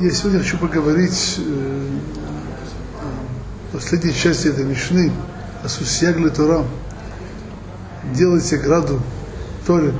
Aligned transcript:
Я 0.00 0.10
сегодня 0.12 0.38
хочу 0.38 0.56
поговорить 0.56 1.38
э, 1.40 1.88
о 3.70 3.74
последней 3.74 4.14
части 4.14 4.48
этой 4.48 4.64
Мишны, 4.64 5.12
о 5.62 5.68
Сусьягле 5.68 6.30
Тора. 6.30 6.64
Делайте 8.14 8.56
граду 8.56 9.02
Торе. 9.66 9.92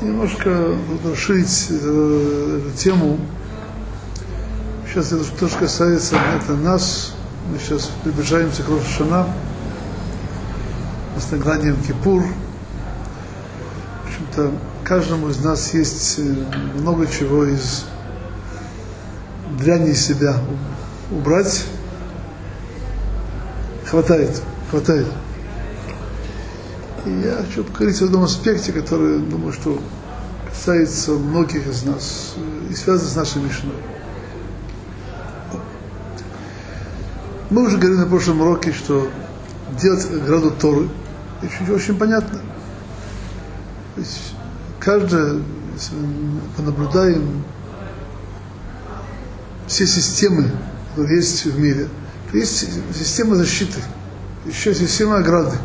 Немножко 0.00 0.76
расширить 1.04 1.66
э, 1.70 2.60
эту 2.62 2.78
тему. 2.78 3.18
Сейчас 4.86 5.10
это 5.10 5.24
тоже 5.24 5.56
касается 5.56 6.14
это 6.36 6.52
нас. 6.52 7.16
Мы 7.50 7.58
сейчас 7.58 7.90
приближаемся 8.04 8.62
к 8.62 8.68
Рошана. 8.68 9.26
С 11.18 11.28
награнием 11.32 11.76
Кипур. 11.82 12.22
В 12.22 14.06
общем-то, 14.06 14.52
каждому 14.90 15.28
из 15.28 15.38
нас 15.44 15.72
есть 15.72 16.18
э, 16.18 16.22
много 16.74 17.06
чего 17.06 17.44
из 17.44 17.84
дряни 19.56 19.92
себя 19.92 20.36
убрать. 21.12 21.64
Хватает, 23.86 24.42
хватает. 24.68 25.06
И 27.06 27.10
я 27.20 27.36
хочу 27.36 27.62
поговорить 27.62 28.02
о 28.02 28.06
одном 28.06 28.24
аспекте, 28.24 28.72
который, 28.72 29.20
думаю, 29.20 29.52
что 29.52 29.80
касается 30.48 31.12
многих 31.12 31.68
из 31.68 31.84
нас 31.84 32.34
э, 32.36 32.72
и 32.72 32.74
связан 32.74 33.06
с 33.06 33.14
нашей 33.14 33.42
Мишной. 33.42 33.76
Мы 37.48 37.64
уже 37.64 37.76
говорили 37.76 38.00
на 38.00 38.06
прошлом 38.06 38.40
уроке, 38.40 38.72
что 38.72 39.08
делать 39.80 40.04
граду 40.26 40.50
Торы 40.50 40.88
очень, 41.44 41.72
очень 41.72 41.96
понятно. 41.96 42.40
То 43.94 44.00
есть 44.00 44.34
каждое, 44.80 45.42
понаблюдаем 46.56 47.44
все 49.66 49.86
системы, 49.86 50.50
которые 50.90 51.18
есть 51.18 51.44
в 51.44 51.58
мире, 51.58 51.88
есть 52.32 52.68
система 52.92 53.36
защиты, 53.36 53.78
еще 54.46 54.74
система 54.74 55.18
ограды. 55.18 55.56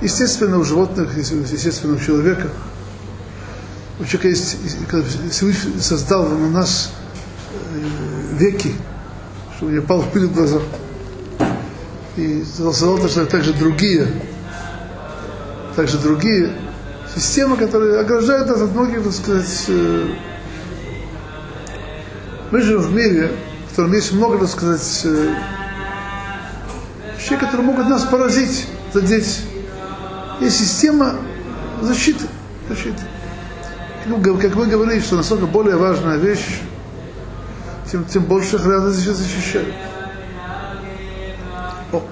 Естественно, 0.00 0.58
у 0.58 0.64
животных, 0.64 1.16
естественно, 1.16 1.94
у 1.94 1.98
человека. 1.98 2.48
У 4.00 4.04
человека 4.04 4.28
есть, 4.28 4.56
когда 4.88 5.06
Всевышний 5.30 5.80
создал 5.80 6.28
на 6.28 6.50
нас 6.50 6.92
веки, 8.32 8.74
чтобы 9.56 9.72
не 9.72 9.80
пал 9.80 10.02
пыль 10.02 10.26
в 10.26 10.34
глаза. 10.34 10.60
И 12.16 12.44
создал 12.44 12.98
также 12.98 13.52
другие, 13.52 14.06
также 15.74 15.98
другие 15.98 16.52
системы, 17.14 17.56
которые 17.56 18.00
ограждают 18.00 18.48
нас 18.48 18.60
от 18.60 18.72
многих, 18.72 19.04
так 19.04 19.12
сказать, 19.12 19.68
мы 22.50 22.60
живем 22.60 22.80
в 22.80 22.94
мире, 22.94 23.30
в 23.66 23.70
котором 23.70 23.92
есть 23.92 24.12
много, 24.12 24.38
так 24.38 24.48
сказать, 24.48 25.06
вещей, 27.16 27.38
которые 27.38 27.66
могут 27.66 27.88
нас 27.88 28.02
поразить, 28.04 28.66
задеть. 28.92 29.42
Есть 30.40 30.58
система 30.58 31.14
защиты. 31.82 32.26
защиты. 32.68 33.02
Как 34.40 34.54
мы 34.54 34.66
говорили, 34.66 35.00
что 35.00 35.16
настолько 35.16 35.46
более 35.46 35.76
важная 35.76 36.16
вещь, 36.16 36.60
тем, 37.90 38.04
тем 38.04 38.24
больше 38.24 38.56
охраны 38.56 38.90
защищают. 38.90 39.74
О. 41.92 42.02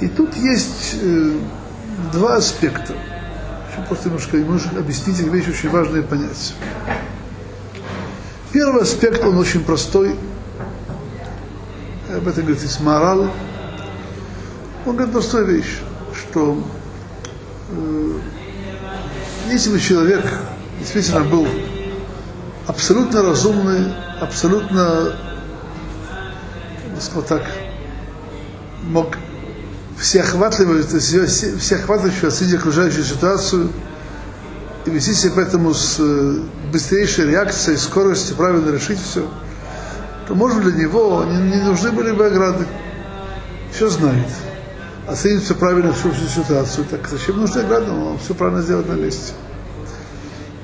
И 0.00 0.08
тут 0.08 0.34
есть 0.36 0.96
э, 1.02 1.32
два 2.10 2.36
аспекта. 2.36 2.94
Еще 3.70 3.86
просто 3.86 4.08
немножко, 4.08 4.36
немножко 4.36 4.78
объяснить 4.78 5.20
их 5.20 5.26
вещи 5.26 5.50
очень 5.50 5.70
важные 5.70 6.02
понять. 6.02 6.54
Первый 8.52 8.82
аспект, 8.82 9.24
он 9.24 9.38
очень 9.38 9.64
простой. 9.64 10.16
Об 12.14 12.28
этом 12.28 12.44
говорит 12.44 12.62
Исмарал. 12.64 13.30
Он 14.84 14.96
говорит 14.96 15.12
простую 15.12 15.46
вещь, 15.46 15.78
что 16.14 16.62
э, 17.70 18.18
если 19.50 19.70
бы 19.70 19.80
человек 19.80 20.24
действительно 20.78 21.20
был 21.20 21.46
абсолютно 22.66 23.22
разумный, 23.22 23.94
абсолютно, 24.20 25.14
сказал 26.98 27.22
так, 27.22 27.42
мог 28.82 29.16
всеохватывающую 30.02 32.28
оценить 32.28 32.54
окружающую 32.54 33.04
ситуацию 33.04 33.70
и 34.84 34.90
вести 34.90 35.14
себя 35.14 35.32
поэтому 35.36 35.74
с 35.74 36.00
быстрейшей 36.72 37.30
реакцией, 37.30 37.76
скоростью, 37.76 38.34
правильно 38.36 38.70
решить 38.70 38.98
все, 39.00 39.28
то, 40.26 40.34
может, 40.34 40.62
для 40.62 40.84
него 40.84 41.24
не, 41.24 41.56
не 41.56 41.62
нужны 41.62 41.92
были 41.92 42.12
бы 42.12 42.26
ограды. 42.26 42.66
Все 43.72 43.88
знает. 43.88 44.26
Оценит 45.06 45.42
все 45.42 45.54
правильно, 45.54 45.92
всю 45.92 46.12
ситуацию. 46.12 46.86
Так 46.90 47.08
зачем 47.08 47.38
нужны 47.38 47.60
ограды? 47.60 47.90
Он 47.90 48.18
все 48.18 48.34
правильно 48.34 48.62
сделать 48.62 48.88
на 48.88 48.94
месте. 48.94 49.32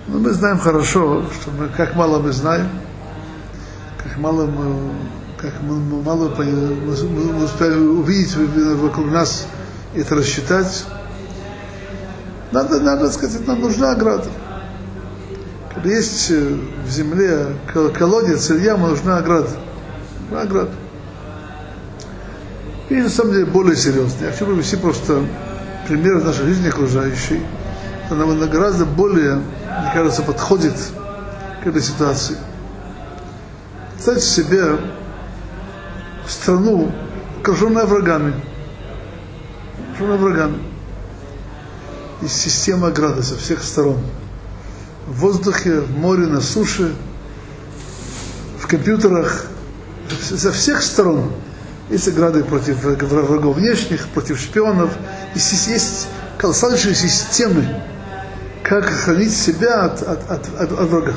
Но 0.09 0.19
мы 0.19 0.33
знаем 0.33 0.59
хорошо, 0.59 1.25
что 1.41 1.51
мы, 1.51 1.69
как 1.69 1.95
мало 1.95 2.19
мы 2.19 2.33
знаем, 2.33 2.69
как 4.03 4.19
мало 4.19 4.47
мы, 4.47 4.91
как 5.39 5.53
мы, 5.63 5.79
мало 6.03 6.35
мы, 6.37 7.45
успели 7.45 7.77
увидеть 7.77 8.35
вокруг 8.37 9.11
нас 9.11 9.47
и 9.95 10.01
это 10.01 10.17
рассчитать. 10.17 10.85
Надо, 12.53 12.81
надо 12.81 13.11
сказать, 13.11 13.47
нам 13.47 13.61
нужна 13.61 13.93
ограда. 13.93 14.29
Когда 15.73 15.91
есть 15.91 16.31
в 16.31 16.91
земле 16.91 17.57
колодец 17.95 18.51
или 18.51 18.65
яма, 18.65 18.89
нужна 18.89 19.19
ограда. 19.19 19.51
Нужна 20.23 20.43
ограда. 20.43 20.71
И 22.89 22.95
на 22.95 23.09
самом 23.09 23.33
деле 23.33 23.47
более 23.47 23.77
серьезно. 23.77 24.25
Я 24.25 24.33
хочу 24.33 24.47
привести 24.47 24.77
просто 24.77 25.25
пример 25.87 26.25
нашей 26.25 26.47
жизни 26.47 26.69
окружающей. 26.69 27.43
Она 28.11 28.47
гораздо 28.47 28.87
более 28.87 29.43
мне 29.79 29.93
кажется, 29.93 30.23
подходит 30.23 30.75
к 31.63 31.67
этой 31.67 31.83
ситуации. 31.83 32.37
Представьте 33.93 34.27
себе 34.27 34.79
страну, 36.29 36.93
окруженную 37.41 37.87
врагами. 37.87 38.35
Окруженную 39.93 40.19
врагами. 40.19 40.59
И 42.23 42.29
система 42.29 42.89
ограды 42.89 43.23
со 43.23 43.37
всех 43.37 43.63
сторон. 43.63 43.99
В 45.07 45.21
воздухе, 45.21 45.81
в 45.81 45.99
море, 45.99 46.27
на 46.27 46.41
суше, 46.41 46.95
в 48.59 48.67
компьютерах, 48.67 49.47
со 50.21 50.53
всех 50.53 50.83
сторон. 50.83 51.33
Есть 51.91 52.09
ограды 52.09 52.45
против 52.45 52.83
врагов 52.83 53.57
внешних, 53.57 54.09
против 54.09 54.39
шпионов. 54.39 54.91
Есть, 55.35 55.69
есть 55.69 56.09
колоссальнейшие 56.37 56.95
системы 56.95 57.67
как 58.69 58.85
хранить 58.85 59.35
себя 59.35 59.87
от, 59.87 60.03
от, 60.03 60.31
от, 60.31 60.61
от, 60.61 60.73
от 60.73 60.89
врага. 60.89 61.15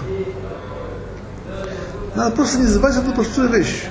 Надо 2.16 2.36
просто 2.36 2.60
не 2.60 2.68
забывать 2.68 2.96
эту 2.96 3.12
простую 3.12 3.50
вещь. 3.50 3.84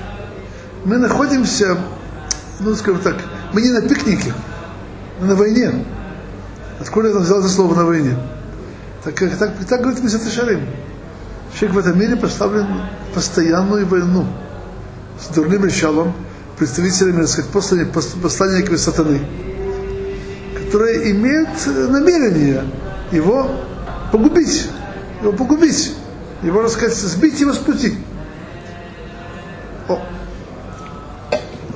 Мы 0.83 0.97
находимся, 0.97 1.77
ну, 2.59 2.75
скажем 2.75 3.01
так, 3.01 3.17
мы 3.53 3.61
не 3.61 3.69
на 3.69 3.81
пикнике, 3.81 4.33
мы 5.19 5.27
на 5.27 5.35
войне. 5.35 5.85
Откуда 6.79 7.09
я 7.09 7.19
взял 7.19 7.39
это 7.39 7.49
слово 7.49 7.75
на 7.75 7.85
войне? 7.85 8.17
Так, 9.03 9.13
так, 9.15 9.37
так, 9.37 9.51
так 9.69 9.81
говорит 9.81 10.03
Месет 10.03 10.27
Шарим. 10.31 10.65
Человек 11.53 11.75
в 11.75 11.79
этом 11.79 11.99
мире 11.99 12.15
поставлен 12.15 12.65
в 13.11 13.13
постоянную 13.13 13.85
войну 13.85 14.25
с 15.19 15.33
дурным 15.33 15.61
началом, 15.61 16.13
представителями, 16.57 17.25
так 17.25 17.29
сказать, 17.29 17.91
посланниками 17.91 18.75
сатаны, 18.77 19.21
которые 20.55 21.11
имеют 21.11 21.49
намерение 21.67 22.63
его 23.11 23.51
погубить, 24.11 24.67
его 25.21 25.31
погубить, 25.33 25.95
его, 26.41 26.63
так 26.63 26.71
сказать, 26.71 26.95
сбить 26.95 27.39
его 27.39 27.53
с 27.53 27.57
пути. 27.57 27.97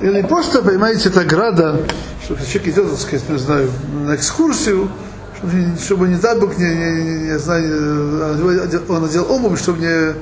И 0.05 0.07
не 0.07 0.21
просто, 0.21 0.61
понимаете, 0.61 1.09
это 1.09 1.21
ограда, 1.21 1.81
что 2.23 2.35
человек 2.35 2.67
идет, 2.67 2.91
так 2.91 2.99
сказать, 2.99 3.27
не 3.27 3.39
знаю, 3.39 3.71
на 4.03 4.15
экскурсию, 4.15 4.91
чтобы, 5.35 5.53
чтобы 5.83 6.07
не 6.07 6.17
дай 6.17 6.39
Бог, 6.39 6.55
не, 6.59 6.63
не, 6.63 6.91
не, 7.01 7.19
не 7.31 7.39
знаю, 7.39 8.83
он 8.87 9.01
надел 9.01 9.25
обувь, 9.31 9.59
чтобы 9.59 9.79
не 9.79 10.13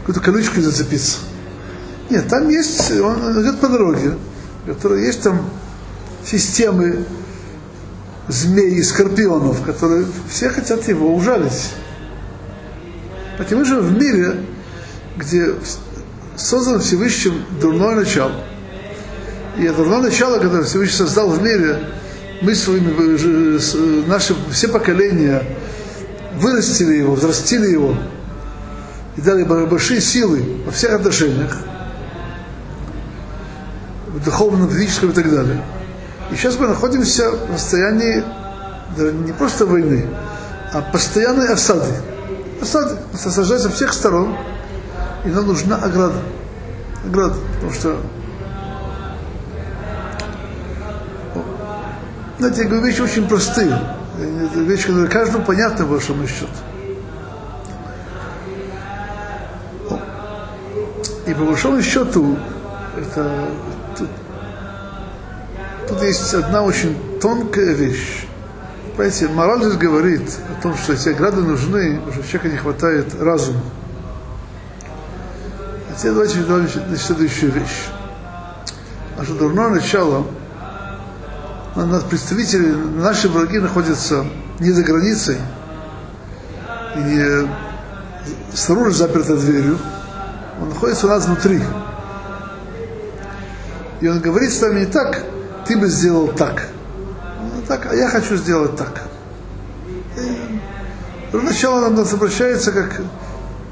какую-то 0.00 0.20
колючку 0.20 0.60
зацепиться. 0.60 1.20
Нет, 2.10 2.28
там 2.28 2.50
есть, 2.50 2.90
он 3.00 3.40
идет 3.40 3.58
по 3.58 3.70
дороге, 3.70 4.18
которая 4.66 5.00
есть 5.00 5.22
там 5.22 5.48
системы 6.26 7.06
змей 8.28 8.74
и 8.74 8.82
скорпионов, 8.82 9.62
которые 9.62 10.04
все 10.28 10.50
хотят 10.50 10.86
его 10.88 11.14
ужалить. 11.14 11.70
Хотя 13.38 13.56
мы 13.56 13.64
живем 13.64 13.80
в 13.80 13.98
мире, 13.98 14.44
где 15.16 15.54
создан 16.36 16.80
Всевышним 16.80 17.42
дурное 17.62 17.94
начало. 17.94 18.51
И 19.58 19.64
это 19.64 19.76
дурное 19.78 20.02
начало, 20.02 20.38
которое 20.38 20.64
Всевышний 20.64 20.96
создал 20.96 21.28
в 21.28 21.42
мире, 21.42 21.80
мы 22.40 22.54
своими, 22.54 24.08
наши 24.08 24.34
все 24.50 24.68
поколения 24.68 25.42
вырастили 26.36 26.94
его, 26.94 27.14
взрастили 27.14 27.70
его. 27.70 27.94
и 29.16 29.20
дали 29.20 29.44
большие 29.44 30.00
силы 30.00 30.62
во 30.64 30.72
всех 30.72 30.92
отношениях, 30.94 31.56
в 34.08 34.24
духовном, 34.24 34.70
физическом 34.70 35.10
и 35.10 35.12
так 35.12 35.30
далее. 35.30 35.62
И 36.30 36.36
сейчас 36.36 36.58
мы 36.58 36.66
находимся 36.66 37.30
в 37.30 37.58
состоянии 37.58 38.24
даже 38.96 39.12
не 39.12 39.32
просто 39.32 39.66
войны, 39.66 40.06
а 40.72 40.80
постоянной 40.80 41.48
осады. 41.48 41.90
Осады. 42.60 42.96
Нас 43.12 43.26
осаждают 43.26 43.62
со 43.62 43.70
всех 43.70 43.92
сторон, 43.92 44.36
и 45.24 45.28
нам 45.28 45.46
нужна 45.46 45.76
ограда. 45.76 46.18
Ограда, 47.04 47.34
потому 47.54 47.72
что 47.72 47.96
знаете, 52.42 52.62
я 52.62 52.68
говорю 52.68 52.86
вещи 52.86 53.00
очень 53.00 53.28
простые. 53.28 53.78
Это 54.18 54.58
вещи, 54.58 54.88
которые 54.88 55.08
каждому 55.08 55.44
понятны, 55.44 55.84
по 55.84 55.92
большому 55.92 56.26
счету. 56.26 56.48
И 61.24 61.34
по 61.34 61.44
большому 61.44 61.80
счету, 61.82 62.36
это, 62.98 63.48
тут, 63.96 64.08
тут 65.88 66.02
есть 66.02 66.34
одна 66.34 66.62
очень 66.62 66.96
тонкая 67.20 67.74
вещь. 67.74 68.26
Понимаете, 68.96 69.28
мораль 69.28 69.62
здесь 69.62 69.76
говорит 69.76 70.28
о 70.58 70.62
том, 70.62 70.76
что 70.76 70.94
эти 70.94 71.10
ограды 71.10 71.42
нужны, 71.42 72.00
потому 72.00 72.12
что 72.12 72.24
человека 72.24 72.48
не 72.48 72.56
хватает 72.56 73.22
разума. 73.22 73.60
А 75.90 75.94
теперь 75.96 76.12
давайте 76.12 76.80
на 76.90 76.96
следующую 76.96 77.52
вещь. 77.52 77.86
Наше 79.16 79.32
дурное 79.34 79.68
начало, 79.68 80.26
представители, 81.74 82.70
наши 82.70 83.28
враги 83.28 83.58
находятся 83.58 84.26
не 84.58 84.70
за 84.72 84.82
границей, 84.82 85.38
и 86.96 87.46
снаружи 88.52 88.94
запертой 88.94 89.38
дверью, 89.38 89.78
он 90.60 90.68
находится 90.68 91.06
у 91.06 91.10
нас 91.10 91.26
внутри. 91.26 91.62
И 94.00 94.08
он 94.08 94.20
говорит 94.20 94.52
с 94.52 94.60
нами 94.60 94.80
не 94.80 94.86
так, 94.86 95.24
ты 95.66 95.78
бы 95.78 95.88
сделал 95.88 96.28
так. 96.28 96.68
Ну, 97.40 97.62
так, 97.66 97.86
а 97.90 97.94
я 97.94 98.08
хочу 98.08 98.36
сделать 98.36 98.76
так. 98.76 99.02
И 100.16 101.38
сначала 101.40 101.86
он 101.86 101.94
нас 101.94 102.12
обращается 102.12 102.72
как, 102.72 103.00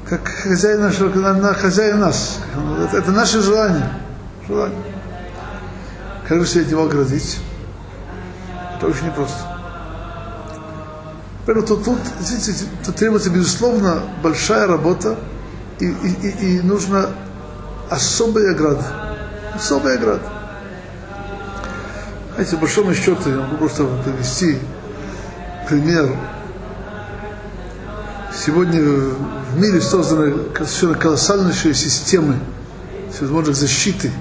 как 0.09 0.27
хозяин 0.27 0.81
нашего, 0.81 1.13
на, 1.19 1.33
на 1.33 1.53
хозяин 1.53 1.99
нас. 1.99 2.39
Это, 2.87 2.97
это 2.97 3.11
наше 3.11 3.41
желание. 3.41 3.91
желание. 4.47 4.79
Как 6.27 6.39
же 6.39 6.47
себе 6.47 6.63
от 6.63 6.71
него 6.71 6.85
оградить? 6.85 7.39
Это 8.81 8.89
очень 8.89 9.05
непросто. 9.05 9.37
Поэтому 11.45 11.67
тут, 11.67 11.85
тут, 11.85 11.99
видите, 12.19 12.65
тут 12.83 12.95
требуется, 12.95 13.29
безусловно, 13.29 14.01
большая 14.23 14.65
работа 14.65 15.17
и, 15.79 15.85
и, 15.85 15.87
и, 16.23 16.57
и 16.57 16.61
нужно 16.61 17.09
особая 17.91 18.55
ограда. 18.55 18.83
Особая 19.53 19.99
ограда. 19.99 20.23
Знаете, 22.33 22.55
по 22.55 22.61
большому 22.61 22.95
счету, 22.95 23.29
я 23.29 23.35
могу 23.35 23.57
просто 23.57 23.85
привести 24.03 24.57
пример. 25.69 26.17
Сегодня 28.33 28.81
в 28.81 29.59
мире 29.59 29.79
созданы 29.79 30.33
совершенно 30.55 30.95
колоссальнейшие 30.95 31.75
системы 31.75 32.39
всевозможных 33.13 33.55
защиты. 33.55 34.11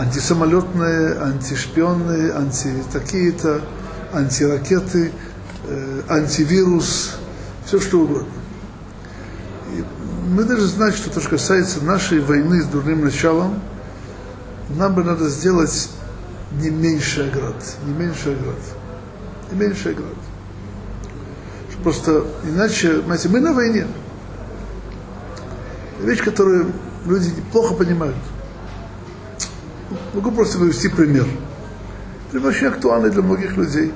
Антисамолетные, 0.00 1.18
антишпионные, 1.18 2.32
анти 2.32 2.82
такие-то, 2.92 3.60
антиракеты, 4.12 5.12
э, 5.68 6.02
антивирус, 6.08 7.16
все 7.66 7.80
что 7.80 8.00
угодно 8.00 8.40
мы 10.30 10.44
должны 10.44 10.66
знать, 10.66 10.94
что 10.94 11.10
то, 11.10 11.20
что 11.20 11.30
касается 11.30 11.84
нашей 11.84 12.20
войны 12.20 12.62
с 12.62 12.66
дурным 12.66 13.04
началом, 13.04 13.60
нам 14.70 14.94
бы 14.94 15.02
надо 15.02 15.28
сделать 15.28 15.90
не 16.52 16.70
меньше 16.70 17.28
оград, 17.28 17.56
не 17.84 17.92
меньше 17.92 18.30
оград, 18.30 18.58
не 19.50 19.58
меньше 19.58 19.90
оград. 19.90 20.14
Просто 21.82 22.24
иначе, 22.44 23.00
знаете, 23.00 23.28
мы 23.30 23.40
на 23.40 23.54
войне. 23.54 23.86
Вещь, 26.00 26.22
которую 26.22 26.72
люди 27.06 27.32
плохо 27.52 27.74
понимают. 27.74 28.16
Могу 30.14 30.30
просто 30.30 30.58
привести 30.58 30.88
пример. 30.88 31.26
Пример 32.30 32.48
очень 32.48 32.66
актуальный 32.68 33.10
для 33.10 33.22
многих 33.22 33.56
людей. 33.56 33.92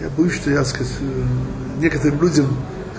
Я 0.00 0.08
боюсь, 0.10 0.34
что 0.34 0.50
я, 0.50 0.64
сказать, 0.64 0.92
э, 1.00 1.22
некоторым 1.80 2.20
людям 2.20 2.46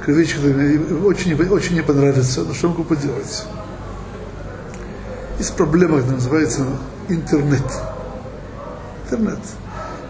вещь, 0.06 0.36
которая 0.36 0.80
очень, 1.04 1.36
очень 1.50 1.76
не 1.76 1.84
понравится, 1.84 2.42
но 2.44 2.54
что 2.54 2.70
могу 2.70 2.84
поделать? 2.84 3.46
Есть 5.38 5.56
проблема, 5.56 5.98
которая 5.98 6.16
называется 6.16 6.66
интернет. 7.10 7.64
Интернет. 9.06 9.40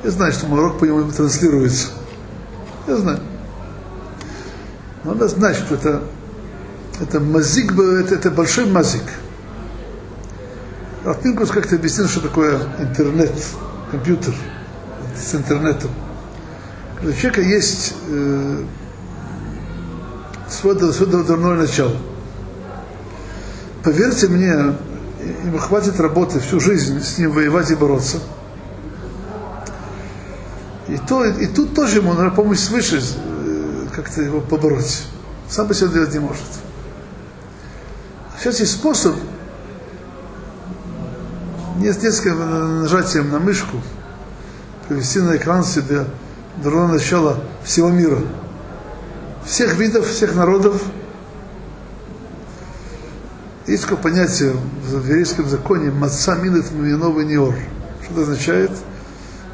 Я 0.03 0.11
знаю, 0.11 0.31
что 0.31 0.47
мой 0.47 0.59
урок 0.59 0.79
по 0.79 0.85
нему 0.85 1.11
транслируется. 1.11 1.89
Я 2.87 2.97
знаю. 2.97 3.19
Но 5.03 5.13
надо 5.13 5.27
знать, 5.27 5.55
что 5.55 5.75
это, 5.75 6.03
это 7.01 7.19
мазик, 7.19 7.73
это, 7.73 8.15
это 8.15 8.31
большой 8.31 8.65
мазик. 8.65 9.03
Ратпинкус 11.07 11.51
как-то 11.51 11.77
объяснил, 11.77 12.09
что 12.09 12.19
такое 12.19 12.59
интернет, 12.79 13.31
компьютер 13.91 14.35
с 15.15 15.35
интернетом. 15.35 15.89
Когда 16.95 17.11
у 17.11 17.13
человека 17.13 17.39
есть 17.43 17.93
э, 18.09 18.65
свое, 20.49 20.91
свое 20.91 21.23
дурное 21.23 21.55
начало. 21.55 21.95
Поверьте 23.83 24.27
мне, 24.27 24.75
ему 25.45 25.57
хватит 25.59 25.97
работы 26.01 26.41
всю 26.41 26.59
жизнь 26.59 27.01
с 27.01 27.17
ним 27.17 27.31
воевать 27.31 27.71
и 27.71 27.75
бороться. 27.75 28.17
И, 30.89 30.97
то, 30.97 31.23
и 31.23 31.47
тут 31.47 31.73
тоже 31.73 31.99
ему 31.99 32.11
надо 32.15 32.31
помощь 32.31 32.59
свыше, 32.59 33.01
э, 33.01 33.85
как-то 33.95 34.23
его 34.23 34.41
побороть. 34.41 35.03
Сам 35.47 35.69
по 35.69 35.73
себе 35.73 35.87
делать 35.87 36.13
не 36.13 36.19
может. 36.19 36.43
Сейчас 38.37 38.59
есть 38.59 38.73
способ, 38.73 39.15
не 41.77 41.91
с 41.91 42.01
нескольким 42.01 42.81
нажатием 42.81 43.29
на 43.29 43.39
мышку, 43.39 43.77
привести 44.87 45.19
на 45.19 45.37
экран 45.37 45.63
себе 45.63 46.05
дурное 46.61 46.87
начало 46.87 47.43
всего 47.63 47.89
мира 47.89 48.19
всех 49.45 49.77
видов, 49.77 50.07
всех 50.07 50.35
народов. 50.35 50.81
Есть 53.65 53.83
такое 53.83 53.97
понятие 53.97 54.53
в 54.85 55.07
еврейском 55.07 55.47
законе 55.47 55.91
«маца 55.91 56.35
минет 56.35 56.71
новый 56.71 57.25
неор». 57.25 57.55
Что 58.03 58.13
это 58.13 58.21
означает? 58.21 58.71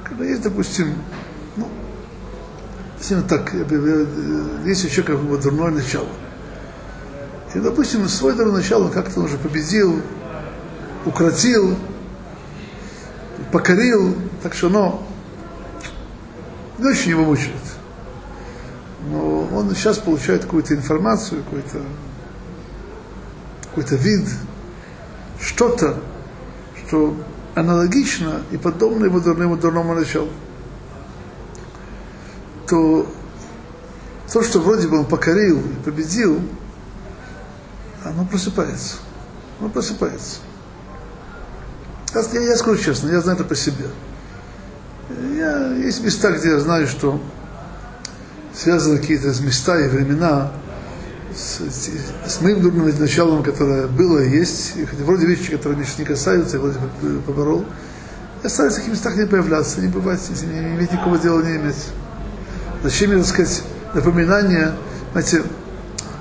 Когда 0.03 0.25
есть, 0.25 0.42
допустим, 0.42 0.94
ну, 1.56 1.68
совсем 2.98 3.24
так, 3.24 3.53
есть 4.65 4.92
человека 4.92 5.13
как 5.13 5.22
бы 5.22 5.38
дурное 5.38 5.72
начало. 5.72 6.10
И, 7.53 7.60
допустим, 7.60 8.08
свой 8.08 8.34
дурное 8.34 8.58
начало 8.58 8.89
как-то 8.89 9.22
уже 9.22 9.38
победил, 9.38 10.01
укротил, 11.06 11.75
покорил, 13.53 14.15
так 14.41 14.53
что 14.53 14.67
оно 14.67 15.07
не 16.79 17.12
его 17.12 17.24
мучает 17.24 17.53
но 19.10 19.50
он 19.53 19.74
сейчас 19.75 19.98
получает 19.98 20.43
какую-то 20.43 20.74
информацию, 20.75 21.43
какой-то 21.43 21.81
какой-то 23.63 23.95
вид, 23.95 24.27
что-то, 25.41 26.00
что 26.86 27.15
аналогично 27.55 28.41
и 28.51 28.57
подобно 28.57 29.05
его 29.05 29.19
дурному, 29.19 29.57
дурному 29.57 29.95
началу, 29.95 30.29
то 32.67 33.07
то, 34.31 34.43
что 34.43 34.60
вроде 34.60 34.88
бы 34.88 35.00
он 35.00 35.05
покорил 35.05 35.60
и 35.60 35.83
победил, 35.83 36.39
оно 38.03 38.25
просыпается. 38.25 38.98
Оно 39.60 39.69
просыпается. 39.69 40.39
Я, 42.13 42.41
я 42.41 42.55
скажу 42.55 42.77
честно, 42.77 43.10
я 43.10 43.22
знаю 43.22 43.38
это 43.38 43.48
по 43.48 43.55
себе. 43.55 43.86
Я, 45.36 45.74
есть 45.75 46.03
места, 46.03 46.32
где 46.32 46.50
я 46.50 46.60
знаю, 46.60 46.88
что 46.88 47.20
связаны 48.53 49.00
какие-то 49.00 49.27
места 49.41 49.79
и 49.79 49.88
времена 49.88 50.51
с, 51.36 51.60
с 52.27 52.41
моим 52.41 52.62
дурным 52.62 52.88
началом, 53.00 53.41
которое 53.41 53.88
было 53.88 54.20
и 54.20 54.29
есть, 54.29 54.74
и 54.75 54.86
вроде 55.03 55.25
вещи, 55.25 55.51
которые 55.51 55.77
меня 55.77 55.88
сейчас 55.88 56.00
не 56.00 56.05
касаются, 56.05 56.58
я 56.58 56.62
вроде 56.62 56.77
бы 57.01 57.22
поборол, 57.22 57.65
я 58.43 58.50
стараюсь 58.50 58.75
в 58.75 58.77
таких 58.77 58.93
местах 58.93 59.15
не 59.15 59.25
появляться, 59.25 59.82
не 59.82 59.88
бывать, 59.88 60.22
не, 60.29 60.60
не 60.60 60.75
иметь 60.75 60.91
никакого 60.91 61.17
дела 61.17 61.41
не 61.41 61.55
иметь. 61.55 61.88
Зачем 62.84 63.12
мне, 63.12 63.20
так 63.24 63.27
сказать, 63.27 63.63
напоминание, 63.93 64.74
знаете, 65.13 65.43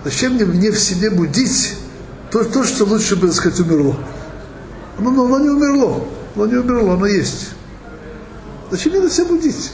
зачем 0.05 0.35
мне, 0.35 0.45
мне 0.45 0.71
в 0.71 0.79
себе 0.79 1.11
будить 1.11 1.77
то, 2.31 2.45
то, 2.45 2.65
что 2.65 2.85
лучше 2.85 3.17
бы, 3.17 3.27
так 3.27 3.37
сказать, 3.37 3.61
умерло? 3.61 3.97
Оно, 5.03 5.11
оно, 5.11 5.25
оно 5.25 5.39
не 5.41 5.49
умерло, 5.49 6.05
оно 6.37 6.47
не 6.47 6.55
умерло, 6.55 6.95
оно 6.95 7.07
есть. 7.07 7.51
Зачем 8.71 8.93
мне 8.93 9.03
на 9.03 9.11
себя 9.11 9.27
будить? 9.27 9.73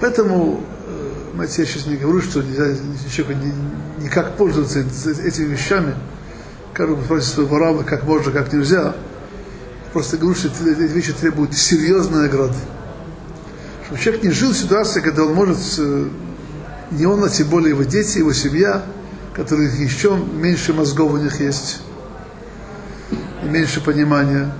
Поэтому, 0.00 0.62
знаете, 1.34 1.62
я 1.62 1.66
сейчас 1.66 1.86
не 1.86 1.96
говорю, 1.96 2.22
что 2.22 2.40
нельзя 2.40 2.76
человеку 3.10 3.40
никак 3.98 4.36
пользоваться 4.36 4.78
этими 4.78 5.46
вещами, 5.46 5.96
как 6.72 6.96
бы 6.96 7.04
спросить 7.04 7.32
своего 7.34 7.58
раба, 7.58 7.82
как 7.82 8.04
можно, 8.04 8.30
как 8.30 8.52
нельзя. 8.52 8.94
Просто 9.92 10.18
говорю, 10.18 10.36
что 10.36 10.48
эти 10.48 10.92
вещи 10.92 11.12
требуют 11.12 11.54
серьезной 11.54 12.22
награды. 12.22 12.54
Чтобы 13.86 14.00
человек 14.00 14.22
не 14.22 14.30
жил 14.30 14.52
в 14.52 14.56
ситуации, 14.56 15.00
когда 15.00 15.24
он 15.24 15.34
может, 15.34 15.58
не 16.92 17.06
он, 17.06 17.24
а 17.24 17.28
тем 17.28 17.48
более 17.48 17.70
его 17.70 17.82
дети, 17.82 18.18
его 18.18 18.32
семья, 18.32 18.84
которых 19.38 19.78
еще 19.78 20.16
меньше 20.16 20.72
мозгов 20.72 21.12
у 21.12 21.16
них 21.16 21.40
есть, 21.40 21.80
и 23.44 23.48
меньше 23.48 23.80
понимания. 23.80 24.52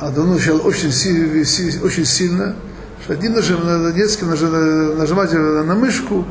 А 0.00 0.10
да 0.10 0.20
он 0.20 0.34
начал 0.34 0.66
очень, 0.66 0.90
очень 0.90 2.04
сильно, 2.04 2.54
что 3.02 3.14
один 3.14 3.32
нажим, 3.32 3.64
на 3.64 3.90
детским 3.90 4.28
нажимать 4.28 5.32
на 5.32 5.74
мышку, 5.74 6.26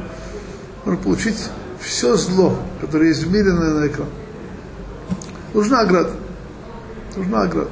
можно 0.85 1.01
получить 1.01 1.49
все 1.81 2.15
зло, 2.17 2.55
которое 2.81 3.07
есть 3.07 3.23
в 3.23 3.31
мире 3.31 3.51
на, 3.51 3.79
на 3.79 3.87
экран. 3.87 4.09
Нужна 5.55 5.79
ограда. 5.79 6.11
Нужна 7.15 7.41
ограда. 7.41 7.71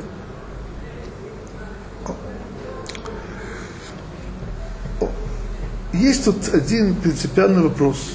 Есть 5.93 6.25
тут 6.25 6.51
один 6.51 6.95
принципиальный 6.95 7.61
вопрос, 7.61 8.13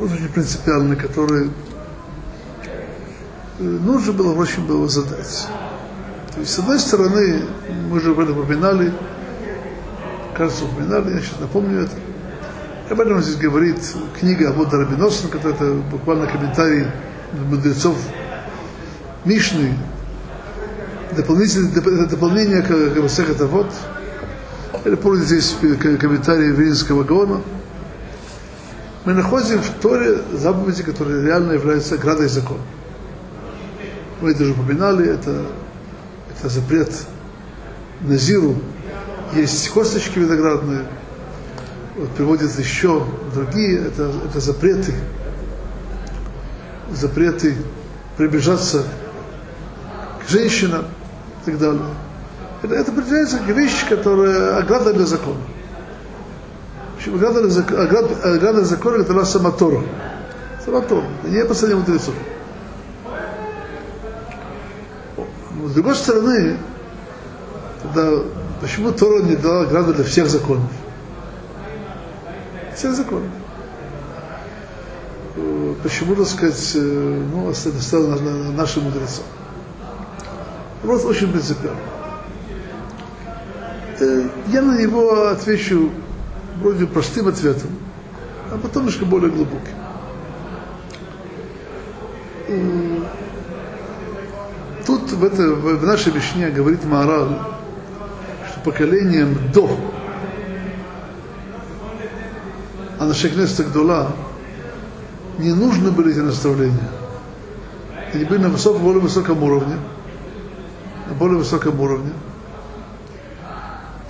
очень 0.00 0.28
принципиальный, 0.28 0.96
который 0.96 1.50
э, 3.58 3.62
нужно 3.62 4.12
было 4.12 4.34
очень 4.34 4.66
было 4.66 4.88
задать. 4.88 5.48
То 6.34 6.40
есть, 6.40 6.52
с 6.52 6.58
одной 6.58 6.80
стороны, 6.80 7.42
мы 7.88 7.96
уже 7.96 8.10
об 8.10 8.20
этом 8.20 8.38
упоминали, 8.38 8.92
кажется, 10.36 10.64
упоминали, 10.64 11.14
я 11.14 11.20
сейчас 11.20 11.40
напомню 11.40 11.82
это. 11.82 11.92
Об 12.90 13.00
этом 13.00 13.22
здесь 13.22 13.36
говорит 13.36 13.78
книга 14.18 14.50
Абода 14.50 14.78
Рабиносна, 14.78 15.30
которая 15.30 15.54
это 15.54 15.72
буквально 15.90 16.26
комментарий 16.26 16.86
мудрецов 17.48 17.96
Мишны, 19.24 19.74
дополнительное 21.16 22.06
дополнение 22.06 22.62
к, 22.62 22.68
к 22.68 23.08
всех 23.08 23.30
это 23.30 23.46
вот. 23.46 23.72
Или 24.84 24.96
помните 24.96 25.26
здесь 25.26 25.56
комментарии 25.60 26.50
Винского 26.50 27.04
Гаона. 27.04 27.40
Мы 29.04 29.12
находим 29.12 29.60
в 29.60 29.68
Торе 29.82 30.18
заповеди, 30.32 30.82
которые 30.82 31.22
реально 31.26 31.52
являются 31.52 31.98
градой 31.98 32.28
закона. 32.28 32.62
Мы 34.22 34.30
это 34.30 34.44
уже 34.44 34.52
упоминали, 34.52 35.06
это, 35.06 35.42
это 36.34 36.48
запрет 36.48 36.90
Назиру. 38.00 38.56
Есть 39.34 39.68
косточки 39.70 40.18
виноградные, 40.18 40.86
вот 41.96 42.10
приводят 42.10 42.58
еще 42.58 43.06
другие, 43.34 43.86
это, 43.86 44.10
это 44.26 44.40
запреты. 44.40 44.94
Запреты 46.90 47.56
приближаться 48.16 48.84
к 50.24 50.30
женщинам 50.30 50.86
и 51.42 51.50
так 51.50 51.58
далее. 51.58 51.82
Это, 52.62 52.74
это 52.74 52.90
определяется 52.90 53.38
как 53.38 53.48
вещь, 53.48 53.86
которая 53.86 54.56
ограда 54.56 54.94
для 54.94 55.04
закона. 55.04 55.40
Для, 57.06 57.28
ограда, 57.28 58.08
ограда 58.22 58.52
для 58.60 58.64
закона, 58.64 59.02
это 59.02 59.24
сама 59.24 59.50
Тора. 59.50 59.82
Сама 60.64 60.80
Тора, 60.80 61.04
не 61.24 61.44
последний 61.44 61.76
мудрецов. 61.76 62.14
Но 65.56 65.68
с 65.68 65.72
другой 65.72 65.94
стороны, 65.94 66.56
тогда 67.82 68.22
почему 68.60 68.92
Тора 68.92 69.22
не 69.22 69.36
дала 69.36 69.62
ограду 69.62 69.92
для 69.94 70.04
всех 70.04 70.28
законов? 70.28 70.70
Всех 72.74 72.94
законов. 72.94 73.28
Почему, 75.82 76.14
так 76.16 76.26
сказать, 76.26 76.72
ну, 76.74 77.50
оставила 77.50 78.18
нашим 78.52 78.84
мудрецам? 78.84 79.24
Вопрос 80.82 81.04
очень 81.04 81.30
принципиальный. 81.30 81.80
Я 84.48 84.62
на 84.62 84.80
него 84.80 85.28
отвечу 85.28 85.90
вроде 86.60 86.86
простым 86.86 87.28
ответом, 87.28 87.70
а 88.50 88.58
потом 88.58 88.84
немножко 88.84 89.04
более 89.04 89.30
глубоким. 89.30 89.74
Тут 94.86 95.12
в, 95.12 95.24
это, 95.24 95.42
в 95.54 95.84
нашей 95.84 96.12
Мишне 96.12 96.50
говорит 96.50 96.84
Маорал, 96.84 97.28
что 98.50 98.60
поколением 98.64 99.38
до 99.52 99.70
а 102.98 103.06
на 103.06 103.14
Шекнеста 103.14 103.64
Гдула 103.64 104.12
не 105.38 105.52
нужны 105.52 105.90
были 105.90 106.12
эти 106.12 106.20
наставления. 106.20 106.88
Они 108.12 108.24
были 108.24 108.38
на 108.38 108.48
высоком, 108.48 108.82
более 108.82 109.00
высоком 109.00 109.42
уровне, 109.42 109.76
на 111.08 111.14
более 111.14 111.38
высоком 111.38 111.80
уровне. 111.80 112.12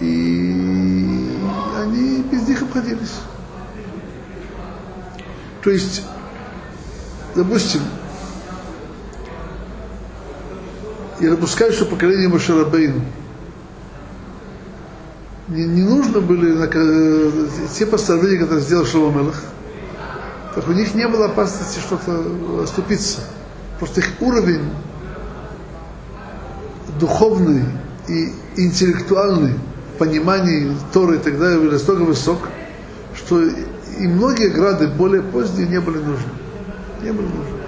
И 0.00 0.43
обходились. 2.84 3.14
То 5.62 5.70
есть, 5.70 6.02
допустим, 7.34 7.80
я 11.20 11.30
допускаю, 11.30 11.72
что 11.72 11.86
поколение 11.86 12.28
Машарабейну 12.28 13.00
не, 15.48 15.64
не 15.64 15.82
нужно 15.82 16.20
были 16.20 16.54
э, 16.56 17.48
те 17.76 17.86
постановления, 17.86 18.40
которые 18.40 18.62
сделал 18.62 18.84
Шломелах, 18.84 19.42
так 20.54 20.68
у 20.68 20.72
них 20.72 20.94
не 20.94 21.08
было 21.08 21.26
опасности 21.26 21.80
что-то 21.80 22.62
оступиться. 22.62 23.20
Просто 23.78 24.00
их 24.00 24.10
уровень 24.20 24.70
духовный 27.00 27.64
и 28.08 28.32
интеллектуальный 28.56 29.54
понимании 29.98 30.76
Торы 30.92 31.16
и 31.16 31.18
так 31.18 31.38
далее 31.38 31.60
был 31.60 31.72
настолько 31.72 32.02
высок, 32.02 32.48
что 33.14 33.42
и 33.42 34.06
многие 34.06 34.48
грады 34.48 34.88
более 34.88 35.22
поздние 35.22 35.68
не 35.68 35.80
были 35.80 35.98
нужны. 35.98 36.30
Не 37.02 37.12
были 37.12 37.26
нужны. 37.26 37.58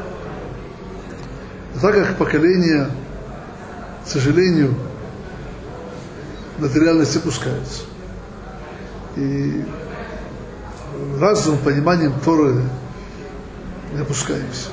Так 1.81 1.95
как 1.95 2.17
поколение, 2.17 2.89
к 4.05 4.09
сожалению, 4.09 4.75
материальности 6.59 7.19
опускаются. 7.19 7.83
И 9.17 9.65
разумом, 11.21 11.59
пониманием 11.61 12.13
Торы 12.25 12.63
не 13.93 14.01
опускаемся. 14.01 14.71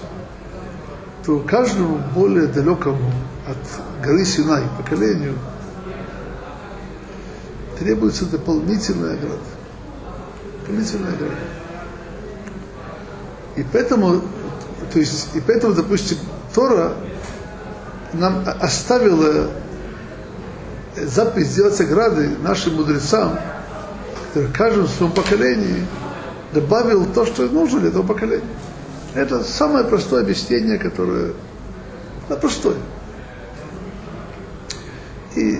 То 1.26 1.40
каждому 1.40 2.00
более 2.16 2.48
далекому 2.48 3.12
от 3.48 4.06
горы 4.06 4.26
Синай 4.26 4.64
поколению 4.78 5.36
требуется 7.80 8.26
дополнительная 8.26 9.14
ограда. 9.14 9.53
Дополнительная 10.64 11.14
ограда. 11.14 11.36
И 13.58 13.66
поэтому, 13.72 14.22
то 14.94 15.00
есть, 15.00 15.36
и 15.36 15.42
поэтому, 15.42 15.74
допустим, 15.74 16.18
Тора 16.56 16.94
нам 18.14 18.44
оставила 18.62 19.50
заповедь 20.96 21.48
сделать 21.48 21.80
ограды 21.82 22.30
нашим 22.42 22.76
мудрецам, 22.76 23.38
который 24.28 24.52
каждому 24.54 24.88
своему 24.88 25.14
поколении 25.14 25.86
добавил 26.54 27.06
то, 27.06 27.26
что 27.26 27.44
нужно 27.44 27.82
для 27.82 27.90
этого 27.90 28.04
поколения. 28.04 28.46
Это 29.14 29.44
самое 29.44 29.84
простое 29.84 30.24
объяснение, 30.24 30.78
которое 30.78 31.34
да, 32.30 32.38
простое. 32.38 32.78
И 35.36 35.60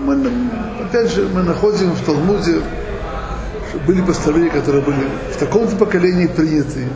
мы, 0.00 0.16
опять 0.94 1.12
же, 1.12 1.28
мы 1.28 1.42
находим 1.42 1.90
в 1.90 2.04
Талмуде, 2.04 2.62
были 3.84 4.00
постановления, 4.00 4.50
которые 4.50 4.82
были 4.84 5.08
в 5.32 5.36
таком-то 5.36 5.74
поколении 5.74 6.28
приняты, 6.28 6.86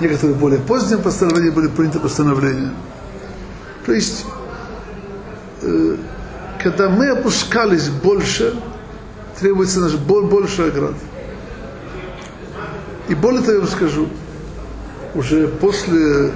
некоторые 0.00 0.36
более 0.36 0.58
позднем 0.58 1.00
постановлении 1.02 1.50
были 1.50 1.68
приняты 1.68 2.00
постановления. 2.00 2.72
То 3.86 3.92
есть 3.92 4.26
э, 5.62 5.96
когда 6.60 6.88
мы 6.88 7.10
опускались 7.10 7.88
больше, 7.88 8.56
требуется 9.38 9.78
наш 9.80 9.94
больше 9.94 10.62
оград. 10.62 10.94
И 13.08 13.14
более 13.14 13.42
того, 13.42 13.52
я 13.52 13.58
вам 13.60 13.68
скажу, 13.68 14.08
уже 15.14 15.46
после 15.46 16.32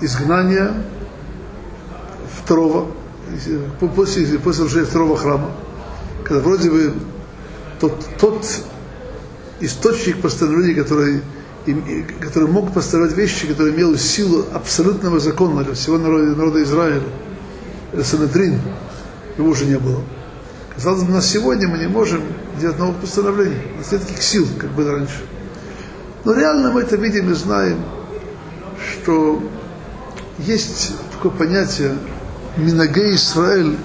изгнания 0.00 0.72
второго, 2.42 2.86
после, 3.94 4.38
после 4.38 4.64
уже 4.64 4.86
второго 4.86 5.18
храма, 5.18 5.50
когда 6.26 6.42
вроде 6.42 6.70
бы 6.70 6.92
тот, 7.78 8.04
тот 8.18 8.44
источник 9.60 10.20
постановлений, 10.20 10.74
который, 10.74 11.22
который 12.20 12.48
мог 12.48 12.74
постановлять 12.74 13.16
вещи, 13.16 13.46
который 13.46 13.72
имел 13.72 13.96
силу 13.96 14.44
абсолютного 14.52 15.20
закона 15.20 15.62
для 15.62 15.74
всего 15.74 15.98
народа, 15.98 16.34
народа 16.34 16.64
Израиля, 16.64 17.02
Санадрин, 18.02 18.60
его 19.38 19.48
уже 19.48 19.66
не 19.66 19.78
было. 19.78 20.02
Казалось 20.74 21.04
бы, 21.04 21.12
на 21.12 21.22
сегодня 21.22 21.68
мы 21.68 21.78
не 21.78 21.86
можем 21.86 22.22
делать 22.60 22.78
новых 22.80 22.96
постановлений. 22.96 23.60
У 23.76 23.78
нас 23.78 23.92
нет 23.92 24.02
таких 24.02 24.20
сил, 24.20 24.48
как 24.58 24.72
было 24.72 24.92
раньше. 24.96 25.22
Но 26.24 26.32
реально 26.32 26.72
мы 26.72 26.80
это 26.80 26.96
видим 26.96 27.30
и 27.30 27.34
знаем, 27.34 27.78
что 28.90 29.40
есть 30.38 30.92
такое 31.12 31.30
понятие 31.30 31.96
Минаге 32.56 33.14
Израиль. 33.14 33.76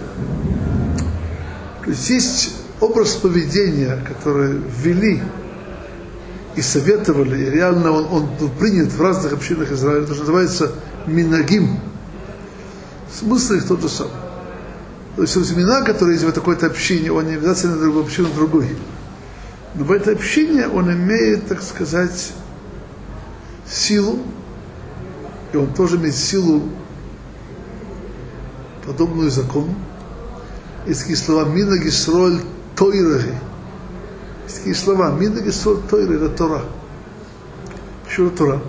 То 1.83 1.89
есть 1.89 2.09
есть 2.09 2.55
образ 2.79 3.15
поведения, 3.15 3.97
который 4.07 4.53
ввели 4.53 5.21
и 6.55 6.61
советовали, 6.61 7.45
и 7.45 7.50
реально 7.50 7.91
он, 7.91 8.05
он 8.11 8.29
был 8.38 8.50
принят 8.50 8.91
в 8.91 9.01
разных 9.01 9.33
общинах 9.33 9.71
Израиля, 9.71 10.05
то, 10.05 10.13
что 10.13 10.23
называется 10.23 10.71
Минагим. 11.07 11.79
Смысл 13.11 13.53
их 13.53 13.67
тот 13.67 13.81
же 13.81 13.89
самый. 13.89 14.11
То 15.15 15.23
есть 15.23 15.35
имена, 15.35 15.81
которые 15.81 16.15
есть 16.15 16.25
в 16.25 16.31
такой-то 16.31 16.67
общине, 16.67 17.11
он 17.11 17.27
не 17.27 17.35
обязательно 17.35 17.75
на 17.75 17.81
другую 17.81 18.05
общину 18.05 18.29
другой. 18.33 18.77
Но 19.75 19.85
в 19.85 19.91
этой 19.91 20.13
общине 20.13 20.67
он 20.67 20.91
имеет, 20.91 21.47
так 21.47 21.61
сказать, 21.61 22.33
силу, 23.69 24.19
и 25.53 25.57
он 25.57 25.73
тоже 25.73 25.97
имеет 25.97 26.15
силу, 26.15 26.63
подобную 28.85 29.31
закону. 29.31 29.75
Есть 30.88 31.01
такие 31.01 31.17
слова 31.17 31.45
«Мина 31.45 31.77
Гисроль 31.77 32.39
Тойрахи». 32.75 33.35
Есть 34.45 34.57
такие 34.57 34.75
слова 34.75 35.11
«Мина 35.11 35.39
Гисроль 35.39 35.77
Тойрахи»– 35.89 36.15
это 36.15 36.29
Тора. 36.29 36.61
Почему 38.05 38.29
Тора? 38.31 38.61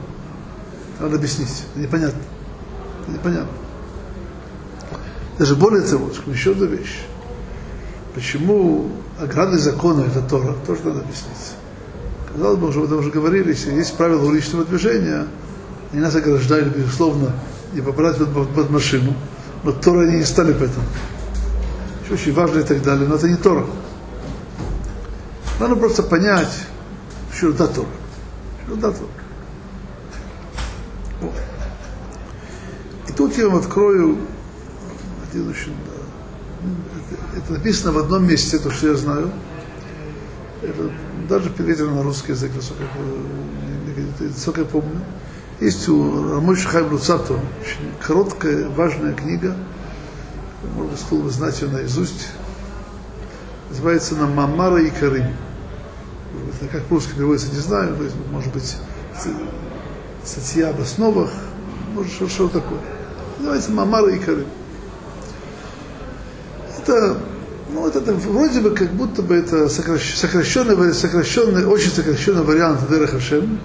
Надо 1.00 1.16
объяснить. 1.16 1.64
Непонятно. 1.75 2.21
Непонятно. 3.09 3.49
Даже 5.38 5.57
более 5.57 5.83
того, 5.83 6.11
еще 6.26 6.52
одна 6.52 6.66
вещь. 6.66 7.00
Почему 8.14 8.90
ограды 9.19 9.59
закона 9.59 10.02
это 10.02 10.21
Тора, 10.21 10.54
тоже 10.66 10.83
надо 10.85 11.00
объяснить. 11.00 11.54
Казалось 12.33 12.59
бы, 12.59 12.69
уже 12.69 12.78
об 12.81 12.87
этом 12.87 12.99
уже 12.99 13.11
говорили, 13.11 13.49
если 13.49 13.73
есть 13.73 13.97
правила 13.97 14.25
уличного 14.25 14.64
движения, 14.64 15.26
они 15.92 16.00
нас 16.00 16.14
ограждали, 16.14 16.69
безусловно, 16.69 17.33
не 17.73 17.81
попадать 17.81 18.19
под, 18.19 18.49
под, 18.50 18.71
машину, 18.71 19.14
но 19.64 19.73
Тора 19.73 20.02
они 20.07 20.19
не 20.19 20.25
стали 20.25 20.52
по 20.52 20.64
Еще 22.03 22.15
очень 22.15 22.33
важно 22.33 22.61
и 22.61 22.65
так 22.65 22.83
далее, 22.83 23.09
но 23.09 23.15
это 23.17 23.29
не 23.29 23.37
Тора. 23.37 23.67
Надо 25.61 25.77
просто 25.77 26.03
понять, 26.03 26.67
что 27.33 27.51
это 27.51 27.69
Тора. 27.69 27.89
Что 28.67 28.75
это 28.75 28.93
Тора. 28.93 29.11
Вот. 31.21 31.35
И 33.09 33.13
тут 33.13 33.37
я 33.39 33.49
вам 33.49 33.59
открою 33.59 34.19
один 35.31 35.49
очень, 35.49 35.75
это, 37.37 37.53
написано 37.53 37.93
в 37.93 37.99
одном 37.99 38.27
месте, 38.27 38.59
то, 38.59 38.71
что 38.71 38.89
я 38.89 38.95
знаю. 38.97 39.31
Это 40.63 40.91
даже 41.29 41.51
переведено 41.51 41.95
на 41.95 42.03
русский 42.03 42.33
язык, 42.33 42.53
насколько, 42.55 42.85
насколько 44.21 44.61
я 44.61 44.67
помню. 44.67 45.01
Есть 45.61 45.89
у 45.89 46.35
Рамойши 46.35 46.69
Хайм 46.69 46.93
Луцато 46.93 47.39
короткая, 48.01 48.69
важная 48.69 49.15
книга, 49.15 49.57
можно 50.75 50.97
вы 51.11 51.31
знаете 51.31 51.66
ее 51.66 51.73
наизусть. 51.73 52.28
Называется 53.71 54.14
она 54.14 54.26
Мамара 54.26 54.83
и 54.83 54.90
Карим. 54.90 55.26
Как 56.71 56.85
по-русски 56.85 57.14
переводится, 57.14 57.52
не 57.52 57.59
знаю, 57.59 57.97
то 57.97 58.04
есть, 58.04 58.16
может 58.31 58.52
быть, 58.52 58.76
статья 60.25 60.71
об 60.71 60.81
основах, 60.81 61.31
может, 61.95 62.12
что, 62.12 62.28
что 62.28 62.49
такое. 62.49 62.78
Называется 63.38 63.73
Мамара 63.73 64.14
и 64.14 64.19
Карим 64.19 64.47
это, 66.83 67.16
ну, 67.73 67.87
это, 67.87 68.00
это 68.00 68.12
вроде 68.12 68.61
бы 68.61 68.71
как 68.71 68.90
будто 68.92 69.23
бы 69.23 69.35
это 69.35 69.69
сокращенный, 69.69 70.94
сокращенный, 70.94 71.66
очень 71.66 71.90
сокращенный 71.90 72.42
вариант 72.42 72.88
Дера 72.88 73.07
Хашем, 73.07 73.59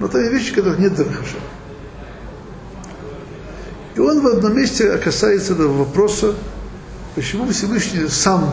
но 0.00 0.08
там 0.08 0.20
есть 0.22 0.32
вещи, 0.32 0.54
которых 0.54 0.78
нет 0.78 0.94
Дера 0.94 1.08
Хашем. 1.08 1.40
И 1.40 1.46
он 1.46 1.65
в 4.30 4.36
одном 4.36 4.56
месте 4.56 4.96
касается 4.98 5.52
этого 5.52 5.84
вопроса, 5.84 6.34
почему 7.14 7.48
Всевышний 7.48 8.08
сам 8.08 8.52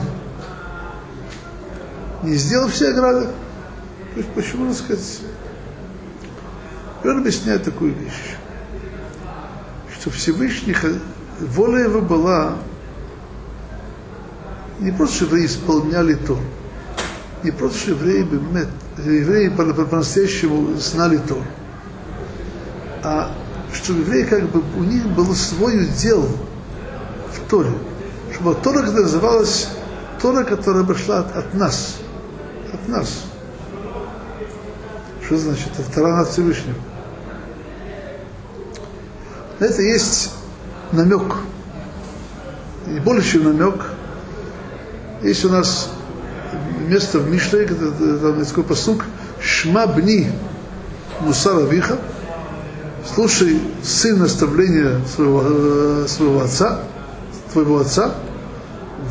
не 2.23 2.36
сделал 2.36 2.69
все 2.69 2.89
ограды, 2.89 3.27
почему, 4.36 4.67
так 4.67 4.77
сказать, 4.77 5.19
и 7.03 7.07
он 7.07 7.19
объясняет 7.19 7.63
такую 7.63 7.93
вещь, 7.93 8.36
что 9.99 10.09
Всевышний, 10.12 10.75
воля 11.39 11.83
его 11.86 12.01
была 12.01 12.57
не 14.79 14.91
просто, 14.91 15.15
что 15.15 15.25
евреи 15.25 15.45
исполняли 15.47 16.13
то, 16.13 16.39
не 17.43 17.51
просто, 17.51 17.79
что 17.79 17.91
евреи, 17.91 18.27
евреи 19.05 19.49
по-настоящему 19.49 20.77
знали 20.77 21.17
то, 21.17 21.41
а 23.03 23.36
что 23.73 23.93
евреи 23.93 24.23
как 24.23 24.49
бы, 24.49 24.62
у 24.77 24.83
них 24.83 25.05
был 25.09 25.33
свой 25.36 25.83
удел 25.83 26.27
в 27.31 27.49
Торе. 27.49 27.71
Чтобы 28.33 28.55
Тора 28.55 28.81
называлась 28.81 29.69
Тора, 30.21 30.43
которая 30.43 30.83
пришла 30.83 31.19
от, 31.19 31.36
от 31.36 31.53
нас. 31.53 31.97
От 32.73 32.88
нас. 32.88 33.23
Что 35.25 35.38
значит? 35.38 35.69
Это 35.77 35.91
Тора 35.91 36.17
над 36.17 36.29
Всевышним. 36.29 36.75
На 39.59 39.65
это 39.65 39.81
есть 39.81 40.33
намек. 40.91 41.36
И 42.88 42.99
больше, 42.99 43.33
чем 43.33 43.43
намек– 43.45 43.86
есть 45.23 45.45
у 45.45 45.49
нас 45.49 45.89
место 46.88 47.19
в 47.19 47.29
Мишле, 47.29 47.65
там 47.65 48.39
есть 48.39 48.49
такой 48.49 48.65
посук, 48.65 49.05
Шма 49.41 49.88
бни 49.88 50.29
мусара 51.21 51.62
виха, 51.62 51.97
слушай 53.05 53.59
сын 53.83 54.19
наставления 54.19 54.99
своего, 55.05 55.43
э, 55.45 56.05
своего 56.07 56.41
отца, 56.41 56.79
твоего 57.51 57.79
отца, 57.79 58.15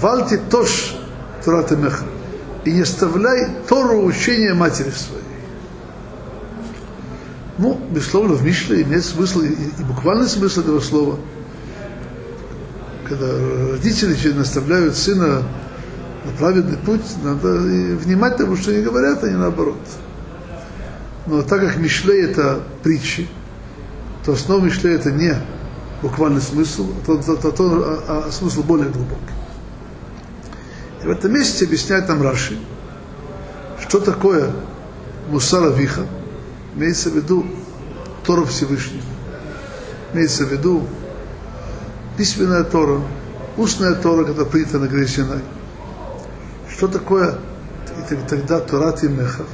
вальти 0.00 0.40
тош 0.50 0.96
Турат 1.44 1.70
Меха, 1.72 2.04
и 2.64 2.72
не 2.72 2.82
оставляй 2.82 3.48
Тору 3.68 4.04
учения 4.04 4.54
матери 4.54 4.90
своей. 4.90 5.22
Ну, 7.58 7.78
безусловно, 7.90 8.34
в 8.34 8.42
Мишле 8.42 8.82
имеет 8.82 9.04
смысл, 9.04 9.40
и, 9.40 9.48
и 9.48 9.84
буквальный 9.84 10.28
смысл 10.28 10.60
этого 10.60 10.80
слова. 10.80 11.18
Когда 13.08 13.26
родители 13.72 14.32
наставляют 14.32 14.96
сына 14.96 15.42
на 16.24 16.32
праведный 16.38 16.78
путь, 16.78 17.02
надо 17.22 17.48
внимать 17.48 18.36
тому, 18.36 18.56
что 18.56 18.70
они 18.70 18.82
говорят, 18.82 19.22
а 19.22 19.28
не 19.28 19.36
наоборот. 19.36 19.76
Но 21.26 21.42
так 21.42 21.60
как 21.60 21.76
Мишлей 21.76 22.24
это 22.24 22.62
притчи, 22.82 23.28
то 24.24 24.32
основа 24.32 24.60
Мишлей 24.60 24.94
это 24.94 25.10
не 25.10 25.36
буквальный 26.02 26.40
смысл, 26.40 26.88
а, 26.90 27.06
то, 27.06 27.22
то, 27.22 27.36
то, 27.36 27.50
то, 27.50 28.02
а, 28.08 28.24
а 28.26 28.32
смысл 28.32 28.62
более 28.62 28.88
глубокий. 28.88 29.34
И 31.02 31.06
в 31.06 31.10
этом 31.10 31.32
месте 31.32 31.64
объясняет 31.64 32.08
нам 32.08 32.22
Раши, 32.22 32.58
что 33.80 34.00
такое 34.00 34.52
Мусара 35.28 35.70
Виха, 35.70 36.02
имеется 36.76 37.10
в 37.10 37.16
виду 37.16 37.46
Тора 38.24 38.44
Всевышнего, 38.44 39.02
имеется 40.12 40.44
в 40.44 40.52
виду 40.52 40.86
письменная 42.16 42.64
Тора, 42.64 43.00
устная 43.56 43.94
Тора, 43.94 44.24
которая 44.24 44.50
принята 44.50 44.78
на 44.78 44.86
горе. 44.88 45.06
Что 45.06 46.88
такое 46.88 47.38
тогда 48.28 48.60
Турат 48.60 49.02
и 49.04 49.08
Мехав? 49.08 49.46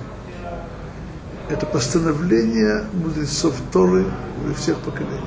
Это 1.48 1.64
постановление 1.64 2.84
мудрецов 2.92 3.54
Торы 3.72 4.04
во 4.44 4.54
всех 4.54 4.76
поколениях. 4.78 5.22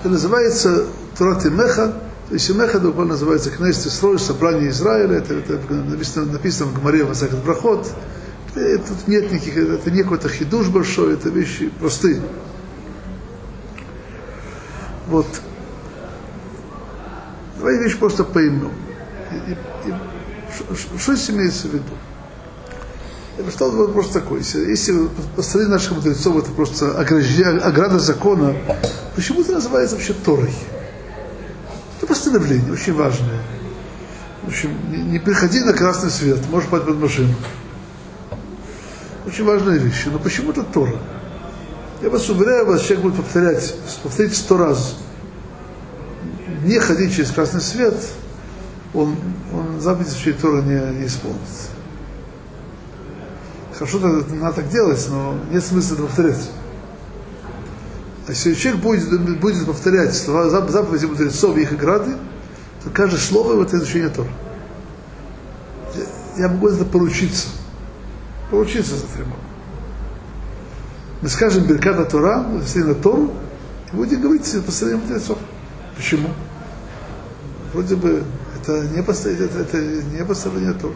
Это 0.00 0.08
называется 0.08 0.86
Турат 1.16 1.44
и 1.44 1.50
Меха, 1.50 1.94
то 2.28 2.34
есть 2.34 2.48
Меха 2.54 2.80
буквально 2.80 3.12
называется 3.12 3.50
Кнессет 3.50 3.86
Исрой, 3.86 4.18
собрание 4.18 4.70
Израиля, 4.70 5.18
это, 5.18 5.34
это 5.34 5.74
написано, 5.74 6.32
написано 6.32 6.70
в 6.70 6.80
Гмаре 6.80 7.04
Васахат 7.04 7.42
Брахот. 7.44 7.90
Тут 8.54 9.08
нет 9.08 9.30
никаких, 9.30 9.56
это 9.56 9.90
не 9.90 10.02
какой-то 10.02 10.28
хидуш 10.28 10.68
большой, 10.68 11.14
это 11.14 11.28
вещи 11.28 11.70
простые. 11.80 12.22
Вот. 15.08 15.26
Давай 17.58 17.78
вещь 17.78 17.98
просто 17.98 18.24
поймем. 18.24 18.72
Что 20.98 21.14
здесь 21.14 21.30
имеется 21.30 21.68
в 21.68 21.74
виду? 21.74 21.84
Я 23.36 23.44
поставил 23.44 23.86
вопрос 23.86 24.10
такой. 24.10 24.40
Если 24.40 25.08
посмотреть 25.34 25.70
наших 25.70 25.92
мудрецов, 25.92 26.36
это 26.36 26.50
просто 26.52 26.96
ограда 26.98 27.98
закона, 27.98 28.54
почему 29.16 29.40
это 29.40 29.52
называется 29.52 29.96
вообще 29.96 30.12
Торой? 30.12 30.52
Это 31.98 32.06
постановление, 32.06 32.72
очень 32.72 32.94
важное. 32.94 33.40
В 34.42 34.48
общем, 34.48 34.70
не, 34.90 34.98
не 34.98 35.18
приходи 35.18 35.60
на 35.60 35.72
красный 35.72 36.10
свет, 36.10 36.38
можешь 36.50 36.68
пойти 36.68 36.86
под 36.86 36.98
машину. 36.98 37.34
Очень 39.26 39.44
важная 39.44 39.78
вещь. 39.78 40.04
Но 40.06 40.18
почему 40.18 40.52
это 40.52 40.62
Тора? 40.62 40.98
Я 42.02 42.10
вас 42.10 42.28
уверяю, 42.28 42.66
вас 42.66 42.82
человек 42.82 43.02
будет 43.02 43.16
повторять, 43.16 43.74
повторить 44.02 44.36
сто 44.36 44.58
раз 44.58 44.96
не 46.64 46.78
ходить 46.78 47.14
через 47.14 47.30
красный 47.30 47.60
свет, 47.60 47.94
он, 48.94 49.16
он 49.52 49.80
заповеди 49.80 50.10
своей 50.10 50.36
Торы 50.36 50.62
не, 50.62 51.00
не 51.00 51.06
исполнит. 51.06 51.40
Хорошо, 53.74 53.98
надо 53.98 54.52
так 54.52 54.68
делать, 54.68 55.04
но 55.10 55.36
нет 55.50 55.64
смысла 55.64 55.94
это 55.94 56.04
повторять. 56.04 56.50
А 58.26 58.30
если 58.30 58.54
человек 58.54 58.80
будет, 58.80 59.40
будет 59.40 59.66
повторять 59.66 60.14
слова 60.14 60.48
заповеди 60.48 61.06
мудрецов 61.06 61.56
и 61.56 61.62
их 61.62 61.72
играды, 61.72 62.12
то 62.82 62.90
каждое 62.90 63.18
слово 63.18 63.52
его 63.52 63.62
это 63.64 63.76
изучение 63.76 64.08
Тора. 64.08 64.30
Я, 66.38 66.48
могу 66.48 66.68
это 66.68 66.84
поручиться. 66.84 67.48
Поручиться 68.50 68.94
за 68.96 69.02
три 69.02 69.24
Мы 71.20 71.28
скажем 71.28 71.64
Берката 71.64 72.04
Тора, 72.04 72.46
на 72.74 72.94
Тору, 72.94 73.32
и 73.92 73.96
будем 73.96 74.20
говорить 74.20 74.64
постоянно 74.64 74.98
мудрецов. 74.98 75.38
Почему? 75.96 76.30
Вроде 77.72 77.96
бы 77.96 78.24
это 78.68 78.88
не 78.88 79.00
это, 79.00 79.58
это 79.58 79.78
не 79.78 80.24
поставление 80.24 80.74
Тора. 80.74 80.94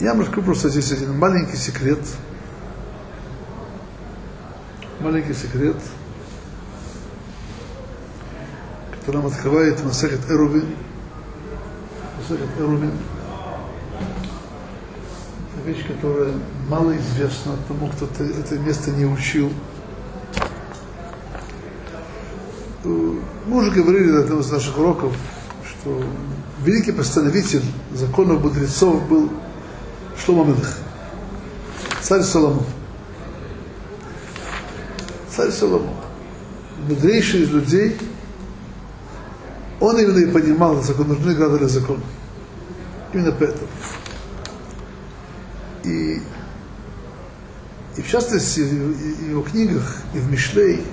Я 0.00 0.12
вам 0.12 0.20
расскажу 0.20 0.42
просто 0.42 0.68
здесь 0.68 0.92
один 0.92 1.16
маленький 1.18 1.56
секрет– 1.56 2.00
маленький 5.00 5.34
секрет, 5.34 5.76
который 8.92 9.16
нам 9.16 9.26
открывает 9.26 9.82
Масахет 9.84 10.20
Эрубин. 10.28 10.66
Масахет 12.18 12.48
Эрубин. 12.58 12.92
Это 15.54 15.68
вещь, 15.68 15.86
которая 15.86 16.34
мало 16.68 16.96
известна 16.96 17.52
тому, 17.68 17.88
кто 17.88 18.06
это 18.24 18.58
место 18.58 18.90
не 18.90 19.06
учил. 19.06 19.52
Мы 23.48 23.56
уже 23.56 23.70
говорили 23.70 24.10
на 24.10 24.20
одном 24.20 24.40
из 24.40 24.50
наших 24.50 24.76
уроков, 24.78 25.16
что 25.64 26.04
великий 26.64 26.92
постановитель 26.92 27.62
законов 27.94 28.42
мудрецов 28.42 29.08
был 29.08 29.30
Шлома 30.22 30.44
Мелех, 30.44 30.76
царь 32.02 32.22
Соломон 32.22 32.64
царь 35.38 35.50
Соломон, 35.50 35.94
мудрейший 36.88 37.44
из 37.44 37.50
людей, 37.50 37.96
он 39.80 39.98
именно 39.98 40.18
и 40.18 40.26
понимал, 40.26 40.74
насколько 40.74 41.04
нужны 41.04 41.32
градали 41.32 41.64
закон. 41.64 42.02
Именно 43.14 43.32
поэтому. 43.32 43.68
И, 45.84 46.20
и 47.96 48.02
в 48.02 48.08
частности, 48.08 48.60
в 48.60 49.30
его 49.30 49.42
книгах, 49.42 49.98
и 50.12 50.18
в 50.18 50.30
Мишлей, 50.30 50.84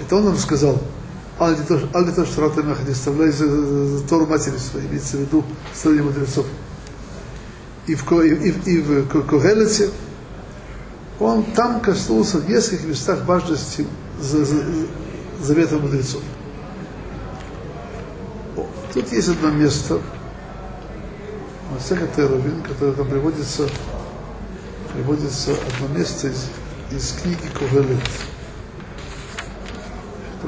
это 0.00 0.16
он 0.16 0.26
нам 0.26 0.36
сказал, 0.36 0.80
Аль 1.40 1.56
то, 1.66 2.24
что 2.24 2.40
Рата 2.42 2.62
Мехади, 2.62 2.92
оставляй 2.92 3.30
за, 3.30 3.48
за, 3.48 3.86
за 3.86 4.06
Тору 4.06 4.26
матери 4.26 4.56
своей, 4.56 4.86
имеется 4.86 5.16
в 5.16 5.20
виду 5.20 5.44
строение 5.74 6.04
мудрецов. 6.04 6.46
И 7.86 7.94
в, 7.96 8.12
и, 8.20 8.50
и, 8.50 8.50
и 8.70 8.80
в 8.80 9.08
Когелете, 9.26 9.90
он 11.18 11.44
там 11.44 11.80
коснулся 11.80 12.38
в 12.38 12.48
нескольких 12.48 12.86
местах 12.86 13.24
важности 13.26 13.86
завета 15.42 15.78
мудрецов. 15.78 16.22
Тут 18.92 19.12
есть 19.12 19.28
одно 19.28 19.50
место, 19.50 20.00
Масеха 21.72 22.06
Терувин, 22.14 22.62
которое 22.62 22.92
там 22.92 23.08
приводится, 23.08 23.68
приводится 24.92 25.50
одно 25.52 25.98
место 25.98 26.28
из, 26.28 26.46
из 26.92 27.12
книги 27.20 27.48
Ковелет, 27.58 27.98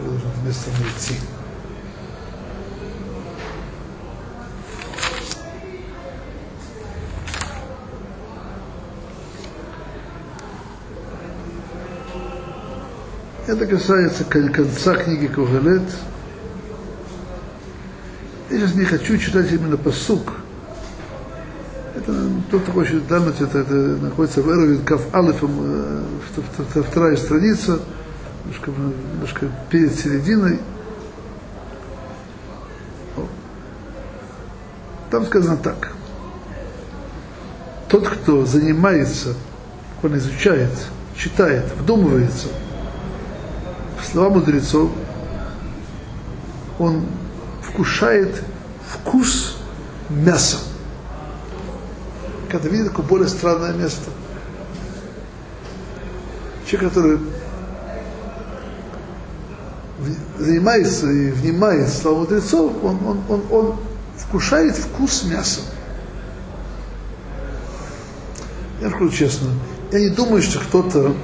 которое 0.07 0.19
должно 0.19 0.31
место 0.45 0.71
найти. 0.71 1.15
Это 13.47 13.67
касается 13.67 14.25
конца 14.25 14.97
книги 14.97 15.27
Кугалет. 15.29 15.83
Я 18.51 18.59
сейчас 18.59 18.75
не 18.75 18.85
хочу 18.85 19.19
читать 19.19 19.53
именно 19.53 19.77
посук. 19.77 20.35
Это 21.95 22.13
тот, 22.51 22.63
кто 22.63 22.73
хочет 22.73 23.07
глянуть, 23.07 23.41
это, 23.41 23.59
это 23.59 23.75
находится 23.75 24.43
в 24.43 24.51
Эровин 24.51 24.85
Кав 24.85 25.03
Алифом, 25.15 25.51
э, 25.63 26.03
вторая 26.83 27.17
страница, 27.17 27.81
немножко, 28.47 28.71
немножко 28.71 29.51
перед 29.71 29.95
серединой. 29.95 30.61
Там 35.11 35.25
сказано 35.27 35.57
так. 35.57 35.93
Тот, 37.89 38.09
кто 38.09 38.45
занимается, 38.45 39.35
он 40.03 40.17
изучает, 40.17 40.71
читает, 41.17 41.65
вдумывается– 41.77 42.49
слова 44.07 44.31
мудрецов, 44.31 44.91
он 46.79 47.07
вкушает 47.63 48.43
вкус 48.89 49.59
мяса. 50.09 50.59
Когда 52.51 52.69
видит 52.69 52.89
такое 52.89 53.07
более 53.07 53.29
странное 53.29 53.73
место. 53.73 54.11
Человек, 56.67 56.91
который 56.95 57.19
занимается 60.39 61.11
и 61.11 61.31
внимает 61.31 61.89
слова 61.89 62.21
мудрецов, 62.21 62.73
он, 62.83 62.99
он, 63.07 63.21
он, 63.29 63.43
он 63.51 63.77
вкушает 64.17 64.77
вкус 64.77 65.25
мяса. 65.25 65.61
Я 68.81 68.91
скажу 68.91 69.11
честно, 69.11 69.49
я 69.93 70.01
не 70.01 70.11
думаю, 70.11 70.43
что 70.43 70.59
кто-то 70.61 71.15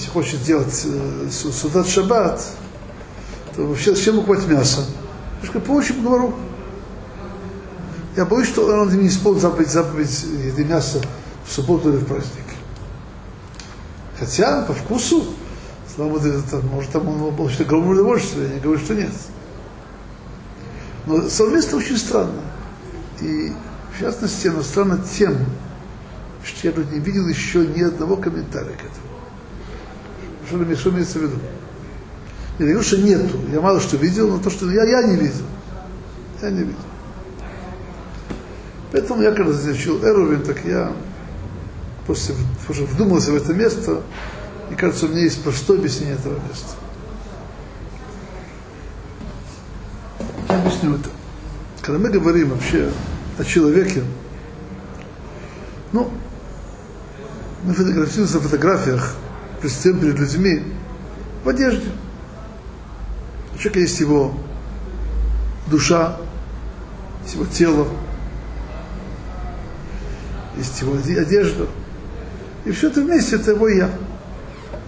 если 0.00 0.10
хочет 0.12 0.40
сделать 0.40 0.86
э, 0.86 1.28
судат 1.30 1.86
шаббат, 1.86 2.42
то 3.54 3.66
вообще 3.66 3.94
зачем 3.94 4.16
покупать 4.16 4.46
мясо? 4.46 4.86
Немножко 5.36 5.60
проще 5.60 5.92
поговору. 5.92 6.34
Я 8.16 8.24
боюсь, 8.24 8.48
что 8.48 8.64
он 8.64 8.98
не 8.98 9.08
исполнит 9.08 9.42
заповедь, 9.42 9.70
заповедь 9.70 10.24
еды 10.46 10.64
мяса 10.64 11.02
в 11.46 11.52
субботу 11.52 11.90
или 11.90 11.98
в 11.98 12.06
праздник. 12.06 12.44
Хотя 14.18 14.62
по 14.62 14.72
вкусу, 14.72 15.34
слава 15.94 16.20
может 16.72 16.90
там 16.90 17.08
он 17.08 17.34
получит 17.34 17.62
огромное 17.62 17.92
удовольствие, 17.92 18.48
я 18.48 18.54
не 18.54 18.60
говорю, 18.60 18.80
что 18.80 18.94
нет. 18.94 19.10
Но 21.06 21.28
совместно 21.28 21.78
очень 21.78 21.96
странно. 21.96 22.40
И 23.20 23.52
в 23.94 24.00
частности, 24.00 24.48
оно 24.48 24.62
странно 24.62 24.98
тем, 25.18 25.36
что 26.44 26.68
я 26.68 26.72
тут 26.72 26.90
не 26.92 27.00
видел 27.00 27.26
еще 27.28 27.66
ни 27.66 27.82
одного 27.82 28.16
комментария 28.16 28.72
к 28.72 28.80
этому. 30.50 30.66
Что, 30.66 30.76
что 30.76 30.90
имеется 30.90 31.18
в 31.18 31.22
виду? 31.22 31.36
Я 32.58 32.66
говорю, 32.66 32.82
что 32.82 32.98
нету. 32.98 33.38
Я 33.52 33.60
мало 33.60 33.80
что 33.80 33.96
видел, 33.96 34.28
но 34.28 34.38
то, 34.38 34.50
что 34.50 34.70
я, 34.70 34.84
я 34.84 35.02
не 35.02 35.16
видел. 35.16 35.44
Я 36.42 36.50
не 36.50 36.60
видел. 36.60 36.74
Поэтому 38.92 39.22
я, 39.22 39.32
когда 39.32 39.52
изучил 39.52 40.04
Эрувин, 40.04 40.42
так 40.42 40.64
я 40.64 40.92
после, 42.06 42.34
после 42.66 42.84
вдумался 42.86 43.32
в 43.32 43.36
это 43.36 43.54
место, 43.54 44.02
и 44.70 44.74
кажется, 44.74 45.06
у 45.06 45.08
меня 45.08 45.22
есть 45.22 45.42
простое 45.42 45.78
объяснение 45.78 46.14
этого 46.14 46.34
места. 46.48 46.74
Я 50.48 50.60
объясню 50.60 50.94
это. 50.94 51.08
Когда 51.82 51.98
мы 51.98 52.10
говорим 52.10 52.50
вообще 52.50 52.90
о 53.38 53.44
человеке, 53.44 54.04
ну, 55.92 56.10
мы 57.64 57.74
фотографируемся 57.74 58.38
в 58.38 58.42
фотографиях, 58.42 59.16
предстаем 59.60 59.98
перед 59.98 60.18
людьми 60.18 60.62
в 61.44 61.48
одежде. 61.48 61.90
У 63.54 63.58
человека 63.58 63.80
есть 63.80 64.00
его 64.00 64.34
душа, 65.66 66.16
есть 67.24 67.34
его 67.34 67.46
тело, 67.46 67.88
есть 70.56 70.80
его 70.80 70.94
одежда. 70.94 71.66
И 72.64 72.70
все 72.70 72.88
это 72.88 73.00
вместе, 73.00 73.36
это 73.36 73.50
его 73.50 73.68
я. 73.68 73.90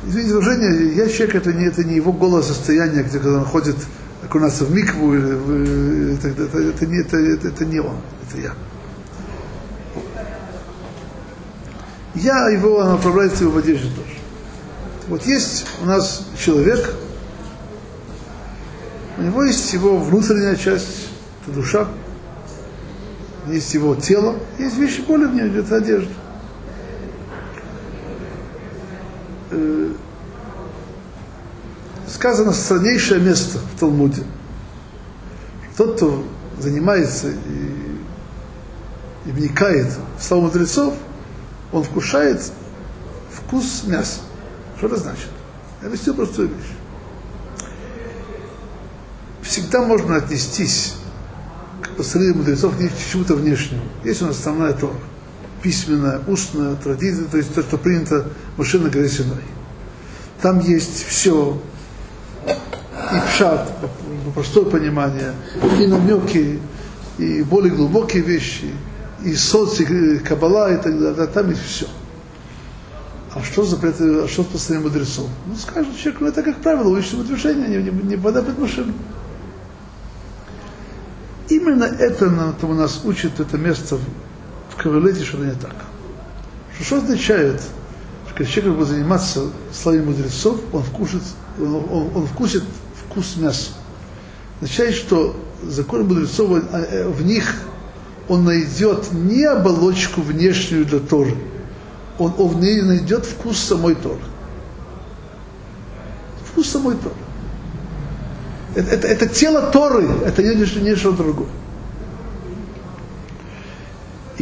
Извините 0.05 0.35
выражение, 0.35 0.97
я 0.97 1.09
человек, 1.09 1.37
это 1.37 1.53
не, 1.53 1.67
это 1.67 1.85
не 1.85 1.95
его 1.95 2.13
голое 2.13 2.43
состояние, 2.43 3.05
где 3.05 3.19
когда 3.21 3.39
он 3.39 3.45
ходит 3.45 3.77
окунаться 4.25 4.65
в 4.65 4.75
микву, 4.75 5.09
в, 5.11 6.15
это, 6.15 6.29
это, 6.29 6.59
это, 6.59 6.87
не, 6.87 7.01
это, 7.01 7.17
это, 7.19 7.49
это 7.49 7.65
не 7.65 7.79
он, 7.79 7.97
это 8.29 8.41
я. 8.41 8.55
Я 12.15 12.49
его 12.49 12.83
направляется 12.85 13.49
в 13.49 13.57
одежде 13.57 13.89
тоже. 13.89 14.19
Вот 15.09 15.25
есть 15.27 15.67
у 15.83 15.87
нас 15.87 16.27
человек, 16.37 16.95
у 19.19 19.23
него 19.23 19.45
есть 19.45 19.73
его 19.73 19.99
внутренняя 19.99 20.57
часть, 20.57 21.09
это 21.43 21.55
душа, 21.55 21.89
есть 23.47 23.73
его 23.75 23.95
тело, 23.95 24.37
есть 24.59 24.77
вещи 24.79 25.01
более 25.03 25.29
в 25.29 25.35
нем, 25.35 25.57
это 25.57 25.77
одежда. 25.77 26.13
Сказано 32.09 32.53
страннейшее 32.53 33.21
место 33.21 33.59
в 33.59 33.81
Талмуде. 33.81 34.23
Тот, 35.77 35.97
кто 35.97 36.25
занимается 36.59 37.31
и, 37.31 37.99
и 39.27 39.31
вникает 39.33 39.89
в 40.19 40.23
славу 40.23 40.43
мудрецов, 40.45 40.95
он 41.73 41.83
вкушает 41.83 42.41
вкус 43.33 43.85
мяса. 43.87 44.21
Что 44.77 44.87
это 44.89 44.97
значит? 44.97 45.29
Я 45.81 45.89
объясню 45.89 46.15
простую 46.15 46.49
вещь. 46.49 46.77
Всегда 49.43 49.83
можно 49.83 50.17
отнестись 50.17 50.95
к 51.83 51.97
построению 51.97 52.37
мудрецов 52.37 52.79
не 52.79 52.89
к 52.89 52.93
чему-то 53.11 53.35
внешнему. 53.35 53.83
Есть 54.05 54.23
у 54.23 54.27
нас 54.27 54.39
основная 54.39 54.73
Тора. 54.73 54.95
Письменная, 55.63 56.21
устная, 56.27 56.75
традиция, 56.75 57.27
то 57.27 57.37
есть 57.37 57.55
то, 57.55 57.63
что 57.63 57.79
принято 57.79 58.27
горе 58.57 59.09
Синай. 59.09 59.45
Там 60.41 60.59
есть 60.59 61.07
все, 61.07 61.57
и 62.47 63.29
пшат, 63.29 63.69
простое 64.35 64.65
понимание, 64.65 65.35
и 65.79 65.87
намеки, 65.87 66.59
и 67.19 67.43
более 67.43 67.73
глубокие 67.73 68.23
вещи, 68.23 68.73
и 69.25 69.35
соци, 69.35 69.85
и 69.85 70.19
кабала, 70.19 70.73
и 70.73 70.77
так 70.77 70.99
далее. 70.99 71.27
Там 71.29 71.51
есть 71.51 71.65
все. 71.65 71.87
А 73.35 73.43
что 73.43 73.65
за 73.65 73.79
а 73.79 74.29
что 74.29 74.43
постоянно 74.45 74.89
мудрецов? 74.89 75.29
Ну, 75.47 75.55
скажет 75.57 75.97
человек, 75.97 76.21
ну 76.21 76.27
это, 76.27 76.43
как 76.43 76.57
правило, 76.59 76.89
уличного 76.89 77.25
движения, 77.25 77.69
не, 77.69 77.77
не, 77.77 78.03
не 78.03 78.17
вода 78.17 78.43
под 78.43 78.59
машину. 78.59 78.93
Именно 81.49 81.85
это 81.85 82.31
нам, 82.31 82.55
у 82.63 82.75
нас 82.75 83.03
учит 83.05 83.41
это 83.41 83.57
место 83.57 83.99
в 84.73 84.83
Кавалете, 84.83 85.25
что 85.25 85.39
это 85.39 85.47
не 85.47 85.61
так. 85.61 85.75
Что, 86.75 86.85
что 86.85 86.97
означает, 86.97 87.61
что 88.27 88.35
когда 88.35 88.51
человек 88.51 88.77
будет 88.77 88.89
заниматься 88.89 89.51
славой 89.73 90.03
мудрецов, 90.03 90.61
он, 90.73 90.83
вкусит, 90.83 91.23
он, 91.59 91.75
он, 91.75 92.11
он 92.15 92.27
вкусит 92.27 92.65
вкус 93.05 93.37
мяса. 93.37 93.71
Означает, 94.61 94.95
что 94.95 95.37
закон 95.63 96.07
мудрецов, 96.07 96.51
э, 96.73 97.09
в 97.09 97.25
них 97.25 97.55
он 98.29 98.45
найдет 98.45 99.13
не 99.13 99.45
оболочку 99.45 100.23
внешнюю 100.23 100.87
для 100.87 101.01
Торы, 101.01 101.35
он, 102.19 102.33
он 102.39 102.49
в 102.49 102.61
ней 102.61 102.81
найдет 102.83 103.27
вкус 103.27 103.59
самой 103.59 103.95
Торы. 103.95 104.21
Вкус 106.51 106.69
самой 106.69 106.97
Торы. 106.97 107.15
Это, 108.75 108.91
это, 108.91 109.09
это 109.09 109.29
тело 109.29 109.71
Торы, 109.71 110.09
это 110.25 110.43
не, 110.43 110.55
не, 110.55 110.81
не 110.81 110.97
что 110.97 111.13
другое. 111.13 111.49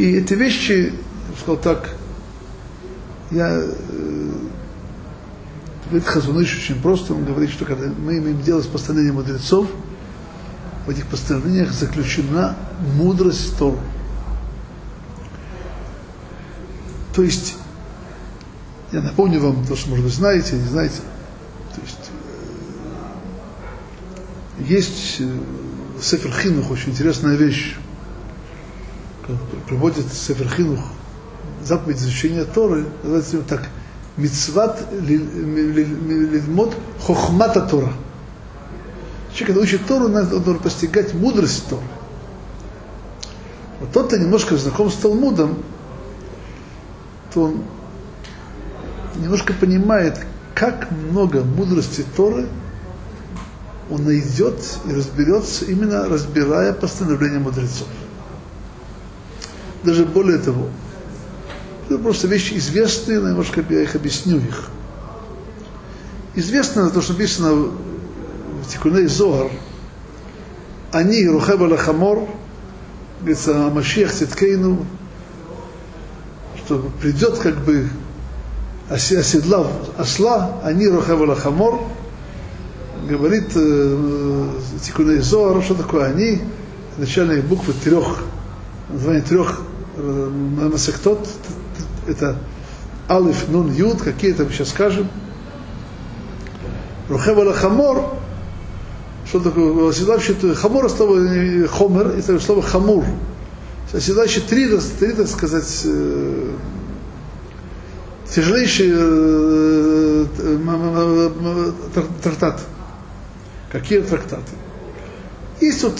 И 0.01 0.17
эти 0.17 0.33
вещи, 0.33 0.95
сказал 1.39 1.59
так, 1.59 1.91
я 3.31 3.51
э, 3.51 4.33
говорит 5.85 6.09
Хазуныш 6.09 6.57
очень 6.57 6.81
просто, 6.81 7.13
он 7.13 7.27
говорит, 7.27 7.51
что 7.51 7.67
когда 7.67 7.89
мы 7.89 8.17
имеем 8.17 8.41
дело 8.41 8.63
с 8.63 8.67
постановлением 8.67 9.17
мудрецов, 9.17 9.69
в 10.87 10.89
этих 10.89 11.07
постановлениях 11.07 11.71
заключена 11.73 12.57
мудрость 12.97 13.59
Торы. 13.59 13.77
То 17.15 17.23
есть, 17.23 17.57
я 18.93 19.03
напомню 19.03 19.39
вам 19.39 19.67
то, 19.67 19.77
что, 19.77 19.91
может 19.91 20.07
быть, 20.07 20.15
знаете, 20.15 20.57
не 20.57 20.67
знаете. 20.67 21.03
То 21.75 21.83
есть, 21.83 22.11
э, 24.61 24.63
есть 24.67 25.17
э, 25.21 25.29
Сефер 26.01 26.33
Хинух, 26.33 26.71
очень 26.71 26.93
интересная 26.93 27.37
вещь. 27.37 27.77
Приводит 29.67 30.13
Сефер 30.13 30.49
Хинух, 30.49 30.81
заповедь 31.65 31.99
изучения 31.99 32.45
Торы, 32.45 32.87
называется 33.03 33.37
его 33.37 33.47
так, 33.47 33.69
Мицват 34.17 34.87
лильмот 35.01 36.75
хохмата 37.07 37.61
Тора. 37.63 37.93
Человек, 39.33 39.47
когда 39.47 39.61
учит 39.61 39.87
Тору, 39.87 40.07
он 40.07 40.13
должен 40.13 40.59
постигать 40.59 41.15
мудрость 41.15 41.69
Торы. 41.69 41.83
Вот 43.81 43.93
тот, 43.93 44.09
кто 44.09 44.17
немножко 44.17 44.57
знаком 44.57 44.91
с 44.91 44.97
Талмудом, 44.97 45.63
то 47.33 47.45
он 47.45 47.63
немножко 49.17 49.55
понимает, 49.55 50.19
как 50.55 50.91
много 50.91 51.43
мудрости 51.43 52.05
Торы 52.17 52.49
он 53.91 54.05
найдет 54.05 54.57
и 54.87 54.93
разберется, 54.93 55.65
именно 55.65 56.09
разбирая 56.09 56.73
постановления 56.73 57.39
мудрецов. 57.39 57.87
Даже 59.83 60.05
более 60.05 60.39
того, 60.39 60.69
это 61.89 61.99
просто 61.99 62.29
вещи 62.29 62.55
известные, 62.55 63.21
но 63.21 63.31
немножко 63.31 63.65
я 63.69 63.83
их 63.83 63.95
объясню 63.95 64.39
их. 64.39 64.69
Известно 66.35 66.91
то, 66.91 67.01
что 67.03 67.15
написано 67.15 67.53
в 67.55 68.69
Тикуней 68.69 69.07
Зоар, 69.07 69.51
они 70.93 71.27
Рухеба 71.27 71.65
Лахамор, 71.65 72.29
говорится, 73.21 73.71
Машиах 73.75 74.13
Циткейну, 74.13 74.87
что 76.57 76.91
придет 77.01 77.39
как 77.39 77.57
бы 77.65 77.89
оседлав 78.89 79.69
осла, 79.99 80.61
они 80.63 80.87
Рухеба 80.87 81.25
Лахамор, 81.25 81.81
говорит 83.09 83.51
э, 83.55 84.49
Тикуней 84.83 85.21
Зоар, 85.21 85.63
что 85.63 85.75
такое 85.75 86.07
они, 86.07 86.43
начальные 86.99 87.43
буквы 87.43 87.73
трех, 87.73 88.25
название 88.93 89.23
трех 89.23 89.61
э, 89.97 90.31
масектот, 90.73 91.29
это 92.07 92.37
Алиф, 93.09 93.49
Нун, 93.49 93.73
Юд, 93.73 94.03
какие 94.03 94.33
это 94.33 94.45
мы 94.45 94.51
сейчас 94.51 94.71
скажем. 94.71 95.09
Рухева 97.09 97.53
Хамор, 97.53 98.15
что 99.27 99.41
такое 99.41 99.91
оседлающий, 99.91 100.55
хамор 100.55 100.89
слово 100.91 101.69
хомер, 101.69 102.09
это 102.19 102.39
слово 102.41 102.63
хамур. 102.63 103.05
Оседлающий 103.93 104.43
три, 104.43 104.69
три, 104.99 105.13
так 105.13 105.27
сказать, 105.27 105.83
э, 105.85 106.53
тяжелейший 108.29 108.91
э, 108.93 110.27
трактат. 112.23 112.61
Какие 113.73 114.01
трактаты? 114.01 114.53
Есть 115.61 115.81
тут 115.83 115.95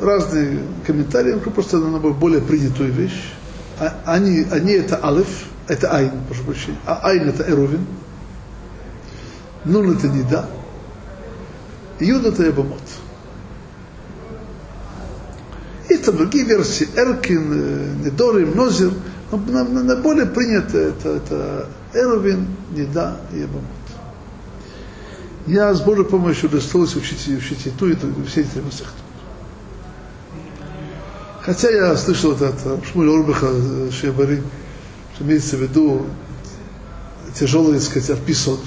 разные 0.00 0.60
комментарии, 0.86 1.38
просто 1.38 1.78
на 1.78 1.98
более 1.98 2.40
принятую 2.40 2.92
вещь. 2.92 3.32
А, 3.78 3.94
они, 4.06 4.46
они 4.50 4.72
это 4.72 5.04
алиф, 5.04 5.46
это 5.68 5.90
айн, 5.90 6.12
прошу 6.28 6.44
прощения, 6.44 6.78
а 6.86 7.00
айн 7.02 7.28
это 7.28 7.42
эровин, 7.42 7.86
нун 9.64 9.96
это 9.96 10.08
неда, 10.08 10.48
юд 12.00 12.24
это 12.24 12.48
эбамот. 12.48 12.80
Есть 15.88 16.04
там 16.04 16.16
другие 16.16 16.44
версии, 16.44 16.88
Эркин, 16.96 17.52
э, 17.52 18.06
Недорим, 18.06 18.56
Нозер, 18.56 18.92
но 19.30 19.38
на, 19.64 19.96
более 19.96 20.26
принято 20.26 20.78
это, 20.78 21.10
это 21.10 21.68
Эровин, 21.92 22.46
Неда 22.72 23.18
и 23.32 23.44
Эбамот. 23.44 23.62
Я 25.46 25.72
с 25.72 25.80
Божьей 25.80 26.04
помощью 26.04 26.48
удостоился 26.48 26.98
учить, 26.98 27.28
учить 27.28 27.66
и 27.66 27.70
ту, 27.70 27.88
и 27.88 27.94
ту, 27.94 28.08
и 28.08 28.26
все 28.26 28.40
эти 28.40 28.58
масахту. 28.58 29.05
Хотя 31.46 31.70
я 31.70 31.96
слышал 31.96 32.32
это 32.32 32.48
от 32.48 32.84
Шмуля 32.86 33.20
Орбаха 33.20 33.46
Шебари, 33.92 34.42
что 35.14 35.22
имеется 35.22 35.56
в 35.56 35.60
виду 35.60 36.06
тяжелый, 37.34 37.74
так 37.74 37.82
сказать, 37.82 38.10
арписот. 38.10 38.60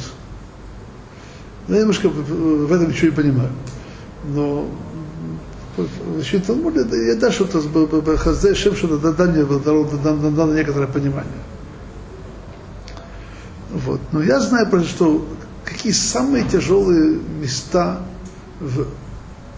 Но 1.68 1.76
я 1.76 1.82
немножко 1.82 2.08
в 2.08 2.72
этом 2.72 2.88
ничего 2.88 3.08
не 3.08 3.16
понимаю. 3.16 3.50
Но 4.34 4.66
значит, 6.16 6.46
Талмуде, 6.46 6.86
я 7.06 7.16
да, 7.16 7.32
что-то 7.34 8.18
Хазде 8.18 8.56
Шем, 8.56 8.78
что 8.78 8.98
дал 8.98 9.28
мне 9.28 9.44
дал 9.44 10.48
некоторое 10.48 10.88
понимание. 10.88 11.44
Вот. 13.72 14.00
Но 14.14 14.24
я 14.24 14.40
знаю, 14.40 14.70
что 14.86 15.28
какие 15.66 15.92
самые 15.92 16.46
тяжелые 16.46 17.20
места 17.42 18.00
в 18.62 18.88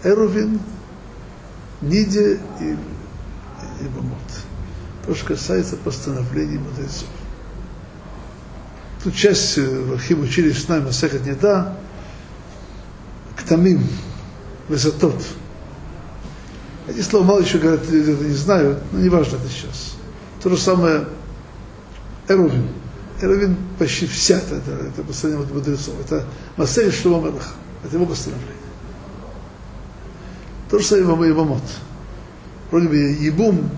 Эрувин, 0.02 0.58
Ниде 1.82 2.40
и 2.60 2.76
и 3.82 3.88
Бамот. 3.88 4.18
То, 5.06 5.14
что 5.14 5.26
касается 5.26 5.76
постановлений 5.76 6.58
мудрецов. 6.58 7.08
Тут 9.02 9.14
часть 9.16 9.58
в 9.58 9.92
Архим 9.94 10.20
учили 10.20 10.52
с 10.52 10.68
нами 10.68 10.84
Масехат 10.84 11.26
Неда, 11.26 11.76
Ктамим, 13.36 13.84
Высотот. 14.68 15.20
Эти 16.86 17.00
слова 17.00 17.24
мало 17.24 17.40
еще 17.40 17.58
говорят, 17.58 17.88
не 17.88 18.34
знаю, 18.34 18.80
но 18.92 19.00
не 19.00 19.08
важно 19.08 19.36
это 19.36 19.48
сейчас. 19.48 19.96
То 20.42 20.50
же 20.50 20.56
самое 20.56 21.06
Эрувин. 22.28 22.68
Эрувин 23.20 23.56
почти 23.78 24.06
вся 24.06 24.38
это, 24.38 24.56
это, 24.56 24.70
это 24.70 25.02
постановление 25.02 25.54
мудрецов. 25.54 25.94
Это 26.04 26.24
Масехат 26.56 26.94
Шлома 26.94 27.28
Мелаха. 27.28 27.50
Это 27.84 27.96
его 27.96 28.06
постановление. 28.06 28.56
То 30.70 30.78
же 30.78 30.84
самое 30.84 31.30
и 31.30 31.34
Бамот 31.34 31.62
вроде 32.72 32.88
бы 32.88 32.96
ебум, 32.96 33.70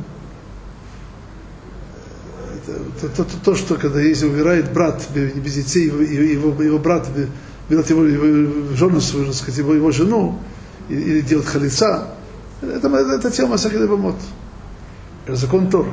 это, 2.54 3.09
то, 3.09 3.24
то, 3.24 3.37
то, 3.44 3.54
что 3.57 3.74
когда 3.74 4.00
если 4.00 4.26
умирает 4.26 4.72
брат 4.72 5.07
без 5.12 5.54
детей, 5.54 5.87
его, 5.87 6.00
его, 6.00 6.62
его 6.62 6.78
брат 6.78 7.09
берет 7.68 7.90
его, 7.90 8.04
его 8.04 8.74
жену 8.76 9.00
свою, 9.00 9.26
так 9.26 9.35
сказать, 9.35 9.59
его, 9.59 9.74
его 9.74 9.90
жену, 9.90 10.38
или, 10.88 11.20
делает 11.20 11.48
халица. 11.48 12.14
Это, 12.62 12.87
это, 12.88 13.11
это 13.14 13.30
тема 13.30 13.59
Сахида 13.59 13.88
Бамот. 13.88 14.16
Это 15.26 15.37
закон 15.37 15.68
Тор. 15.68 15.87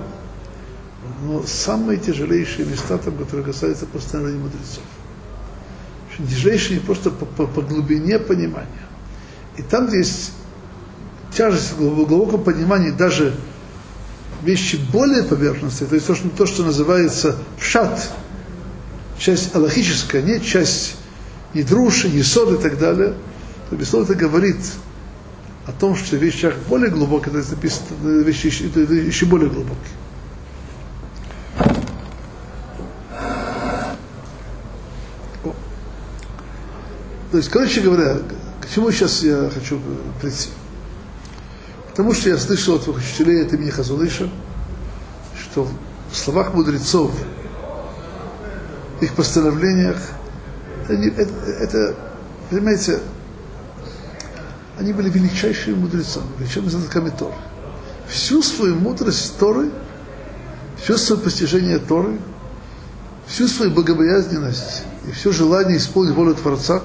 Но 1.23 1.43
самые 1.43 1.97
тяжелейшие 1.97 2.67
места 2.67 2.97
там, 2.99 3.17
которые 3.17 3.45
касаются 3.45 3.87
постановления 3.87 4.39
мудрецов. 4.39 4.83
Тяжелейшие 6.17 6.79
просто 6.81 7.09
по, 7.09 7.25
по, 7.25 7.47
по 7.47 7.61
глубине 7.61 8.19
понимания. 8.19 8.67
И 9.57 9.63
там, 9.63 9.91
есть 9.91 10.33
тяжесть 11.33 11.73
в 11.73 12.05
глубоком 12.05 12.43
понимании 12.43 12.91
даже 12.91 13.33
вещи 14.43 14.79
более 14.91 15.23
поверхностные, 15.23 15.87
то 15.87 15.95
есть 15.95 16.07
то, 16.07 16.15
что, 16.15 16.29
то, 16.29 16.45
что 16.45 16.63
называется 16.63 17.37
шат, 17.59 18.11
часть 19.17 19.55
аллахическая, 19.55 20.21
не 20.21 20.41
часть 20.41 20.95
не 21.53 21.63
друши, 21.63 22.09
не 22.09 22.23
сод 22.23 22.59
и 22.59 22.61
так 22.61 22.79
далее, 22.79 23.13
то 23.69 23.75
безусловно 23.75 24.11
это 24.11 24.15
говорит 24.15 24.57
о 25.65 25.71
том, 25.71 25.95
что 25.95 26.15
в 26.15 26.19
вещах 26.19 26.55
более 26.67 26.89
глубокие, 26.89 27.31
то 27.31 27.37
есть 27.37 27.51
написано, 27.51 28.21
вещи 28.23 28.47
еще, 28.47 28.65
еще 28.65 29.25
более 29.25 29.49
глубокие. 29.49 29.77
То 37.31 37.37
есть, 37.37 37.49
короче 37.49 37.79
говоря, 37.79 38.17
к 38.59 38.73
чему 38.73 38.91
сейчас 38.91 39.23
я 39.23 39.49
хочу 39.53 39.79
прийти? 40.21 40.49
Потому 41.91 42.13
что 42.13 42.29
я 42.29 42.37
слышал 42.37 42.75
от 42.75 42.87
учителей 42.87 43.45
от 43.45 43.51
имени 43.51 43.69
Хазулыша, 43.69 44.29
что 45.37 45.67
в 46.09 46.15
словах 46.15 46.53
мудрецов, 46.53 47.11
их 49.01 49.13
постановлениях, 49.13 49.97
они, 50.87 51.07
это, 51.07 51.33
это, 51.59 51.95
понимаете, 52.49 52.99
они 54.79 54.93
были 54.93 55.09
величайшими 55.09 55.75
мудрецами, 55.75 56.27
величайшими 56.39 56.69
знатоками 56.69 57.09
Торы. 57.09 57.35
Всю 58.07 58.41
свою 58.41 58.75
мудрость 58.75 59.37
Торы, 59.37 59.69
все 60.81 60.97
свое 60.97 61.21
постижение 61.21 61.77
Торы, 61.79 62.19
всю 63.27 63.47
свою 63.47 63.71
богобоязненность 63.71 64.83
и 65.07 65.11
все 65.11 65.33
желание 65.33 65.77
исполнить 65.77 66.15
волю 66.15 66.35
Творца, 66.35 66.81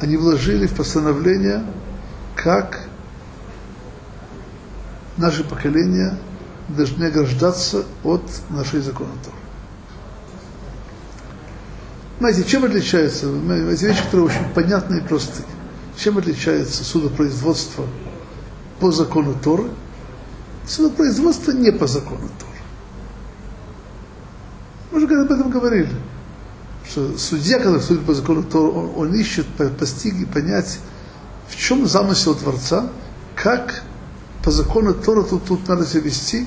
они 0.00 0.16
вложили 0.16 0.66
в 0.66 0.74
постановление, 0.74 1.64
как 2.36 2.87
наше 5.18 5.44
поколение 5.44 6.16
должны 6.68 7.04
ограждаться 7.04 7.84
от 8.04 8.22
нашей 8.50 8.80
закона 8.80 9.10
Торы. 9.24 9.36
Знаете, 12.18 12.44
чем 12.44 12.64
отличается, 12.64 13.26
эти 13.26 13.84
вещи, 13.84 14.02
которые 14.04 14.26
очень 14.26 14.52
понятны 14.54 14.98
и 14.98 15.00
просты, 15.00 15.42
чем 15.96 16.18
отличается 16.18 16.84
судопроизводство 16.84 17.86
по 18.80 18.90
закону 18.90 19.34
Торы, 19.42 19.70
судопроизводство 20.66 21.52
не 21.52 21.70
по 21.70 21.86
закону 21.86 22.28
Торы. 22.38 22.52
Мы 24.90 25.04
уже 25.04 25.20
об 25.20 25.30
этом 25.30 25.50
говорили, 25.50 25.94
что 26.88 27.16
судья, 27.18 27.60
когда 27.60 27.80
судит 27.80 28.04
по 28.04 28.14
закону 28.14 28.42
Торы, 28.42 28.72
он, 28.72 28.92
он 28.96 29.14
ищет 29.14 29.46
постиг 29.78 30.28
понять, 30.32 30.80
в 31.48 31.56
чем 31.56 31.86
замысел 31.86 32.34
Творца, 32.34 32.90
как 33.36 33.84
по 34.44 34.50
закону 34.50 34.94
Тора 34.94 35.22
тут, 35.22 35.44
тут 35.44 35.68
надо 35.68 35.84
себя 35.84 36.02
вести 36.02 36.46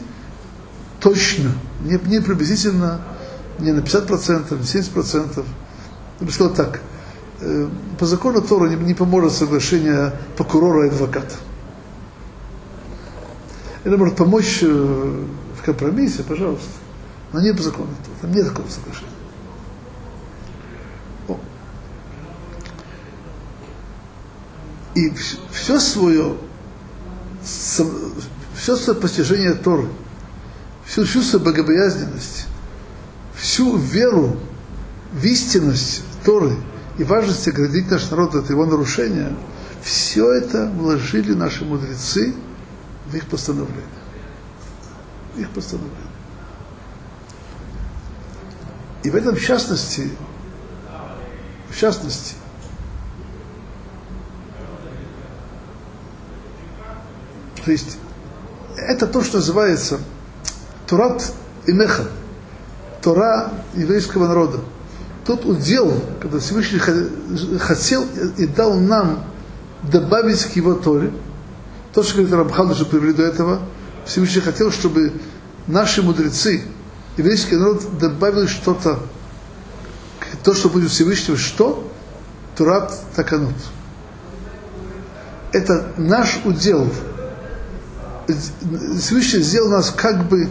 точно, 0.99 1.51
не, 1.81 1.99
не 2.05 2.21
приблизительно, 2.21 3.01
не 3.59 3.71
на 3.71 3.79
50%, 3.79 4.57
не 4.57 4.63
70%. 4.63 5.45
Я 6.19 6.25
бы 6.25 6.31
сказал 6.31 6.53
так, 6.53 6.81
э, 7.41 7.67
по 7.99 8.05
закону 8.05 8.41
Тора 8.41 8.69
не, 8.69 8.75
не 8.75 8.93
поможет 8.93 9.33
соглашение 9.33 10.13
прокурора 10.37 10.85
и 10.85 10.89
адвоката. 10.89 11.35
Это 13.83 13.97
может 13.97 14.15
помочь 14.15 14.59
э, 14.61 14.67
в 14.67 15.65
компромиссе, 15.65 16.23
пожалуйста, 16.23 16.69
но 17.33 17.41
не 17.41 17.53
по 17.53 17.61
закону 17.61 17.89
Тора. 18.03 18.17
Там 18.21 18.31
нет 18.31 18.47
такого 18.47 18.67
соглашения. 18.69 19.11
И 24.93 25.09
все 25.51 25.79
свое 25.79 26.35
все 27.43 28.75
свое 28.75 28.99
постижение 28.99 29.53
Торы, 29.53 29.87
всю, 30.85 31.05
свою 31.05 31.43
богобоязненность, 31.43 32.47
всю 33.35 33.77
веру 33.77 34.37
в 35.13 35.23
истинность 35.25 36.03
Торы 36.23 36.55
и 36.97 37.03
важность 37.03 37.47
оградить 37.47 37.89
наш 37.89 38.09
народ 38.11 38.35
от 38.35 38.49
его 38.49 38.65
нарушения, 38.65 39.35
все 39.81 40.31
это 40.31 40.67
вложили 40.67 41.33
наши 41.33 41.65
мудрецы 41.65 42.35
в 43.07 43.15
их 43.15 43.25
постановление. 43.25 43.85
В 45.35 45.39
их 45.39 45.49
постановление. 45.49 45.97
И 49.03 49.09
в 49.09 49.15
этом 49.15 49.35
в 49.35 49.41
частности, 49.41 50.11
в 51.69 51.77
частности, 51.77 52.35
То 57.65 57.71
есть 57.71 57.97
это 58.77 59.07
то, 59.07 59.23
что 59.23 59.37
называется 59.37 59.99
Турат 60.87 61.31
и 61.67 61.71
Меха, 61.71 62.05
Тора 63.01 63.51
еврейского 63.73 64.27
народа. 64.27 64.59
Тот 65.25 65.45
удел, 65.45 65.93
когда 66.19 66.39
Всевышний 66.39 66.79
хотел 67.59 68.05
и 68.37 68.47
дал 68.47 68.75
нам 68.75 69.23
добавить 69.83 70.43
к 70.45 70.55
его 70.55 70.73
Торе, 70.73 71.11
то, 71.93 72.03
что 72.03 72.15
говорит 72.15 72.33
Рамхан, 72.33 72.71
уже 72.71 72.85
привели 72.85 73.13
до 73.13 73.23
этого, 73.23 73.61
Всевышний 74.05 74.41
хотел, 74.41 74.71
чтобы 74.71 75.13
наши 75.67 76.01
мудрецы, 76.01 76.63
еврейский 77.17 77.55
народ 77.55 77.97
добавили 77.99 78.47
что-то, 78.47 78.99
то, 80.43 80.53
что 80.53 80.69
будет 80.69 80.89
Всевышнего, 80.89 81.37
что? 81.37 81.87
Турат 82.57 82.97
Таканут. 83.15 83.55
Это 85.51 85.91
наш 85.97 86.39
удел, 86.45 86.87
Всевышний 88.99 89.41
сделал 89.41 89.69
нас 89.69 89.91
как 89.91 90.27
бы, 90.27 90.49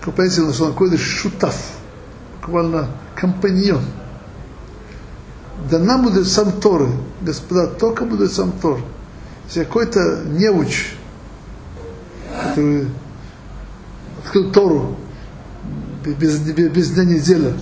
как 0.00 0.14
понимаете, 0.14 0.42
на 0.42 0.52
что 0.52 0.70
такое 0.70 0.96
шутав, 0.96 1.56
буквально 2.40 2.88
компаньон. 3.14 3.82
Да 5.70 5.78
нам 5.78 6.04
будет 6.04 6.26
сам 6.26 6.52
Торы, 6.52 6.88
господа, 7.22 7.66
только 7.66 8.04
будет 8.04 8.32
сам 8.32 8.52
Тор. 8.52 8.80
Если 9.46 9.64
какой-то 9.64 10.24
неуч, 10.26 10.94
который 12.42 12.88
открыл 14.24 14.52
Тору 14.52 14.96
без, 16.04 16.38
без, 16.38 16.70
без 16.70 16.90
дня 16.90 17.04
неделя, 17.04 17.54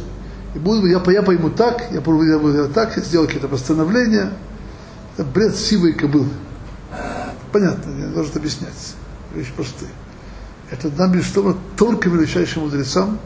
и 0.54 0.58
буду, 0.58 0.86
я, 0.86 1.02
я 1.06 1.22
пойму 1.22 1.50
так, 1.50 1.90
я 1.92 2.00
буду 2.00 2.24
я 2.24 2.38
буду 2.38 2.68
так, 2.68 2.96
сделал 2.96 3.26
какие-то 3.26 3.48
постановления, 3.48 4.32
это 5.16 5.24
бред 5.24 5.56
сивой 5.56 5.92
кобылы. 5.92 6.28
Понятно, 7.52 7.90
не 7.90 8.06
должен 8.06 8.34
объяснять. 8.36 8.94
Вещь 9.34 9.52
простые. 9.54 9.90
Это 10.70 10.90
нам 10.96 11.12
безусловно 11.12 11.56
только 11.76 12.08
величайшим 12.08 12.62
мудрецам. 12.62 13.18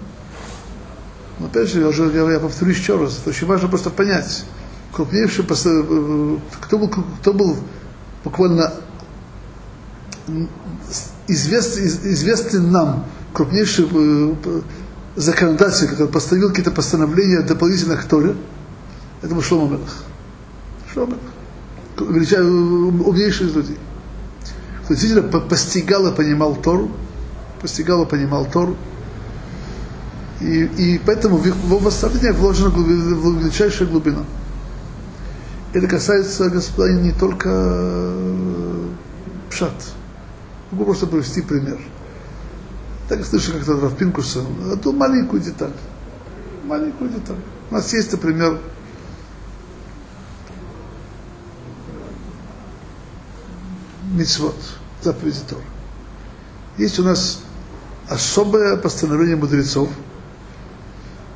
Но 1.38 1.46
опять 1.46 1.68
же, 1.68 1.80
я, 1.80 1.88
уже, 1.88 2.10
я, 2.12 2.32
я 2.32 2.40
повторюсь 2.40 2.78
еще 2.78 2.98
раз, 2.98 3.18
это 3.20 3.30
очень 3.30 3.46
важно 3.46 3.68
просто 3.68 3.90
понять. 3.90 4.44
Крупнейший, 4.92 5.44
э, 5.44 6.38
кто 6.60 6.78
был, 6.78 6.88
кто 7.20 7.32
был 7.32 7.56
буквально 8.24 8.72
известный, 11.28 11.86
известный 11.86 12.60
нам, 12.60 13.04
крупнейший 13.32 13.86
э, 13.92 14.62
законодатель, 15.14 15.88
который 15.88 16.08
поставил 16.08 16.48
какие-то 16.48 16.72
постановления 16.72 17.42
дополнительно 17.42 17.96
к 17.96 18.04
Торе, 18.04 18.34
это 19.22 19.34
был 19.34 19.42
Шлома 19.42 19.76
Мелах. 19.76 19.94
Шлома 20.92 21.16
Мелах. 21.98 22.16
Умнейший 23.06 23.46
из 23.46 23.54
людей 23.54 23.78
кто 24.86 24.94
действительно 24.94 25.40
постигал 25.40 26.06
и 26.06 26.14
понимал 26.14 26.54
Тору, 26.54 26.92
постигал 27.60 28.04
и 28.04 28.06
понимал 28.06 28.46
Тору. 28.46 28.76
И, 30.40 30.62
и 30.64 31.00
поэтому 31.04 31.38
в 31.38 31.44
его 31.44 31.78
восстановлениях 31.78 32.36
вложена 32.36 32.70
глубочайшая 32.70 33.88
глубина. 33.88 34.24
Это 35.72 35.88
касается, 35.88 36.48
господа, 36.50 36.92
не 36.92 37.10
только 37.10 37.48
э, 37.50 38.86
пшат. 39.50 39.74
Могу 40.70 40.84
просто 40.84 41.08
привести 41.08 41.42
пример. 41.42 41.80
Так 43.08 43.18
я 43.18 43.24
слышал 43.24 43.54
как-то 43.54 43.80
Равпинкуса 43.80 44.44
одну 44.72 44.92
маленькую 44.92 45.42
деталь. 45.42 45.72
Маленькую 46.64 47.10
деталь. 47.10 47.38
У 47.72 47.74
нас 47.74 47.92
есть, 47.92 48.12
например, 48.12 48.60
мицвод, 54.16 54.56
заповеди 55.02 55.38
Тора. 55.48 55.62
Есть 56.78 56.98
у 56.98 57.04
нас 57.04 57.40
особое 58.08 58.76
постановление 58.76 59.36
мудрецов, 59.36 59.88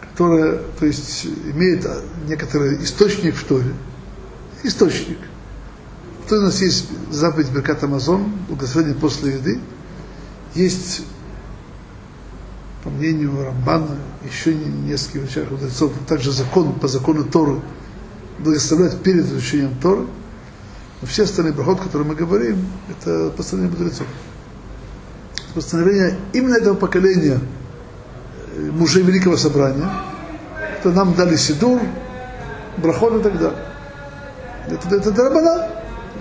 которая, 0.01 0.61
то 0.79 0.87
есть, 0.87 1.25
имеет 1.25 1.87
некоторый 2.27 2.83
источник 2.83 3.37
в 3.37 3.45
Торе. 3.45 3.73
Источник. 4.63 5.19
То 6.29 6.37
у 6.37 6.41
нас 6.43 6.61
есть 6.61 6.87
заповедь 7.11 7.51
Беркат 7.51 7.83
Амазон, 7.83 8.33
благословение 8.49 8.97
после 8.97 9.35
еды. 9.35 9.61
Есть, 10.55 11.03
по 12.85 12.91
мнению 12.91 13.45
Рамбана, 13.45 13.97
еще 14.31 14.55
нескольких 14.55 15.51
мудрецов, 15.51 15.93
также 16.07 16.33
закон, 16.33 16.75
по 16.75 16.89
закону 16.89 17.25
Торы, 17.25 17.61
благословлять 18.39 19.03
перед 19.03 19.25
изучением 19.25 19.75
Торы. 19.81 20.07
Но 21.01 21.09
все 21.09 21.25
остальные 21.25 21.55
брахот, 21.55 21.81
которые 21.81 22.09
мы 22.09 22.15
говорим, 22.15 22.67
это 22.89 23.31
постановление 23.37 23.79
мудрецов. 23.79 24.07
Постановление 25.55 26.17
именно 26.33 26.57
этого 26.57 26.75
поколения 26.75 27.41
э, 28.55 28.71
мужей 28.71 29.03
Великого 29.03 29.37
Собрания, 29.37 29.91
что 30.81 30.93
нам 30.93 31.15
дали 31.15 31.37
Сидур, 31.37 31.81
брахот 32.77 33.21
и 33.21 33.23
так 33.23 33.39
далее. 33.39 33.65
Это, 34.69 34.97
это 34.97 35.11
Дарабана. 35.11 35.69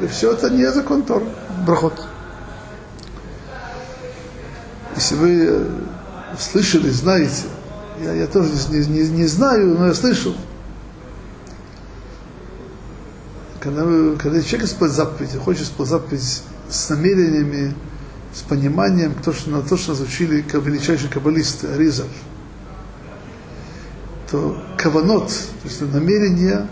И 0.02 0.08
все 0.08 0.32
это 0.32 0.50
не 0.50 0.72
закон 0.72 1.04
Тор, 1.04 1.24
брахот. 1.66 2.02
Если 4.96 5.16
вы 5.16 5.46
э, 5.50 5.66
слышали, 6.38 6.90
знаете, 6.90 7.44
я, 8.02 8.14
я 8.14 8.28
тоже 8.28 8.50
не, 8.70 8.86
не, 8.86 9.10
не 9.10 9.26
знаю, 9.26 9.78
но 9.78 9.88
я 9.88 9.94
слышал, 9.94 10.34
когда, 13.60 13.84
когда 14.18 14.42
человек 14.42 14.70
исполняет 14.70 14.96
заповедь, 14.96 15.36
хочет 15.36 15.64
исполнять 15.64 15.90
заповедь 15.92 16.44
с 16.70 16.90
намерениями, 16.90 17.74
с 18.34 18.42
пониманием, 18.42 19.14
то, 19.24 19.34
что, 19.34 19.50
на 19.50 19.62
то, 19.62 19.76
что 19.76 19.92
нас 19.92 20.02
учили 20.02 20.46
величайшие 20.52 21.10
каббалисты, 21.10 21.68
Аризаль, 21.68 22.08
то 24.30 24.62
каванот, 24.78 25.28
то 25.30 25.68
есть 25.68 25.82
намерения, 25.82 26.68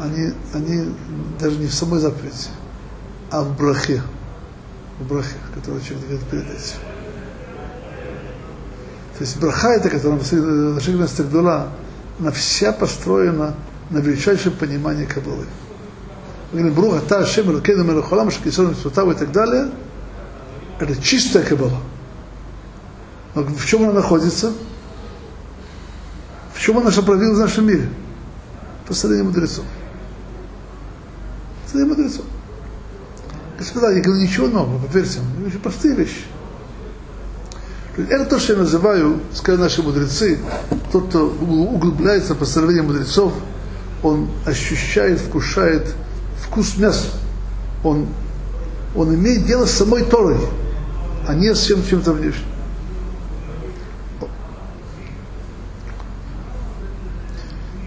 они, 0.00 0.32
они 0.52 0.92
даже 1.40 1.56
не 1.56 1.66
в 1.66 1.74
самой 1.74 2.00
заповеди, 2.00 2.48
а 3.30 3.42
в 3.42 3.56
брахе, 3.56 4.02
в 4.98 5.06
брахе, 5.06 5.36
который 5.54 5.80
человек 5.80 6.08
говорит 6.08 6.28
перед 6.28 6.44
этим. 6.44 6.76
То 9.16 9.24
есть 9.24 9.40
браха 9.40 9.68
это, 9.70 9.90
которая 9.90 10.20
на 10.20 10.80
шагах 10.80 11.10
Гдула, 11.18 11.72
она 12.20 12.30
вся 12.32 12.72
построена 12.72 13.54
на 13.90 13.98
величайшем 13.98 14.52
понимании 14.52 15.06
Каббалы. 15.06 15.46
Говорим, 16.52 16.72
Бруха, 16.74 17.00
та, 17.00 17.26
Шем, 17.26 17.54
Ракену, 17.54 17.84
Мелахолам, 17.84 18.30
Шакисон, 18.30 18.70
Митсутаву 18.70 19.12
и 19.12 19.14
так 19.14 19.32
далее, 19.32 19.70
это 20.80 20.96
чистая 21.02 21.44
Каббала. 21.44 21.80
Но 23.34 23.42
в 23.42 23.66
чем 23.66 23.82
она 23.82 23.92
находится? 23.92 24.52
В 26.54 26.60
чем 26.60 26.78
она 26.78 26.90
проявилась 26.90 27.36
в 27.36 27.40
нашем 27.40 27.66
мире? 27.66 27.88
Постановление 28.86 29.30
мудрецов. 29.30 29.64
Постановление 31.64 31.96
мудрецов. 31.96 32.24
Господа, 33.58 33.90
я 33.90 34.00
говорю 34.00 34.22
ничего 34.22 34.46
нового, 34.46 34.78
поверьте 34.86 35.18
мне, 35.36 35.48
очень 35.48 35.58
простые 35.58 35.94
вещи. 35.94 36.24
Это 37.96 38.24
то, 38.24 38.38
что 38.38 38.52
я 38.52 38.60
называю, 38.60 39.20
сказали 39.34 39.62
наши 39.62 39.82
мудрецы, 39.82 40.38
тот, 40.92 41.08
кто 41.08 41.26
углубляется 41.26 42.34
в 42.34 42.38
постановление 42.38 42.84
мудрецов, 42.84 43.34
он 44.04 44.30
ощущает, 44.46 45.18
вкушает 45.18 45.94
вкус 46.48 46.76
мяса. 46.76 47.08
Он, 47.84 48.06
он 48.94 49.14
имеет 49.14 49.46
дело 49.46 49.66
с 49.66 49.72
самой 49.72 50.04
Торой, 50.04 50.38
а 51.26 51.34
не 51.34 51.54
с 51.54 51.64
чем, 51.64 51.84
чем-то 51.84 52.12
внешним. 52.12 52.44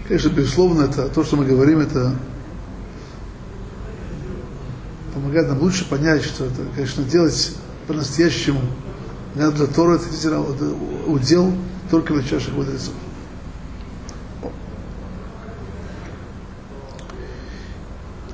Конечно, 0.08 0.28
безусловно, 0.28 0.82
это 0.84 1.08
то, 1.08 1.24
что 1.24 1.36
мы 1.36 1.44
говорим, 1.44 1.80
это 1.80 2.14
помогает 5.14 5.48
нам 5.48 5.60
лучше 5.60 5.88
понять, 5.88 6.22
что 6.22 6.44
это, 6.44 6.62
конечно, 6.74 7.02
делать 7.04 7.56
по-настоящему. 7.86 8.60
Для 9.34 9.50
Тора 9.50 9.96
это 9.96 10.74
удел 11.06 11.52
только 11.90 12.12
величайших 12.12 12.52
мудрецов. 12.54 12.94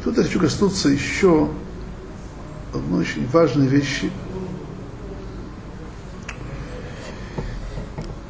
Тут 0.05 0.17
я 0.17 0.23
хочу 0.23 0.39
коснуться 0.39 0.89
еще 0.89 1.49
одной 2.73 3.01
очень 3.01 3.27
важной 3.29 3.67
вещи. 3.67 4.11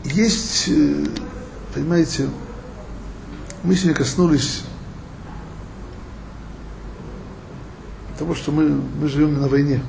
Есть, 0.04 0.68
э, 0.68 1.04
понимаете, 1.74 2.28
мы 3.62 3.74
сегодня 3.74 3.94
коснулись 3.94 4.62
того, 8.18 8.34
что 8.34 8.50
мы, 8.50 8.68
мы 8.68 9.08
живем 9.08 9.40
на 9.40 9.48
войне. 9.48 9.82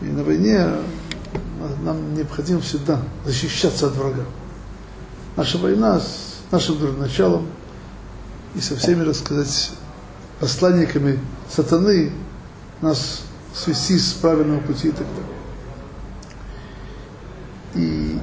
И 0.00 0.06
на 0.06 0.24
войне 0.24 0.68
нам 1.82 2.14
необходимо 2.14 2.60
всегда 2.60 3.00
защищаться 3.24 3.86
от 3.86 3.94
врага. 3.94 4.24
Наша 5.36 5.58
война 5.58 6.00
с 6.00 6.40
нашим 6.50 6.98
началом 6.98 7.46
и 8.54 8.60
со 8.60 8.76
всеми, 8.76 9.04
так 9.04 9.14
сказать, 9.14 9.72
посланниками 10.40 11.18
сатаны 11.50 12.12
нас 12.80 13.22
свести 13.54 13.98
с 13.98 14.12
правильного 14.12 14.60
пути 14.60 14.88
и 14.88 14.92
так 14.92 15.06
далее. 15.06 15.34
И 17.74 18.18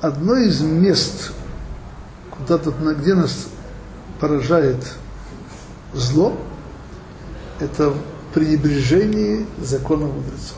одно 0.00 0.36
из 0.36 0.60
мест, 0.60 1.32
куда-то, 2.30 2.70
где 2.70 3.14
нас 3.14 3.48
поражает 4.20 4.94
зло, 5.92 6.36
это 7.60 7.94
пренебрежение 8.34 9.46
законов 9.58 10.12
мудрецов. 10.12 10.56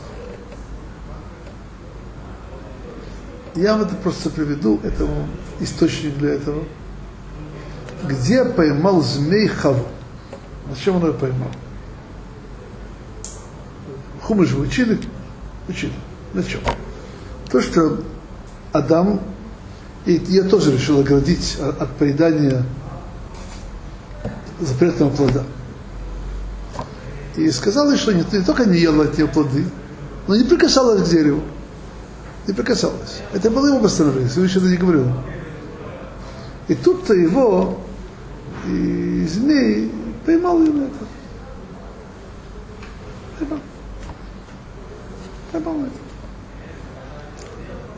Я 3.55 3.77
это 3.77 3.95
просто 3.95 4.29
приведу, 4.29 4.79
этому 4.83 5.27
источник 5.59 6.17
для 6.17 6.33
этого. 6.33 6.63
Где 8.07 8.45
поймал 8.45 9.01
змей 9.01 9.47
Хаву? 9.47 9.85
На 10.67 10.75
чем 10.75 10.97
он 10.97 11.07
ее 11.07 11.13
поймал? 11.13 11.49
Хумы 14.21 14.45
же 14.45 14.57
учили? 14.57 14.99
Учили. 15.67 15.93
На 16.33 16.43
чем? 16.43 16.61
То, 17.51 17.61
что 17.61 18.01
Адам, 18.71 19.19
и 20.05 20.13
я 20.29 20.43
тоже 20.43 20.71
решил 20.71 20.99
оградить 20.99 21.57
от 21.59 21.89
поедания 21.97 22.63
запретного 24.59 25.09
плода. 25.09 25.43
И 27.35 27.49
сказала, 27.51 27.95
что 27.97 28.13
не, 28.13 28.23
не 28.31 28.43
только 28.43 28.65
не 28.65 28.79
ела 28.79 29.07
те 29.07 29.25
плоды, 29.27 29.65
но 30.27 30.35
не 30.35 30.43
прикасалась 30.43 31.07
к 31.07 31.09
дереву. 31.09 31.41
Не 32.47 32.53
прикасалась. 32.53 33.21
Это 33.33 33.49
было 33.51 33.67
его 33.67 33.79
постановление, 33.79 34.29
Всевышний 34.29 34.61
это 34.61 34.71
не 34.71 34.77
говорил. 34.77 35.07
И 36.67 36.75
тут-то 36.75 37.13
его 37.13 37.79
и 38.67 39.25
змей 39.27 39.91
поймал 40.25 40.59
на 40.59 40.83
это. 40.83 41.05
Поймал. 43.39 43.59
Поймал 45.51 45.75
это. 45.81 45.91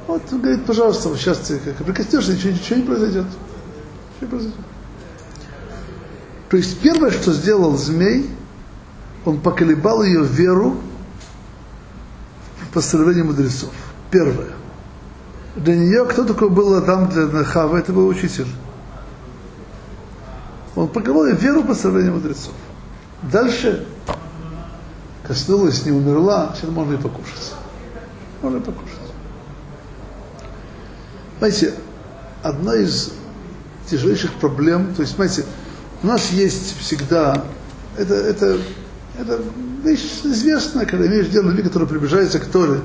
Вот 0.08 0.22
говорит, 0.32 0.66
пожалуйста, 0.66 1.16
сейчас 1.16 1.40
ты 1.40 1.60
как 1.60 1.78
прикоснешься, 1.78 2.34
ничего, 2.34 2.52
ничего 2.52 2.76
не 2.78 2.84
произойдет. 2.84 3.26
Ничего 3.26 4.22
не 4.22 4.28
произойдет. 4.28 4.60
То 6.50 6.58
есть 6.58 6.80
первое, 6.82 7.12
что 7.12 7.34
сделал 7.34 7.76
змей, 7.78 8.30
он 9.26 9.40
поколебал 9.40 10.04
ее 10.04 10.24
веру 10.24 10.78
в 12.62 12.74
постановление 12.74 13.24
мудрецов. 13.24 13.72
Первое. 14.12 14.50
Для 15.56 15.76
нее 15.76 16.06
кто 16.06 16.24
такой 16.24 16.50
был 16.50 16.74
Адам 16.76 17.10
для 17.10 17.28
Нахава? 17.28 17.78
Это 17.78 17.94
был 17.94 18.08
учитель. 18.08 18.48
Он 20.76 20.88
поколебал 20.88 21.28
ее 21.28 21.36
веру 21.36 21.62
в 21.62 21.68
постановление 21.68 22.14
мудрецов. 22.14 22.54
Дальше 23.32 23.86
коснулась, 25.26 25.86
не 25.86 25.92
умерла, 25.92 26.54
сейчас 26.56 26.70
можно 26.70 26.94
и 26.96 26.98
покушать. 26.98 27.54
Можно 28.42 28.58
и 28.58 28.62
покушать. 28.62 28.98
Знаете, 31.38 31.74
одна 32.42 32.76
из 32.76 33.14
тяжелейших 33.90 34.34
проблем, 34.34 34.94
то 34.96 35.02
есть, 35.02 35.16
знаете, 35.16 35.46
у 36.02 36.08
нас 36.08 36.32
есть 36.32 36.78
всегда, 36.80 37.46
это, 37.98 38.14
это, 38.14 38.58
это 39.20 39.42
вещь 39.84 40.22
известная, 40.24 40.86
когда 40.86 41.08
имеешь 41.08 41.28
дело 41.28 41.50
люди, 41.50 41.64
которые 41.64 41.88
приближаются 41.88 42.40
к 42.40 42.46
Торе. 42.46 42.82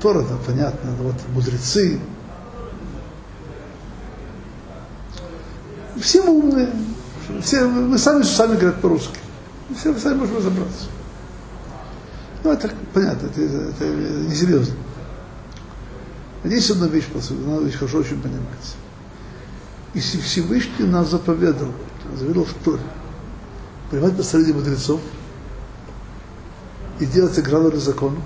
Тора, 0.00 0.22
да, 0.22 0.36
понятно, 0.46 0.90
вот 1.00 1.14
мудрецы. 1.34 2.00
Все 5.98 6.22
мы 6.22 6.30
умные, 6.30 6.72
все, 7.42 7.66
мы 7.66 7.98
сами, 7.98 8.22
сами 8.22 8.54
говорят 8.54 8.80
по-русски. 8.80 9.18
Все 9.78 9.94
сами 9.98 10.18
можем 10.18 10.38
разобраться. 10.38 10.86
Ну, 12.42 12.52
это 12.52 12.70
понятно, 12.92 13.26
это, 13.26 13.40
это, 13.40 13.84
это 13.84 13.84
несерьезно. 14.28 14.74
Здесь 16.42 16.70
одна 16.70 16.86
вещь, 16.86 17.04
надо 17.12 17.64
вещь 17.64 17.76
хорошо 17.76 17.98
очень 17.98 18.20
понимать. 18.20 18.76
Если 19.92 20.18
Всевышний 20.18 20.86
нас 20.86 21.10
заповедовал, 21.10 21.72
заповедовал 22.14 22.46
в 22.46 22.54
Торе, 22.64 22.82
принимать 23.90 24.16
посреди 24.16 24.52
мудрецов 24.52 25.00
и 26.98 27.06
делать 27.06 27.38
играло 27.38 27.76
закону, 27.76 28.22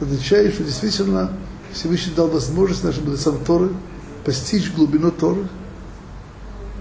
означает, 0.00 0.54
что 0.54 0.64
действительно 0.64 1.32
Всевышний 1.72 2.14
дал 2.14 2.28
возможность 2.28 2.84
нашим 2.84 3.04
мудрецам 3.04 3.38
Торы 3.44 3.70
постичь 4.24 4.72
глубину 4.72 5.10
Торы 5.10 5.46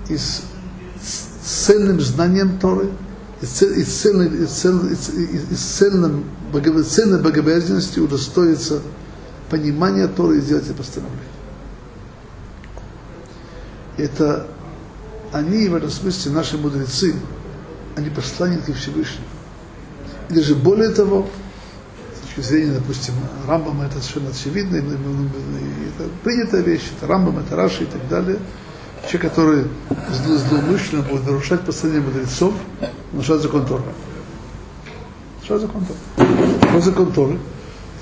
и 0.09 0.17
с 0.17 0.43
цельным 1.43 1.99
знанием 1.99 2.57
Торы, 2.59 2.89
и, 3.41 3.45
цель, 3.45 3.79
и, 3.79 3.83
цельной, 3.83 4.43
и, 4.43 4.45
цель, 4.45 4.75
и, 4.91 5.53
и 5.53 5.55
цельным, 5.55 6.25
цельной 6.87 7.21
богобоязненностью 7.21 8.05
удостоиться 8.05 8.81
понимания 9.49 10.07
Торы 10.07 10.37
и 10.37 10.41
сделать 10.41 10.65
это 10.65 10.73
постановление. 10.73 11.21
Это 13.97 14.47
они, 15.31 15.67
в 15.67 15.75
этом 15.75 15.89
смысле, 15.89 16.31
наши 16.31 16.57
мудрецы, 16.57 17.15
они 17.95 18.09
посланники 18.09 18.71
Всевышнего. 18.71 19.25
И 20.29 20.33
даже 20.33 20.55
более 20.55 20.89
того, 20.89 21.27
с 22.15 22.27
точки 22.27 22.47
зрения, 22.47 22.73
допустим, 22.73 23.13
Рамбам 23.47 23.81
это 23.81 23.99
совершенно 23.99 24.29
очевидно, 24.29 24.77
это 24.77 26.09
принятая 26.23 26.61
вещь, 26.61 26.83
это 26.97 27.07
Рамбам, 27.07 27.39
это 27.39 27.55
Раши 27.55 27.83
и 27.83 27.87
так 27.87 28.07
далее. 28.07 28.39
Человек, 29.09 29.31
который 29.31 29.65
злоумышленно 30.09 31.01
будет 31.03 31.25
нарушать 31.25 31.61
постановление 31.61 32.09
мудрецов, 32.09 32.53
нарушать 33.11 33.41
закон 33.41 33.65
Тора. 33.65 33.83
Нарушать 35.41 35.61
закон 35.61 35.85
Тора. 35.85 36.59
Какой 36.61 36.81
закон 36.81 37.11
Торы? 37.11 37.39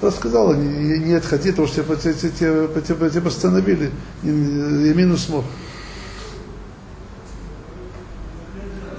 Она 0.02 0.12
сказала, 0.12 0.54
нет, 0.54 1.26
хоти, 1.26 1.52
потому 1.52 1.68
что 1.68 1.84
тебя, 1.84 1.96
тебя, 2.14 2.82
тебя, 2.82 3.10
тебя 3.10 3.22
постановили, 3.22 3.92
Ямину 4.24 5.18
смог. 5.18 5.46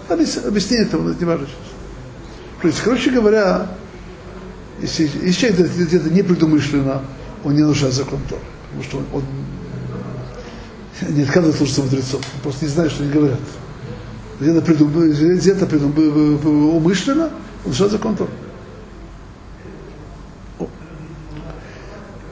Объяснение 0.09 0.87
этого 0.87 1.15
не 1.15 1.25
важно 1.25 1.47
сейчас. 1.47 1.73
То 2.61 2.69
есть, 2.69 2.81
короче 2.83 3.11
говоря, 3.11 3.67
если, 4.81 5.11
если 5.23 5.33
человек 5.33 5.73
где-то 5.73 6.11
непредумышленно, 6.11 7.03
он 7.45 7.55
не 7.55 7.63
нарушает 7.63 7.95
закон 7.95 8.21
Тора. 8.29 8.43
Потому 8.69 8.85
что 8.85 8.99
он, 8.99 9.05
он 9.15 9.25
не 11.09 11.23
отказывает 11.23 11.57
слушаться 11.57 11.83
мудрецов. 11.83 12.23
Просто 12.43 12.65
не 12.65 12.71
знает, 12.71 12.93
что 12.93 13.03
они 13.03 13.13
говорят. 13.13 13.41
Где-то, 14.41 14.61
придум, 14.63 14.93
где-то 14.93 15.67
придум, 15.67 15.95
умышленно, 16.77 17.25
он 17.25 17.31
нарушает 17.65 17.93
закон 17.93 18.17
Тора. 18.17 18.31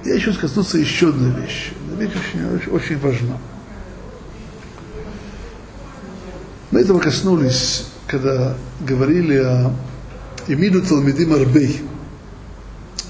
Я 0.05 0.15
еще 0.15 0.33
коснуться 0.33 0.79
еще 0.79 1.11
одной 1.11 1.31
вещи. 1.43 1.73
Вещь 1.99 2.11
очень, 2.11 2.57
очень, 2.57 2.73
очень 2.73 2.99
важна. 2.99 3.37
Мы 6.71 6.81
этого 6.81 6.99
коснулись, 6.99 7.87
когда 8.07 8.57
говорили 8.81 9.37
о 9.37 9.73
Эмиду 10.49 10.83
Талмидим 10.83 11.35
Арбей, 11.35 11.83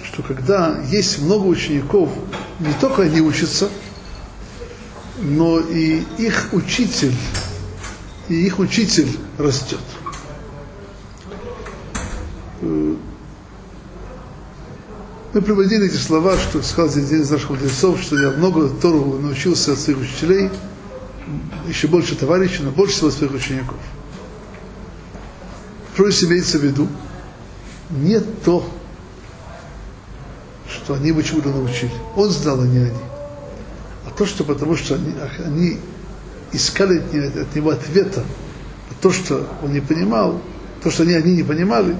что 0.02 0.22
когда 0.22 0.78
есть 0.90 1.22
много 1.22 1.46
учеников, 1.46 2.10
не 2.58 2.72
только 2.80 3.02
они 3.02 3.20
учатся, 3.20 3.68
но 5.20 5.60
и 5.60 6.02
их 6.18 6.48
учитель, 6.52 7.14
и 8.28 8.34
их 8.34 8.58
учитель 8.58 9.18
растет. 9.38 9.80
Мы 15.32 15.42
приводили 15.42 15.86
эти 15.86 15.96
слова, 15.96 16.36
что 16.38 16.60
сказал 16.62 16.90
один 16.90 17.22
из 17.22 17.30
наших 17.30 17.50
мудрецов, 17.50 18.00
что 18.00 18.20
я 18.20 18.30
много 18.30 18.68
Тору 18.68 19.18
научился 19.18 19.72
от 19.72 19.78
своих 19.78 20.00
учителей, 20.00 20.50
еще 21.68 21.86
больше 21.86 22.16
товарищей, 22.16 22.62
но 22.62 22.70
больше 22.70 22.96
всего 22.96 23.10
своих 23.10 23.32
учеников. 23.32 23.76
Что 25.94 26.08
имеется 26.08 26.58
в 26.58 26.64
виду? 26.64 26.88
Не 27.90 28.20
то, 28.20 28.68
что 30.68 30.94
они 30.94 31.12
бы 31.12 31.22
чему-то 31.22 31.50
научили. 31.50 31.92
Он 32.16 32.30
знал, 32.30 32.60
а 32.60 32.66
не 32.66 32.78
они. 32.78 33.09
То, 34.20 34.26
что 34.26 34.44
потому 34.44 34.76
что 34.76 34.96
они, 34.96 35.14
они 35.46 35.78
искали 36.52 36.98
от 36.98 37.54
него 37.56 37.70
ответа. 37.70 38.20
На 38.90 38.96
то, 39.00 39.12
что 39.12 39.48
он 39.62 39.72
не 39.72 39.80
понимал, 39.80 40.42
то, 40.82 40.90
что 40.90 41.04
они, 41.04 41.14
они 41.14 41.36
не 41.36 41.42
понимали, 41.42 41.96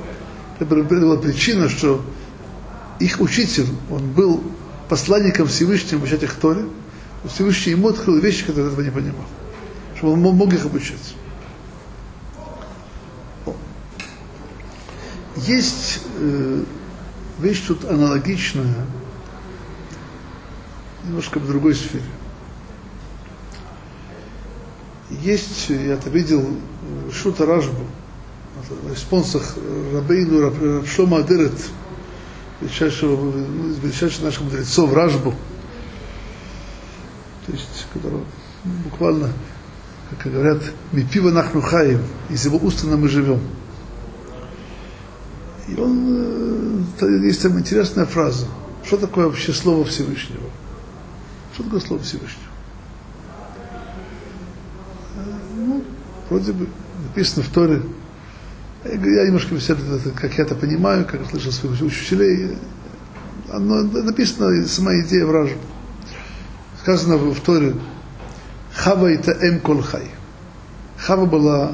это 0.59 0.67
была 0.67 1.17
причина, 1.17 1.71
что 1.71 2.05
их 2.99 3.23
учитель, 3.23 3.69
он 3.91 4.11
был 4.11 4.45
посланником 4.91 5.47
Всевышнего 5.47 5.97
обучать 5.97 6.23
их 6.23 6.35
Торе, 6.35 6.67
Всевышний 7.27 7.73
ему 7.73 7.89
открыл 7.89 8.19
вещи, 8.19 8.45
которые 8.45 8.67
этого 8.67 8.83
не 8.83 8.91
понимал, 8.91 9.25
чтобы 9.97 10.13
он 10.13 10.21
мог 10.21 10.53
их 10.53 10.67
обучать. 10.67 11.17
Есть 15.37 16.03
э, 16.19 16.65
вещь 17.39 17.63
тут 17.67 17.87
аналогичная, 17.87 18.75
немножко 21.05 21.39
в 21.39 21.47
другой 21.47 21.75
сфере. 21.75 22.05
Есть, 25.11 25.69
я 25.71 25.95
это 25.95 26.09
видел, 26.09 26.47
Шута 27.13 27.47
Ражбу, 27.47 27.85
в 28.69 28.97
спонсах 28.97 29.57
Рабейну 29.93 30.85
Шлома 30.87 31.19
Адерет, 31.19 31.53
величайшего, 32.61 33.33
величайших 33.83 34.23
наших 34.23 34.43
мудрецов, 34.43 34.93
Ражбу, 34.93 35.35
то 37.47 37.53
есть, 37.53 37.87
которого 37.93 38.25
буквально, 38.85 39.33
как 40.19 40.33
говорят, 40.33 40.63
ми 40.93 41.03
пива 41.03 41.31
нахнухаем, 41.31 42.03
из 42.29 42.45
его 42.45 42.59
уста 42.59 42.87
мы 42.87 43.09
живем. 43.09 43.41
И 45.69 45.75
он, 45.77 46.85
э, 47.01 47.27
есть 47.27 47.43
там 47.43 47.59
интересная 47.59 48.07
фраза. 48.07 48.47
Что 48.85 48.97
такое 48.97 49.27
вообще 49.27 49.53
слово 49.53 49.85
Всевышнего? 49.85 50.51
Что 51.53 51.65
такое 51.65 51.81
слово 51.81 52.03
Всевышнего? 52.03 52.51
Ну, 55.57 55.85
вроде 56.29 56.53
бы 56.53 56.69
написано 57.09 57.43
в 57.43 57.49
Торе, 57.49 57.83
я 58.85 59.27
немножко 59.27 59.55
как 60.15 60.39
я 60.39 60.45
это 60.45 60.55
понимаю, 60.55 61.05
как 61.05 61.29
слышал 61.29 61.53
своих 61.53 61.83
учителей, 61.83 62.57
оно 63.53 63.83
написано, 63.83 64.67
сама 64.67 64.93
идея 65.03 65.27
вража. 65.27 65.57
Сказано 66.81 67.17
в 67.17 67.41
Торе, 67.41 67.75
Хава 68.75 69.09
это 69.09 69.33
эм 69.33 69.61
колхай. 69.61 70.09
Хава 70.97 71.27
была 71.27 71.73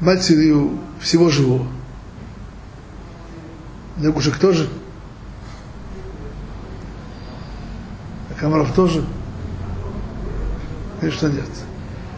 матерью 0.00 0.78
всего 1.00 1.28
живого. 1.28 1.66
Лягушек 3.98 4.38
тоже. 4.38 4.68
Комаров 8.42 8.74
тоже. 8.74 9.04
Конечно, 11.00 11.28
нет. 11.28 11.44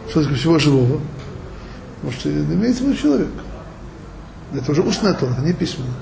Что 0.09 0.21
такое 0.21 0.37
всего 0.37 0.57
живого? 0.57 0.99
Потому 2.01 2.19
что 2.19 2.29
имеется 2.29 2.83
в 2.83 2.87
виду 2.87 2.97
человек. 2.97 3.29
Это 4.53 4.71
уже 4.71 4.81
устная 4.81 5.13
тора, 5.13 5.35
не 5.43 5.53
письменная. 5.53 5.93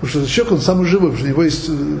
Потому 0.00 0.24
что 0.24 0.32
человек, 0.32 0.52
он 0.54 0.60
самый 0.60 0.86
живой, 0.86 1.12
потому 1.12 1.18
что 1.18 1.26
у 1.26 1.28
него 1.30 1.42
есть 1.44 1.68
э, 1.68 1.98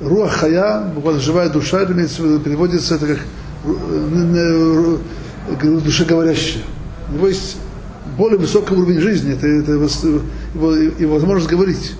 руах 0.00 0.32
хая, 0.32 0.88
буквально 0.92 1.20
живая 1.20 1.48
душа, 1.48 1.82
это 1.82 1.92
имеется 1.92 2.22
в 2.22 2.24
виду, 2.24 2.40
переводится 2.40 2.96
это 2.96 3.06
как 3.06 3.18
э, 3.64 4.98
э, 5.48 5.80
душеговорящая. 5.80 6.64
У 7.10 7.14
него 7.14 7.28
есть 7.28 7.58
более 8.16 8.38
высокий 8.38 8.74
уровень 8.74 9.00
жизни, 9.00 9.34
это, 9.34 9.46
это 9.46 9.72
его, 9.72 10.74
его 10.74 11.14
возможность 11.14 11.48
говорить. 11.48 11.92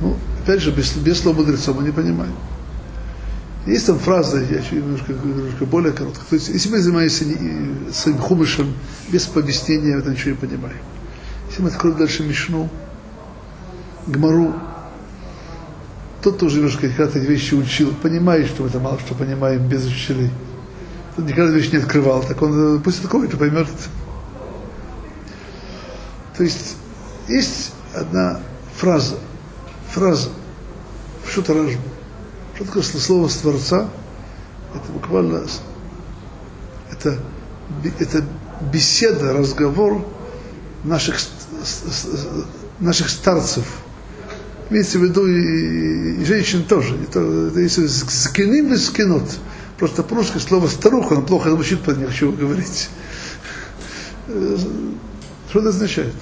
Ну, 0.00 0.16
опять 0.46 0.62
же, 0.62 0.70
без, 0.70 0.92
без 0.92 1.20
слова 1.20 1.38
мудреца 1.38 1.72
мы 1.72 1.82
не 1.82 1.90
понимаем. 1.90 2.34
Есть 3.66 3.86
там 3.86 3.98
фраза, 3.98 4.38
я 4.38 4.58
еще 4.58 4.76
немножко, 4.76 5.12
немножко 5.12 5.66
более 5.66 5.92
короткая. 5.92 6.24
То 6.24 6.36
есть, 6.36 6.48
если 6.48 6.68
мы 6.70 6.78
занимаемся 6.78 7.24
своим 7.92 8.18
хумышем 8.18 8.72
без 9.08 9.28
объяснения, 9.34 9.90
я 9.90 9.98
это 9.98 10.10
ничего 10.10 10.30
не 10.30 10.36
понимаем. 10.36 10.78
Если 11.48 11.62
мы 11.62 11.70
откроем 11.70 11.96
дальше 11.96 12.22
Мишну, 12.22 12.68
Гмару, 14.06 14.54
тот 16.22 16.38
тоже 16.38 16.58
немножко 16.58 16.88
когда-то 16.88 17.18
вещи 17.18 17.54
учил, 17.54 17.92
понимает, 18.00 18.46
что 18.46 18.62
мы 18.62 18.68
это 18.68 18.78
мало 18.78 19.00
что 19.00 19.16
понимаем 19.16 19.66
без 19.66 19.84
учителей. 19.84 20.30
Тот 21.16 21.24
никогда 21.24 21.50
вещь 21.50 21.72
не 21.72 21.78
открывал, 21.78 22.22
так 22.22 22.40
он 22.40 22.80
пусть 22.82 23.02
такой, 23.02 23.26
то 23.26 23.36
поймет. 23.36 23.66
То 26.36 26.44
есть, 26.44 26.76
есть 27.26 27.72
одна 27.92 28.38
фраза, 28.76 29.16
фраза 29.96 30.28
в 31.24 31.30
Шутаражбу, 31.30 31.80
что 32.54 32.64
такое 32.66 32.82
слово 32.82 33.28
с 33.28 33.36
Творца? 33.36 33.88
Это 34.74 34.92
буквально 34.92 35.46
это, 36.92 37.18
это 37.98 38.22
беседа, 38.70 39.32
разговор 39.32 40.06
наших 40.84 41.16
наших 42.78 43.08
старцев, 43.08 43.64
имеется 44.68 44.98
в 44.98 45.02
виду 45.02 45.26
и, 45.26 46.20
и 46.20 46.24
женщин 46.26 46.64
тоже, 46.64 46.94
это, 47.08 47.20
это 47.20 47.60
если 47.60 47.86
скиним 47.86 48.74
и 48.74 48.76
скинут, 48.76 49.24
просто 49.78 50.02
по-русски 50.02 50.36
слово 50.38 50.68
старуха, 50.68 51.14
оно 51.14 51.22
плохо 51.22 51.50
звучит, 51.50 51.80
по 51.80 51.92
не 51.92 52.04
хочу 52.04 52.32
говорить. 52.32 52.90
Что 55.48 55.60
это 55.60 55.70
означает? 55.70 56.12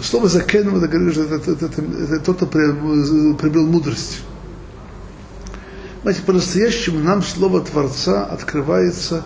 Слово 0.00 0.28
закену, 0.28 0.76
это 0.76 0.88
говорит, 0.88 1.12
что 1.12 1.22
это, 1.22 1.52
это, 1.52 1.66
это, 1.66 1.82
это 1.82 2.20
тот, 2.20 2.36
кто 2.36 2.46
приобрел 2.46 3.66
мудрость. 3.66 4.20
Знаете, 6.02 6.22
по-настоящему 6.22 6.98
нам 6.98 7.22
слово 7.22 7.62
Творца 7.62 8.26
открывается 8.26 9.24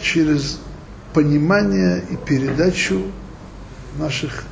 через 0.00 0.58
понимание 1.14 2.04
и 2.10 2.16
передачу 2.16 3.02
наших 3.98 4.44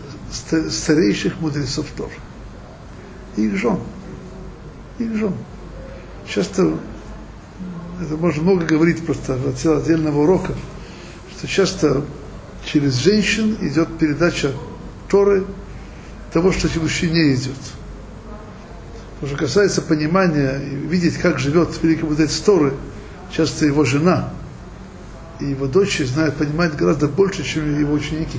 старейших 0.71 1.41
мудрецов 1.41 1.87
Тор. 1.97 2.11
Их 3.37 3.57
жен. 3.57 3.79
Их 4.99 5.15
жен. 5.17 5.35
Часто, 6.27 6.79
это 8.01 8.17
можно 8.17 8.43
много 8.43 8.65
говорить 8.65 9.05
просто 9.05 9.35
от 9.35 9.67
отдельного 9.67 10.23
урока, 10.23 10.55
что 11.37 11.47
часто 11.47 12.05
через 12.65 12.95
женщин 12.95 13.57
идет 13.61 13.99
передача 13.99 14.53
Торы 15.09 15.45
того, 16.33 16.53
что 16.53 16.69
мужчине 16.81 17.35
идет. 17.35 17.57
Что 19.25 19.37
касается 19.37 19.83
понимания 19.83 20.59
видеть, 20.59 21.19
как 21.19 21.39
живет 21.39 21.71
великий 21.83 22.05
мудрец 22.05 22.39
Торы, 22.41 22.75
часто 23.31 23.67
его 23.67 23.85
жена 23.85 24.31
и 25.41 25.47
его 25.47 25.67
дочь 25.67 25.99
знают, 26.01 26.37
понимают 26.37 26.75
гораздо 26.77 27.09
больше, 27.09 27.43
чем 27.43 27.79
его 27.79 27.93
ученики. 27.95 28.39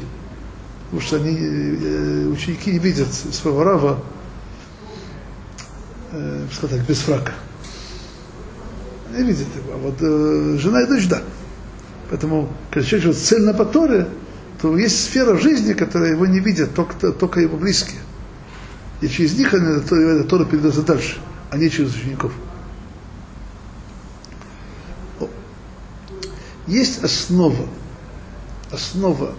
Потому 0.86 1.01
что 1.01 1.15
они, 1.17 1.38
э, 1.38 2.26
ученики 2.28 2.72
не 2.72 2.80
видят 2.80 3.13
своего 3.13 3.63
рава, 3.63 4.03
э, 6.11 6.45
так, 6.59 6.82
без 6.82 6.99
фрака. 6.99 7.34
Не 9.15 9.24
видят 9.24 9.47
его. 9.55 9.74
А 9.74 9.78
вот 9.78 9.95
э, 9.99 10.57
жена 10.59 10.84
и 10.84 10.88
дочь, 10.88 11.07
да. 11.07 11.22
Поэтому, 12.12 12.49
когда 12.70 12.86
человек 12.88 13.16
цельно 13.16 13.53
по 13.53 13.64
Торе, 13.64 14.05
то 14.62 14.78
есть 14.78 15.05
сфера 15.05 15.38
жизни, 15.38 15.72
которая 15.72 16.12
его 16.12 16.26
не 16.26 16.41
видят, 16.41 16.76
только, 16.76 17.14
только 17.14 17.39
его 17.39 17.55
близкие. 17.55 18.01
И 18.99 19.07
через 19.07 19.38
них 19.38 19.53
это 19.53 20.24
Тора 20.26 20.43
передается 20.43 20.82
дальше, 20.82 21.20
а 21.49 21.57
не 21.57 21.70
через 21.70 21.95
учеников. 21.95 22.34
Есть 26.68 27.01
основа, 27.01 27.66
основа 28.72 29.34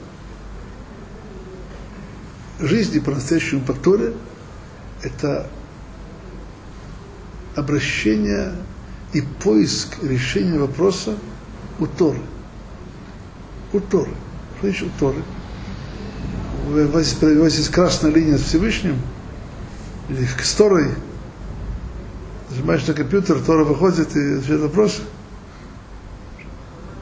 жизни 2.59 3.01
по-настоящему 3.01 3.61
по 3.61 3.75
Торе, 3.75 4.15
это 5.03 5.47
обращение 7.55 8.55
и 9.13 9.21
поиск 9.21 10.03
решения 10.03 10.59
вопроса 10.59 11.19
у 11.79 11.87
Торы. 11.87 12.21
У 13.73 13.81
Торы. 13.81 14.11
Что 14.59 14.67
значит 14.69 14.89
у 14.89 14.99
Торы? 14.99 15.23
Есть 17.45 17.71
красная 17.71 18.11
линия 18.11 18.39
с 18.39 18.43
Всевышним– 18.43 18.97
или 20.09 20.27
с 20.43 20.53
Торой, 20.55 20.89
нажимаешь 22.51 22.87
на 22.87 22.95
компьютер, 22.95 23.41
Тора 23.41 23.65
выходит 23.65 24.15
и 24.17 24.35
отвечает 24.35 24.61
вопросы. 24.61 25.03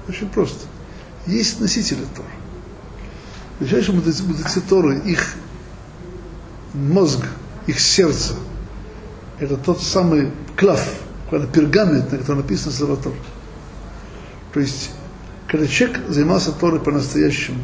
Очень 0.08 0.28
просто. 0.28 0.66
Есть 1.26 1.60
носители 1.60 2.04
Торы. 2.14 2.28
Величайшие 3.58 3.96
мудрецы, 3.96 4.60
Торы, 4.60 4.98
их 5.00 5.34
мозг, 6.72 7.20
их 7.66 7.80
сердце, 7.80 8.34
это 9.38 9.56
тот 9.56 9.82
самый 9.82 10.30
клав, 10.56 10.82
пергамент, 11.30 12.12
на 12.12 12.18
котором 12.18 12.38
написано 12.40 12.72
слово 12.72 12.96
Тор. 12.96 13.14
То 14.52 14.60
есть, 14.60 14.90
когда 15.50 15.66
человек 15.66 16.00
занимался 16.08 16.52
Торой 16.52 16.78
по-настоящему, 16.78 17.58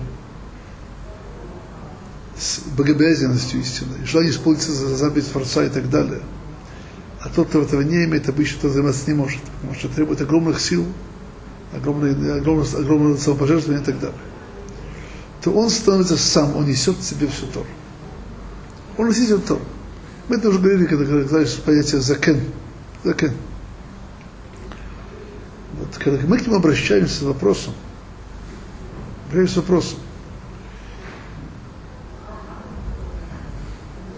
с 2.37 2.59
богобоязненностью 2.77 3.61
истинной, 3.61 4.05
желание 4.05 4.33
исполниться 4.33 4.73
за 4.73 4.97
заповедь 4.97 5.31
Творца 5.31 5.65
и 5.65 5.69
так 5.69 5.89
далее. 5.89 6.21
А 7.21 7.29
тот, 7.29 7.49
кто 7.49 7.63
этого 7.63 7.83
не 7.83 8.05
имеет, 8.05 8.29
обычно 8.29 8.63
тот 8.63 8.73
заниматься 8.73 9.09
не 9.09 9.17
может, 9.17 9.41
потому 9.41 9.75
что 9.75 9.89
требует 9.89 10.21
огромных 10.21 10.61
сил, 10.61 10.85
огромное, 11.73 12.39
огромное, 12.39 12.69
огромное 12.77 13.17
самопожертвование 13.17 13.83
и 13.83 13.87
так 13.87 14.01
далее. 14.01 14.19
То 15.43 15.53
он 15.53 15.71
становится 15.71 16.17
сам, 16.17 16.57
он 16.57 16.67
несет 16.67 16.97
в 16.97 17.05
себе 17.05 17.29
всю 17.29 17.47
Тору. 17.47 17.67
Он 18.99 19.07
носитель 19.07 19.39
Тору. 19.39 19.63
Мы 20.29 20.37
это 20.37 20.49
уже 20.49 20.59
говорили, 20.59 20.87
когда 20.87 21.05
говорили 21.05 21.49
понятие 21.65 22.01
закен. 22.01 22.41
Закен. 23.05 23.33
Вот, 25.87 25.99
когда 26.03 26.27
мы 26.27 26.39
к 26.39 26.47
нему 26.47 26.57
обращаемся 26.57 27.21
с 27.21 27.23
вопросом, 27.23 27.73
обращаемся 29.27 29.55
с 29.55 29.57
вопросом, 29.59 29.99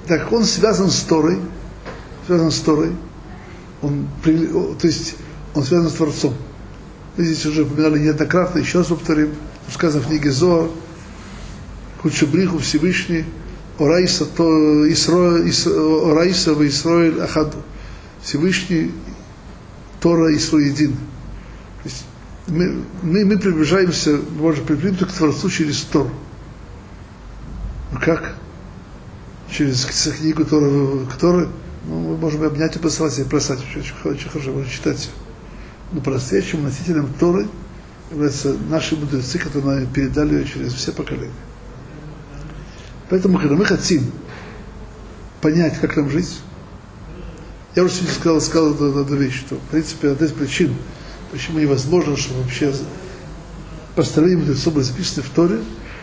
так 0.06 0.32
он 0.32 0.44
связан 0.44 0.90
с 0.90 1.02
Торой, 1.02 1.38
связан 2.26 2.50
с 2.50 2.60
Торой, 2.60 2.92
он, 3.82 4.08
то 4.24 4.86
есть 4.86 5.16
он 5.54 5.62
связан 5.62 5.90
с 5.90 5.94
Творцом. 5.94 6.34
Мы 7.16 7.24
здесь 7.24 7.44
уже 7.44 7.64
упоминали 7.64 7.98
неоднократно, 7.98 8.60
еще 8.60 8.78
раз 8.78 8.86
повторим, 8.86 9.34
сказано 9.70 10.02
в 10.02 10.06
книге 10.06 10.30
Зоар, 10.30 10.70
Кучебриху 12.00 12.58
Всевышний, 12.58 13.26
Орайса, 13.78 14.24
то, 14.24 14.90
Исро, 14.90 15.46
Исро, 15.46 16.12
Орайса 16.12 16.54
в 16.54 16.66
Исроиль 16.66 17.20
Ахад, 17.20 17.54
Всевышний, 18.22 18.92
Тора 20.00 20.34
Исро 20.34 20.60
един. 20.60 20.92
То 20.92 20.96
есть 20.96 21.07
мы, 22.48 22.84
мы, 23.02 23.24
мы 23.24 23.38
приближаемся, 23.38 24.18
можно 24.38 24.64
приблизиться 24.64 25.06
к 25.06 25.12
Творцу 25.12 25.50
через 25.50 25.82
Тору. 25.82 26.10
Ну 27.92 28.00
как? 28.00 28.34
через 29.50 29.84
книгу, 29.84 30.44
которую, 30.44 31.06
которую 31.06 31.48
ну, 31.86 32.00
мы 32.00 32.16
можем 32.16 32.42
обнять 32.42 32.76
и 32.76 32.78
послать, 32.78 33.18
и 33.18 33.24
бросать. 33.24 33.60
Очень, 33.60 33.94
очень 34.04 34.28
хорошо, 34.28 34.52
можно 34.52 34.70
читать. 34.70 35.10
Но 35.92 36.00
по-настоящему 36.00 36.62
носителем 36.62 37.12
Торы 37.18 37.48
являются 38.10 38.54
наши 38.68 38.96
мудрецы, 38.96 39.38
которые 39.38 39.80
нам 39.80 39.92
передали 39.92 40.34
ее 40.34 40.44
через 40.44 40.74
все 40.74 40.92
поколения. 40.92 41.32
Поэтому, 43.08 43.38
когда 43.38 43.54
мы 43.54 43.64
хотим 43.64 44.10
понять, 45.40 45.78
как 45.80 45.96
нам 45.96 46.10
жить, 46.10 46.40
я 47.74 47.84
уже 47.84 47.94
сегодня 47.94 48.14
сказал, 48.14 48.40
сказал 48.40 48.74
эту, 48.74 49.00
эту 49.00 49.16
вещь, 49.16 49.40
что, 49.40 49.56
в 49.56 49.70
принципе, 49.70 50.10
одна 50.10 50.26
из 50.26 50.32
причин, 50.32 50.74
почему 51.30 51.58
невозможно, 51.58 52.16
чтобы 52.16 52.42
вообще 52.42 52.72
построение 53.94 54.38
мудрецов 54.38 54.74
были 54.74 54.84
записаны 54.84 55.22
в 55.22 55.30
Торе, 55.30 55.58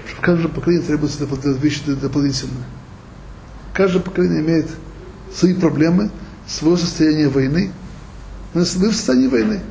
что 0.07 0.17
в 0.17 0.21
каждом 0.21 0.51
поколении 0.51 0.85
требуется 0.85 1.25
вещи 1.25 1.81
дополнительные. 1.85 2.63
Каждое 3.73 3.99
поколение 3.99 4.41
имеет 4.41 4.67
свои 5.33 5.53
проблемы, 5.53 6.11
свое 6.47 6.77
состояние 6.77 7.29
войны. 7.29 7.71
Мы 8.53 8.61
в 8.61 8.67
состоянии 8.67 9.27
войны, 9.27 9.61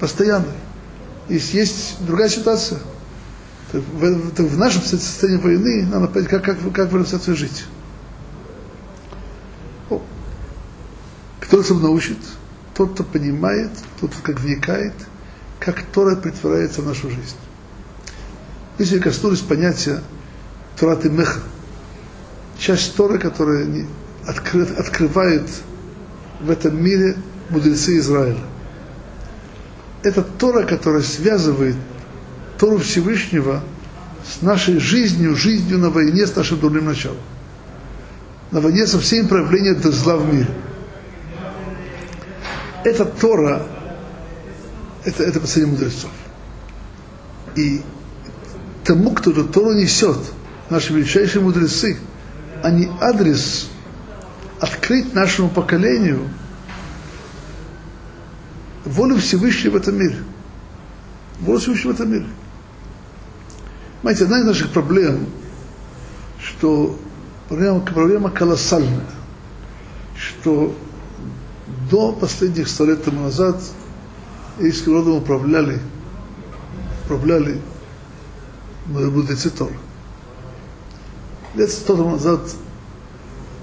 постоянно. 0.00 0.46
Если 1.28 1.58
есть 1.58 1.96
другая 2.00 2.28
ситуация, 2.28 2.78
в, 3.72 4.30
то 4.32 4.42
в 4.44 4.56
нашем 4.56 4.82
состоянии 4.82 5.40
войны 5.40 5.86
надо 5.86 6.08
понять, 6.08 6.28
как, 6.28 6.44
как, 6.44 6.58
как 6.72 6.92
в 6.92 6.96
этой 6.96 7.06
ситуации 7.06 7.34
жить. 7.34 7.64
О, 9.90 10.00
кто 11.40 11.58
нас 11.58 11.70
научит? 11.70 12.18
Тот, 12.74 12.94
кто 12.94 13.04
понимает, 13.04 13.70
тот, 14.00 14.10
кто 14.10 14.22
как 14.22 14.40
вникает, 14.40 14.94
как 15.60 15.82
Тора 15.82 16.16
притворяется 16.16 16.82
в 16.82 16.86
нашу 16.86 17.08
жизнь. 17.08 17.36
Если 18.78 18.98
коснулись 18.98 19.40
понятия 19.40 20.02
Тораты 20.76 21.08
Меха, 21.08 21.40
часть 22.58 22.96
Торы, 22.96 23.18
которая 23.18 23.86
открыт, 24.26 24.76
открывает 24.76 25.48
в 26.40 26.50
этом 26.50 26.82
мире 26.82 27.16
мудрецы 27.50 27.98
Израиля. 27.98 28.40
Это 30.02 30.22
Тора, 30.22 30.64
которая 30.64 31.02
связывает 31.02 31.76
Тору 32.58 32.78
Всевышнего 32.78 33.62
с 34.26 34.42
нашей 34.42 34.78
жизнью, 34.78 35.36
жизнью 35.36 35.78
на 35.78 35.90
войне, 35.90 36.26
с 36.26 36.34
нашим 36.34 36.58
дурным 36.58 36.86
началом. 36.86 37.18
На 38.50 38.60
войне 38.60 38.86
со 38.86 38.98
всеми 38.98 39.26
проявлениями 39.26 39.80
зла 39.90 40.16
в 40.16 40.32
мире. 40.32 40.48
Это 42.84 43.04
Тора, 43.04 43.66
это, 45.04 45.22
это 45.22 45.40
последний 45.40 45.72
мудрецов. 45.72 46.10
И 47.56 47.82
тому, 48.84 49.12
кто 49.12 49.30
эту 49.30 49.44
Тору 49.44 49.72
несет, 49.72 50.18
наши 50.70 50.92
величайшие 50.92 51.42
мудрецы– 51.42 51.98
не 52.70 52.90
адрес 53.00 53.68
открыть 54.60 55.14
нашему 55.14 55.48
поколению 55.48 56.28
волю 58.84 59.18
Всевышнего 59.18 59.72
в 59.72 59.76
этом 59.76 59.98
мире. 59.98 60.16
Волю 61.40 61.58
Всевышнего 61.58 61.92
в 61.92 61.94
этом 61.94 62.12
мире. 62.12 62.26
Знаете, 64.02 64.24
одна 64.24 64.40
из 64.40 64.44
наших 64.44 64.70
проблем, 64.70 65.26
что 66.40 66.98
проблема, 67.48 67.80
проблема 67.80 68.30
колоссальная, 68.30 69.06
что 70.16 70.74
до 71.90 72.12
последних 72.12 72.68
сто 72.68 72.84
лет 72.84 73.04
тому 73.04 73.22
назад 73.22 73.60
еврейским 74.58 74.92
родом 74.92 75.16
управляли, 75.16 75.80
управляли 77.04 77.60
мудрецы 78.86 79.50
Торы. 79.50 79.74
Лет 81.54 81.70
сто 81.70 81.96
тому 81.96 82.10
назад 82.10 82.40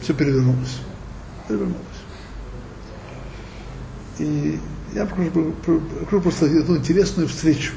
все 0.01 0.13
перевернулось. 0.13 0.79
Перевернулось. 1.47 1.77
И 4.19 4.59
я 4.93 5.05
покажу, 5.05 5.53
покажу 5.65 6.21
просто 6.21 6.45
одну 6.45 6.77
интересную 6.77 7.27
встречу, 7.27 7.73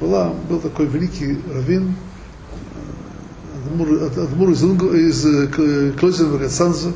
была, 0.00 0.32
был 0.48 0.60
такой 0.60 0.86
великий 0.86 1.38
раввин, 1.52 1.94
Адмур, 3.66 4.02
Адмур 4.02 4.50
из, 4.50 4.62
из 4.62 5.26
э, 5.26 5.92
Клойзенберга 5.98 6.48
Санза, 6.48 6.92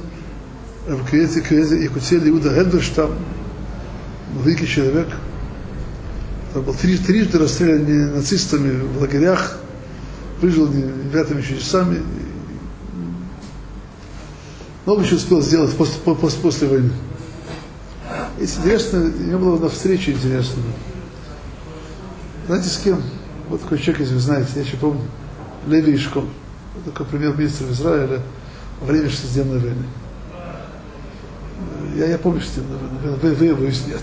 в 0.87 1.11
Киеве, 1.11 1.41
Киеве 1.41 1.85
Якутели 1.85 2.31
Иуда 2.31 2.55
Хельдерштам, 2.55 3.13
великий 4.45 4.67
человек, 4.67 5.09
был 6.55 6.75
три, 6.75 6.99
трижды 6.99 7.39
расстрелян 7.39 8.15
нацистами 8.15 8.81
в 8.81 9.01
лагерях, 9.01 9.59
выжил 10.41 10.69
невероятными 10.69 11.43
чудесами, 11.43 12.03
много 14.85 15.03
еще 15.03 15.15
успел 15.15 15.41
сделать 15.41 15.75
после, 15.75 15.99
после, 16.01 16.41
после 16.41 16.69
войны. 16.69 16.93
Есть 18.39 18.59
интересно, 18.59 19.01
у 19.01 19.23
меня 19.23 19.39
была 19.39 19.55
одна 19.55 19.69
встреча 19.69 20.11
интересная. 20.11 20.65
Знаете, 22.47 22.69
с 22.69 22.77
кем? 22.79 23.03
Вот 23.49 23.63
такой 23.63 23.79
человек, 23.79 24.01
если 24.01 24.15
вы 24.15 24.21
знаете, 24.21 24.51
я 24.57 24.63
еще 24.63 24.77
помню, 24.77 25.01
Леви 25.67 25.95
Ишком. 25.95 26.29
Такой 26.85 27.07
премьер-министр 27.07 27.71
Израиля 27.71 28.21
во 28.81 28.87
время 28.87 29.09
шестидневной 29.09 29.61
войны. 29.61 29.85
Я, 31.95 32.07
я 32.07 32.19
помню 32.19 32.41
войну, 32.41 33.19
вы, 33.23 33.35
вы 33.35 33.47
его 33.47 33.65
нет. 33.65 34.03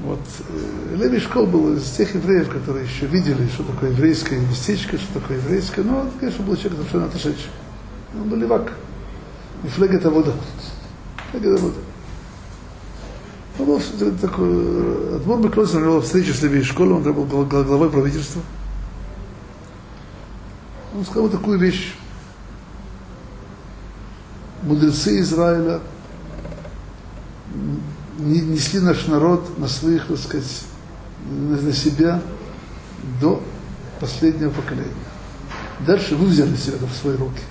Вот. 0.00 0.20
Э, 0.48 0.96
Леви 0.96 1.18
Школ 1.18 1.46
был 1.46 1.74
из 1.74 1.90
тех 1.90 2.14
евреев, 2.14 2.48
которые 2.48 2.86
еще 2.86 3.06
видели, 3.06 3.48
что 3.48 3.64
такое 3.64 3.90
еврейское 3.90 4.38
местечко, 4.38 4.96
что 4.96 5.20
такое 5.20 5.38
еврейское. 5.38 5.82
Но, 5.82 6.00
он, 6.00 6.10
конечно, 6.20 6.44
был 6.44 6.56
человек 6.56 6.78
совершенно 6.78 7.06
отошедший. 7.06 7.50
Он 8.14 8.28
был 8.28 8.36
левак. 8.36 8.72
Мифлегет 9.62 10.06
Авода. 10.06 10.32
Мифлегет 11.32 11.58
Авода. 11.58 11.74
Он 13.58 13.66
был 13.66 13.80
такой... 14.20 15.16
Адмор 15.16 15.40
Беклосин 15.40 15.82
вел 15.82 16.00
встречу 16.00 16.32
с 16.32 16.42
Леви 16.42 16.62
Школом, 16.62 17.04
он 17.04 17.12
был 17.12 17.44
главой 17.44 17.90
правительства. 17.90 18.40
Он 20.96 21.04
сказал 21.04 21.28
такую 21.28 21.58
вещь. 21.58 21.94
Мудрецы 24.62 25.20
Израиля 25.20 25.80
несли 28.18 28.80
наш 28.80 29.06
народ 29.06 29.58
на 29.58 29.68
своих, 29.68 30.06
так 30.08 30.18
сказать, 30.18 30.64
на 31.30 31.72
себя 31.72 32.20
до 33.20 33.42
последнего 34.00 34.50
поколения. 34.50 34.92
Дальше 35.86 36.16
вы 36.16 36.26
взяли 36.26 36.56
себя 36.56 36.76
в 36.78 36.96
свои 36.96 37.16
руки. 37.16 37.42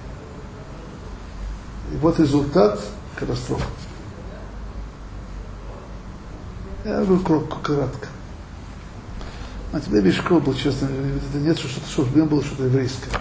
И 1.93 1.95
вот 1.97 2.19
результат– 2.19 2.81
катастрофа. 3.15 3.65
Я 6.83 7.03
говорю 7.03 7.19
кратко. 7.19 8.07
А 9.73 9.79
тебе 9.79 10.01
Мешков 10.01 10.43
был, 10.43 10.53
честно, 10.53 10.85
это 10.85 11.37
нет, 11.39 11.57
что-то, 11.57 11.89
что 11.89 12.03
в 12.03 12.13
было 12.27 12.43
что-то 12.43 12.63
еврейское. 12.65 13.11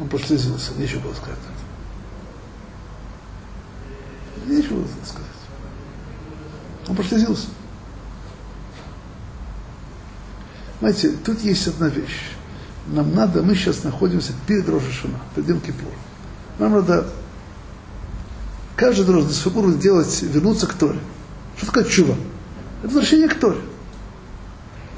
Он 0.00 0.08
прослезился, 0.08 0.72
нечего 0.76 1.00
было 1.00 1.14
сказать. 1.14 1.38
Нечего 4.46 4.84
сказать. 5.04 5.28
Он 6.88 6.96
прослезился. 6.96 7.46
Знаете, 10.80 11.10
тут 11.24 11.40
есть 11.42 11.68
одна 11.68 11.88
вещь. 11.88 12.32
Нам 12.88 13.14
надо, 13.14 13.42
мы 13.42 13.54
сейчас 13.54 13.84
находимся 13.84 14.32
перед 14.46 14.68
Рошашуна, 14.68 15.20
перед 15.34 15.46
Дем 15.46 15.60
Кипур. 15.60 15.92
Нам 16.58 16.72
надо 16.72 17.06
каждый 18.74 19.06
должен 19.06 19.28
Десфакур 19.28 19.72
делать, 19.74 20.22
вернуться 20.22 20.66
к 20.66 20.74
Торе. 20.74 20.98
Что 21.56 21.66
такое 21.66 21.84
чува? 21.84 22.16
Это 22.82 22.88
возвращение 22.88 23.28
к 23.28 23.38
Торе. 23.38 23.60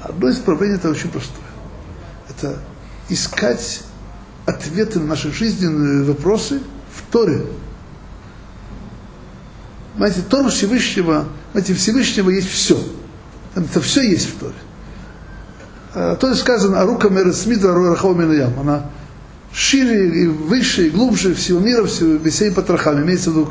Одно 0.01 0.29
из 0.29 0.37
проблем 0.37 0.73
это 0.73 0.89
очень 0.89 1.09
простое. 1.09 1.45
Это 2.29 2.57
искать 3.09 3.83
ответы 4.47 4.99
на 4.99 5.05
наши 5.05 5.31
жизненные 5.31 6.03
вопросы 6.03 6.61
в 6.93 7.11
Торе. 7.11 7.45
Знаете, 9.97 10.21
Тора 10.29 10.49
Всевышнего, 10.49 11.25
знаете, 11.53 11.73
Всевышнего 11.73 12.29
есть 12.29 12.49
все. 12.49 12.77
Это 13.55 13.79
все 13.79 14.01
есть 14.01 14.29
в 14.29 14.39
Торе. 14.39 14.53
А, 15.93 16.15
то 16.15 16.27
есть 16.27 16.41
сказано, 16.41 16.81
а 16.81 16.85
рука 16.85 17.09
Мересмидра 17.09 17.73
Рахау 17.73 18.19
Она 18.19 18.89
шире 19.53 20.23
и 20.23 20.27
выше, 20.27 20.87
и 20.87 20.89
глубже 20.89 21.33
всего 21.33 21.59
мира, 21.59 21.85
всего, 21.85 22.19
всеми 22.29 22.53
потрохами. 22.53 23.03
Имеется 23.03 23.31
в 23.31 23.33
виду 23.33 23.49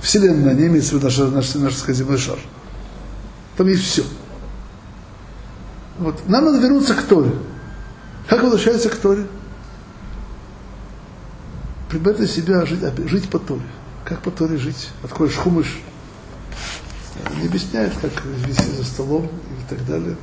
Вселенная, 0.00 0.54
не 0.54 0.66
имеется 0.66 0.92
в 0.92 0.94
виду 0.94 1.06
наш, 1.06 1.18
наш, 1.18 1.54
наш, 1.54 1.96
земной 1.96 2.18
шар. 2.18 2.38
Там 3.56 3.68
есть 3.68 3.84
все. 3.84 4.04
Вот. 5.98 6.26
Нам 6.28 6.46
надо 6.46 6.58
вернуться 6.58 6.94
к 6.94 7.02
Торе. 7.02 7.30
Как 8.26 8.42
возвращается 8.42 8.88
к 8.88 8.96
Торе? 8.96 9.26
Прибавить 11.90 12.30
себя 12.30 12.64
жить, 12.64 12.80
жить 13.06 13.28
по 13.28 13.38
Торе. 13.38 13.62
Как 14.04 14.20
по 14.20 14.30
Торе 14.30 14.58
жить? 14.58 14.90
Откроешь 15.02 15.34
хумыш. 15.34 15.80
Не 17.40 17.46
объясняет, 17.46 17.92
как 18.00 18.24
вести 18.24 18.70
за 18.76 18.84
столом 18.84 19.24
и 19.26 19.70
так 19.70 19.84
далее. 19.86 20.16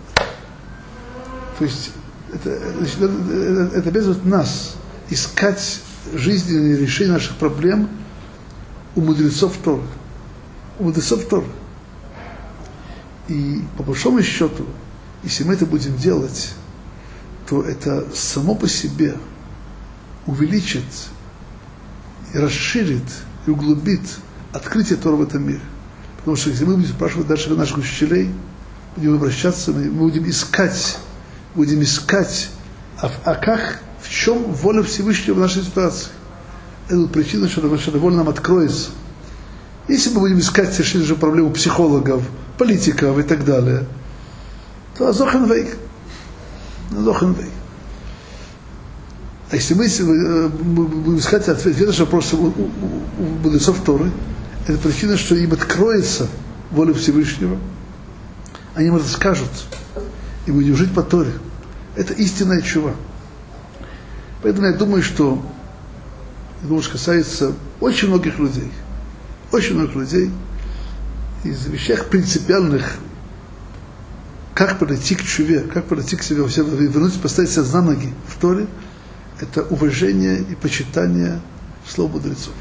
То 1.57 1.65
есть 1.65 1.91
это, 2.31 2.49
это, 2.49 3.75
это, 3.75 3.89
обязывает 3.89 4.23
нас 4.25 4.75
искать 5.09 5.81
жизненные 6.13 6.77
решения 6.77 7.13
наших 7.13 7.37
проблем 7.37 7.89
у 8.95 9.01
мудрецов 9.01 9.57
Торы. 9.63 9.83
У 10.79 10.83
мудрецов 10.83 11.25
Торы. 11.25 11.47
И 13.27 13.63
по 13.77 13.83
большому 13.83 14.21
счету, 14.21 14.65
если 15.23 15.43
мы 15.43 15.53
это 15.53 15.65
будем 15.65 15.97
делать, 15.97 16.53
то 17.47 17.63
это 17.63 18.05
само 18.13 18.53
по 18.55 18.67
себе 18.67 19.15
увеличит 20.25 20.85
и 22.33 22.37
расширит 22.37 23.03
и 23.45 23.49
углубит 23.49 24.01
открытие 24.53 24.97
Тора 24.97 25.15
в 25.15 25.21
этом 25.21 25.47
мире. 25.47 25.61
Потому 26.17 26.37
что 26.37 26.49
если 26.49 26.65
мы 26.65 26.75
будем 26.75 26.89
спрашивать 26.89 27.27
дальше 27.27 27.49
наших 27.51 27.79
учителей, 27.79 28.29
будем 28.95 29.15
обращаться, 29.15 29.71
мы 29.71 29.89
будем 29.89 30.29
искать, 30.29 30.97
будем 31.55 31.81
искать, 31.81 32.49
а, 33.01 33.11
а 33.23 33.35
как, 33.35 33.81
в 34.01 34.09
чем 34.09 34.43
воля 34.53 34.83
Всевышнего 34.83 35.35
в 35.35 35.39
нашей 35.39 35.63
ситуации. 35.63 36.09
Это 36.87 37.07
причина, 37.07 37.47
что 37.47 37.61
наша 37.61 37.91
воля 37.91 38.17
нам 38.17 38.29
откроется. 38.29 38.91
Если 39.87 40.09
мы 40.09 40.19
будем 40.19 40.39
искать 40.39 40.77
решение 40.77 41.07
же 41.07 41.15
проблему 41.15 41.51
психологов, 41.51 42.23
политиков 42.57 43.17
и 43.17 43.23
так 43.23 43.45
далее, 43.45 43.87
то 44.97 45.07
азохенвейк. 45.07 45.77
Азохенвейк. 46.91 47.49
А 49.51 49.55
если 49.55 49.73
мы 49.73 49.85
э, 49.85 50.47
будем 50.47 51.17
искать 51.17 51.49
ответ 51.49 51.77
на 51.77 51.87
наши 51.87 52.05
вопросы 52.05 52.37
у, 52.37 52.45
у, 52.45 52.71
у 53.19 53.23
мудрецов 53.43 53.81
Торы, 53.83 54.09
это 54.65 54.77
причина, 54.77 55.17
что 55.17 55.35
им 55.35 55.51
откроется 55.51 56.29
воля 56.71 56.93
Всевышнего, 56.93 57.57
они 58.75 58.87
им 58.87 58.95
расскажут, 58.95 59.49
и 60.45 60.51
будем 60.51 60.77
жить 60.77 60.93
по 60.93 61.03
Торе. 61.03 61.33
Это 61.97 62.13
истинная 62.13 62.61
чува. 62.61 62.95
Поэтому 64.41 64.67
я 64.67 64.73
думаю, 64.73 65.03
что, 65.03 65.43
я 66.61 66.69
думаю, 66.69 66.85
касается 66.89 67.51
очень 67.81 68.07
многих 68.07 68.39
людей, 68.39 68.71
очень 69.51 69.75
многих 69.75 69.95
людей, 69.95 70.31
из 71.43 71.65
вещах 71.65 72.05
принципиальных, 72.05 72.95
как 74.53 74.79
подойти 74.79 75.15
к 75.15 75.23
чуве, 75.23 75.59
как 75.59 75.87
подойти 75.87 76.15
к 76.15 76.23
себе, 76.23 76.41
вернуть, 76.41 77.19
поставить 77.19 77.49
себя 77.49 77.65
на 77.73 77.81
ноги 77.81 78.13
в 78.29 78.39
Торе– 78.39 78.67
это 79.41 79.63
уважение 79.63 80.39
и 80.39 80.55
почитание 80.55 81.41
слов 81.87 82.11
мудрецов. 82.11 82.53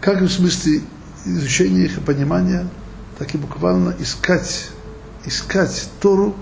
Как 0.00 0.20
в 0.20 0.28
смысле 0.28 0.82
изучения 1.24 1.86
их 1.86 1.98
и 1.98 2.00
понимания, 2.00 2.68
так 3.18 3.34
и 3.34 3.38
буквально 3.38 3.96
искать, 3.98 4.70
искать 5.24 5.88
Тору 6.00 6.36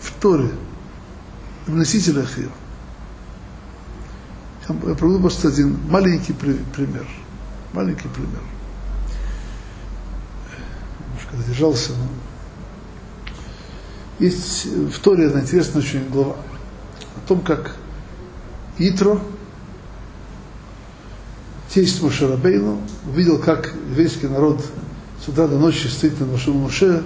в 0.00 0.12
Торе, 0.20 0.50
в 1.66 1.74
носителях 1.74 2.38
ее. 2.38 2.50
Я 4.68 4.74
приведу 4.94 5.20
просто 5.20 5.48
один 5.48 5.76
маленький 5.88 6.32
пример. 6.32 7.06
Маленький 7.72 8.08
пример. 8.08 8.42
Немножко 11.00 11.36
задержался, 11.36 11.92
но 11.92 12.06
Есть 14.20 14.66
в 14.66 15.00
Торе 15.00 15.26
одна 15.26 15.40
интересная 15.40 15.82
очень 15.82 16.08
глава 16.08 16.36
о 17.24 17.28
том, 17.28 17.40
как 17.40 17.76
Итро, 18.78 19.20
тесть 21.68 22.02
Мушарабейну, 22.02 22.80
увидел, 23.06 23.38
как 23.38 23.72
еврейский 23.90 24.28
народ 24.28 24.64
с 25.24 25.28
утра 25.28 25.46
до 25.46 25.58
ночи 25.58 25.86
стоит 25.86 26.18
на 26.20 26.26
Машину 26.26 26.58
Муше, 26.58 27.04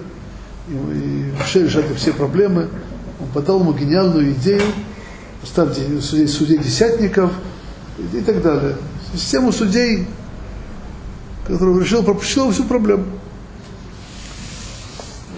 и, 0.69 1.33
Муше 1.39 1.65
решает 1.65 1.87
все 1.97 2.13
проблемы. 2.13 2.69
Он 3.21 3.29
подал 3.29 3.61
ему 3.61 3.73
гениальную 3.73 4.33
идею, 4.33 4.63
ставьте 5.45 6.01
судей, 6.01 6.27
судей 6.27 6.59
десятников 6.59 7.33
и, 8.13 8.21
так 8.21 8.43
далее. 8.43 8.77
Систему 9.15 9.53
судей, 9.53 10.07
который 11.47 11.79
решил, 11.81 12.03
пропустил 12.03 12.51
всю 12.53 12.65
проблему. 12.65 13.05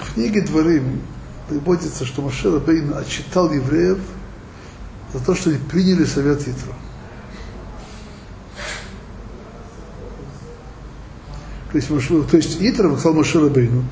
В 0.02 0.14
книге 0.14 0.42
Дворим 0.42 1.02
приводится, 1.48 2.04
что 2.04 2.22
Маше 2.22 2.50
Рабейн 2.50 2.94
отчитал 2.96 3.52
евреев 3.52 3.98
за 5.12 5.20
то, 5.20 5.34
что 5.34 5.50
приняли 5.70 6.04
совет 6.04 6.42
Итро. 6.42 6.74
То 11.72 11.76
есть, 11.76 11.88
то 12.30 12.36
есть 12.36 12.58
Итро 12.60 12.96
сказал 12.96 13.14
Маше 13.14 13.40
Рабейну, 13.40 13.84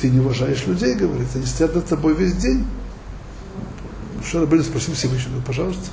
ты 0.00 0.10
не 0.10 0.18
уважаешь 0.18 0.66
людей, 0.66 0.94
говорит, 0.94 1.28
они 1.34 1.46
стоят 1.46 1.74
над 1.74 1.86
тобой 1.86 2.14
весь 2.14 2.34
день. 2.34 2.66
Маше 4.16 4.40
Рабейну 4.40 4.64
спросил 4.64 4.94
Всевышнего, 4.94 5.40
пожалуйста. 5.40 5.90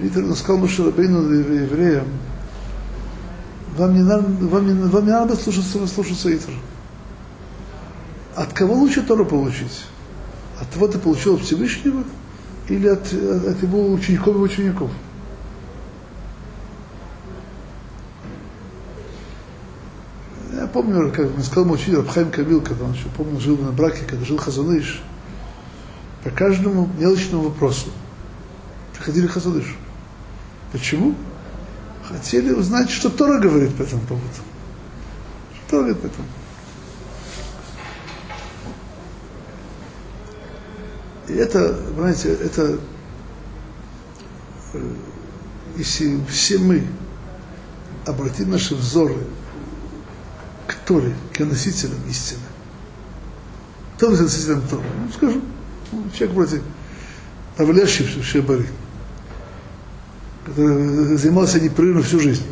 Итро 0.00 0.34
сказал 0.34 0.58
Маше 0.58 0.84
Рабейну 0.84 1.22
евреям, 1.28 2.06
вам 3.76 3.94
не 3.94 4.02
надо, 4.02 4.26
вам 4.46 4.66
не, 4.66 4.88
вам 4.88 5.04
не 5.04 5.10
надо 5.10 5.34
слушаться, 5.34 5.86
слушаться 5.86 6.34
Итро. 6.34 6.54
От 8.36 8.52
кого 8.52 8.74
лучше 8.74 9.02
Тору 9.02 9.26
получить? 9.26 9.84
От 10.60 10.70
того 10.70 10.86
ты 10.86 10.98
получил 10.98 11.38
Всевышнего 11.38 12.04
или 12.68 12.88
от, 12.88 13.06
от 13.06 13.62
его 13.62 13.92
учеников 13.92 14.36
и 14.36 14.38
учеников? 14.38 14.90
Я 20.52 20.66
помню, 20.68 21.12
как 21.12 21.34
мне 21.34 21.42
сказал 21.42 21.64
мой 21.64 21.76
учитель 21.76 21.98
Абхайм 21.98 22.30
Камил, 22.30 22.62
когда 22.62 22.84
он 22.84 22.92
еще, 22.92 23.06
помню, 23.16 23.40
жил 23.40 23.58
на 23.58 23.72
браке, 23.72 24.04
когда 24.06 24.24
жил 24.24 24.38
Хазаныш, 24.38 25.02
по 26.22 26.30
каждому 26.30 26.88
мелочному 26.98 27.44
вопросу 27.44 27.90
приходили 28.94 29.26
Хазаныш. 29.26 29.76
Почему? 30.72 31.14
Хотели 32.08 32.52
узнать, 32.52 32.90
что 32.90 33.10
Тора 33.10 33.38
говорит 33.40 33.74
по 33.74 33.82
этому 33.82 34.02
поводу. 34.02 34.26
Что 35.54 35.70
Тора 35.70 35.82
говорит 35.82 36.00
по 36.00 36.06
этому 36.06 36.26
поводу. 36.26 36.43
И 41.28 41.32
это, 41.32 41.74
понимаете, 41.94 42.34
это, 42.34 42.78
если 45.76 46.20
все 46.26 46.58
мы 46.58 46.86
обратим 48.06 48.50
наши 48.50 48.74
взоры 48.74 49.16
к 50.66 50.74
Торе, 50.86 51.14
к 51.32 51.40
носителям 51.40 51.98
истины, 52.08 52.40
кто 53.96 54.10
является 54.10 54.36
носителем 54.36 54.68
Торы? 54.68 54.82
Ну, 54.98 55.12
скажу, 55.12 55.40
ну, 55.92 56.04
человек 56.10 56.36
вроде 56.36 56.62
Авляшев 57.56 58.22
Шебари, 58.22 58.66
который 60.44 61.16
занимался 61.16 61.58
непрерывно 61.58 62.02
всю 62.02 62.20
жизнь. 62.20 62.44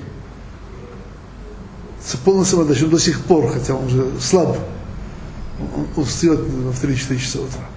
С 2.02 2.16
полной 2.16 2.46
самодачей, 2.46 2.88
до 2.88 2.98
сих 2.98 3.20
пор, 3.20 3.52
хотя 3.52 3.74
он 3.74 3.86
уже 3.86 4.20
слаб, 4.20 4.58
он, 5.96 6.04
встает 6.04 6.40
во 6.40 6.72
3-4 6.72 7.16
часа 7.18 7.40
утра 7.40 7.68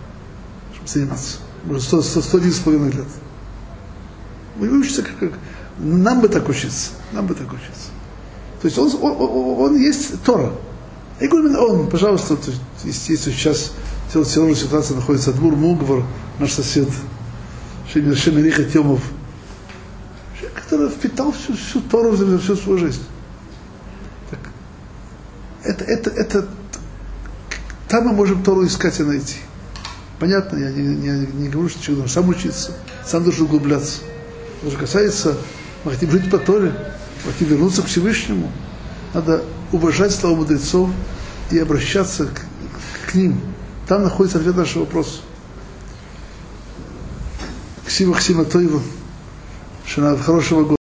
заниматься. 0.85 1.37
Уже 1.69 1.81
100, 1.81 2.01
100, 2.01 2.21
101 2.21 2.53
с 2.53 2.59
половиной 2.59 2.91
лет. 2.91 3.07
Вы 4.57 4.69
учитесь 4.69 5.03
как, 5.03 5.17
как... 5.17 5.39
Нам 5.77 6.21
бы 6.21 6.29
так 6.29 6.47
учиться. 6.47 6.91
Нам 7.11 7.27
бы 7.27 7.33
так 7.33 7.47
учиться. 7.51 7.89
То 8.61 8.67
есть 8.67 8.77
он, 8.77 8.91
он, 9.01 9.21
он, 9.21 9.59
он 9.61 9.77
есть 9.77 10.21
Тора. 10.23 10.51
Говорю 11.19 11.47
именно 11.47 11.61
он, 11.61 11.89
пожалуйста, 11.89 12.37
есть, 12.83 13.09
если 13.09 13.31
сейчас 13.31 13.71
тяжелая 14.11 14.55
ситуация 14.55 14.95
находится 14.95 15.31
Адмур 15.31 15.55
Мугвар, 15.55 16.03
наш 16.39 16.51
сосед, 16.51 16.89
Шемериха 17.91 18.63
Темов, 18.63 19.01
человек, 20.37 20.61
который 20.61 20.89
впитал 20.89 21.31
всю, 21.31 21.55
всю 21.55 21.81
Тору 21.81 22.15
за 22.15 22.37
всю 22.39 22.55
свою 22.55 22.79
жизнь. 22.79 23.03
Так, 24.29 24.39
это, 25.63 25.83
это, 25.85 26.09
это, 26.09 26.47
там 27.87 28.07
мы 28.07 28.13
можем 28.13 28.43
Тору 28.43 28.65
искать 28.65 28.99
и 28.99 29.03
найти. 29.03 29.37
Понятно, 30.19 30.57
я 30.57 30.71
не, 30.71 30.81
не, 30.81 31.27
не 31.27 31.49
говорю, 31.49 31.69
что 31.69 31.81
человек 31.81 32.05
должен 32.05 32.13
сам 32.13 32.29
учиться, 32.29 32.71
сам 33.05 33.23
должен 33.23 33.45
углубляться. 33.45 33.99
Что 34.61 34.71
же 34.71 34.77
касается, 34.77 35.37
мы 35.83 35.91
хотим 35.91 36.11
жить 36.11 36.31
по 36.31 36.37
Торе, 36.37 36.73
мы 37.25 37.31
хотим 37.31 37.49
вернуться 37.49 37.81
к 37.81 37.87
Всевышнему, 37.87 38.51
надо 39.13 39.43
уважать 39.71 40.13
слова 40.13 40.37
мудрецов 40.37 40.89
и 41.51 41.59
обращаться 41.59 42.27
к, 42.27 43.09
к 43.09 43.15
ним. 43.15 43.41
Там 43.87 44.03
находится 44.03 44.37
ответ 44.37 44.55
на 44.55 44.61
наш 44.61 44.75
вопрос. 44.75 45.21
Ксима 47.85 48.15
Ксима 48.15 48.45
Тойва, 48.45 48.81
хорошего 50.23 50.63
года. 50.63 50.84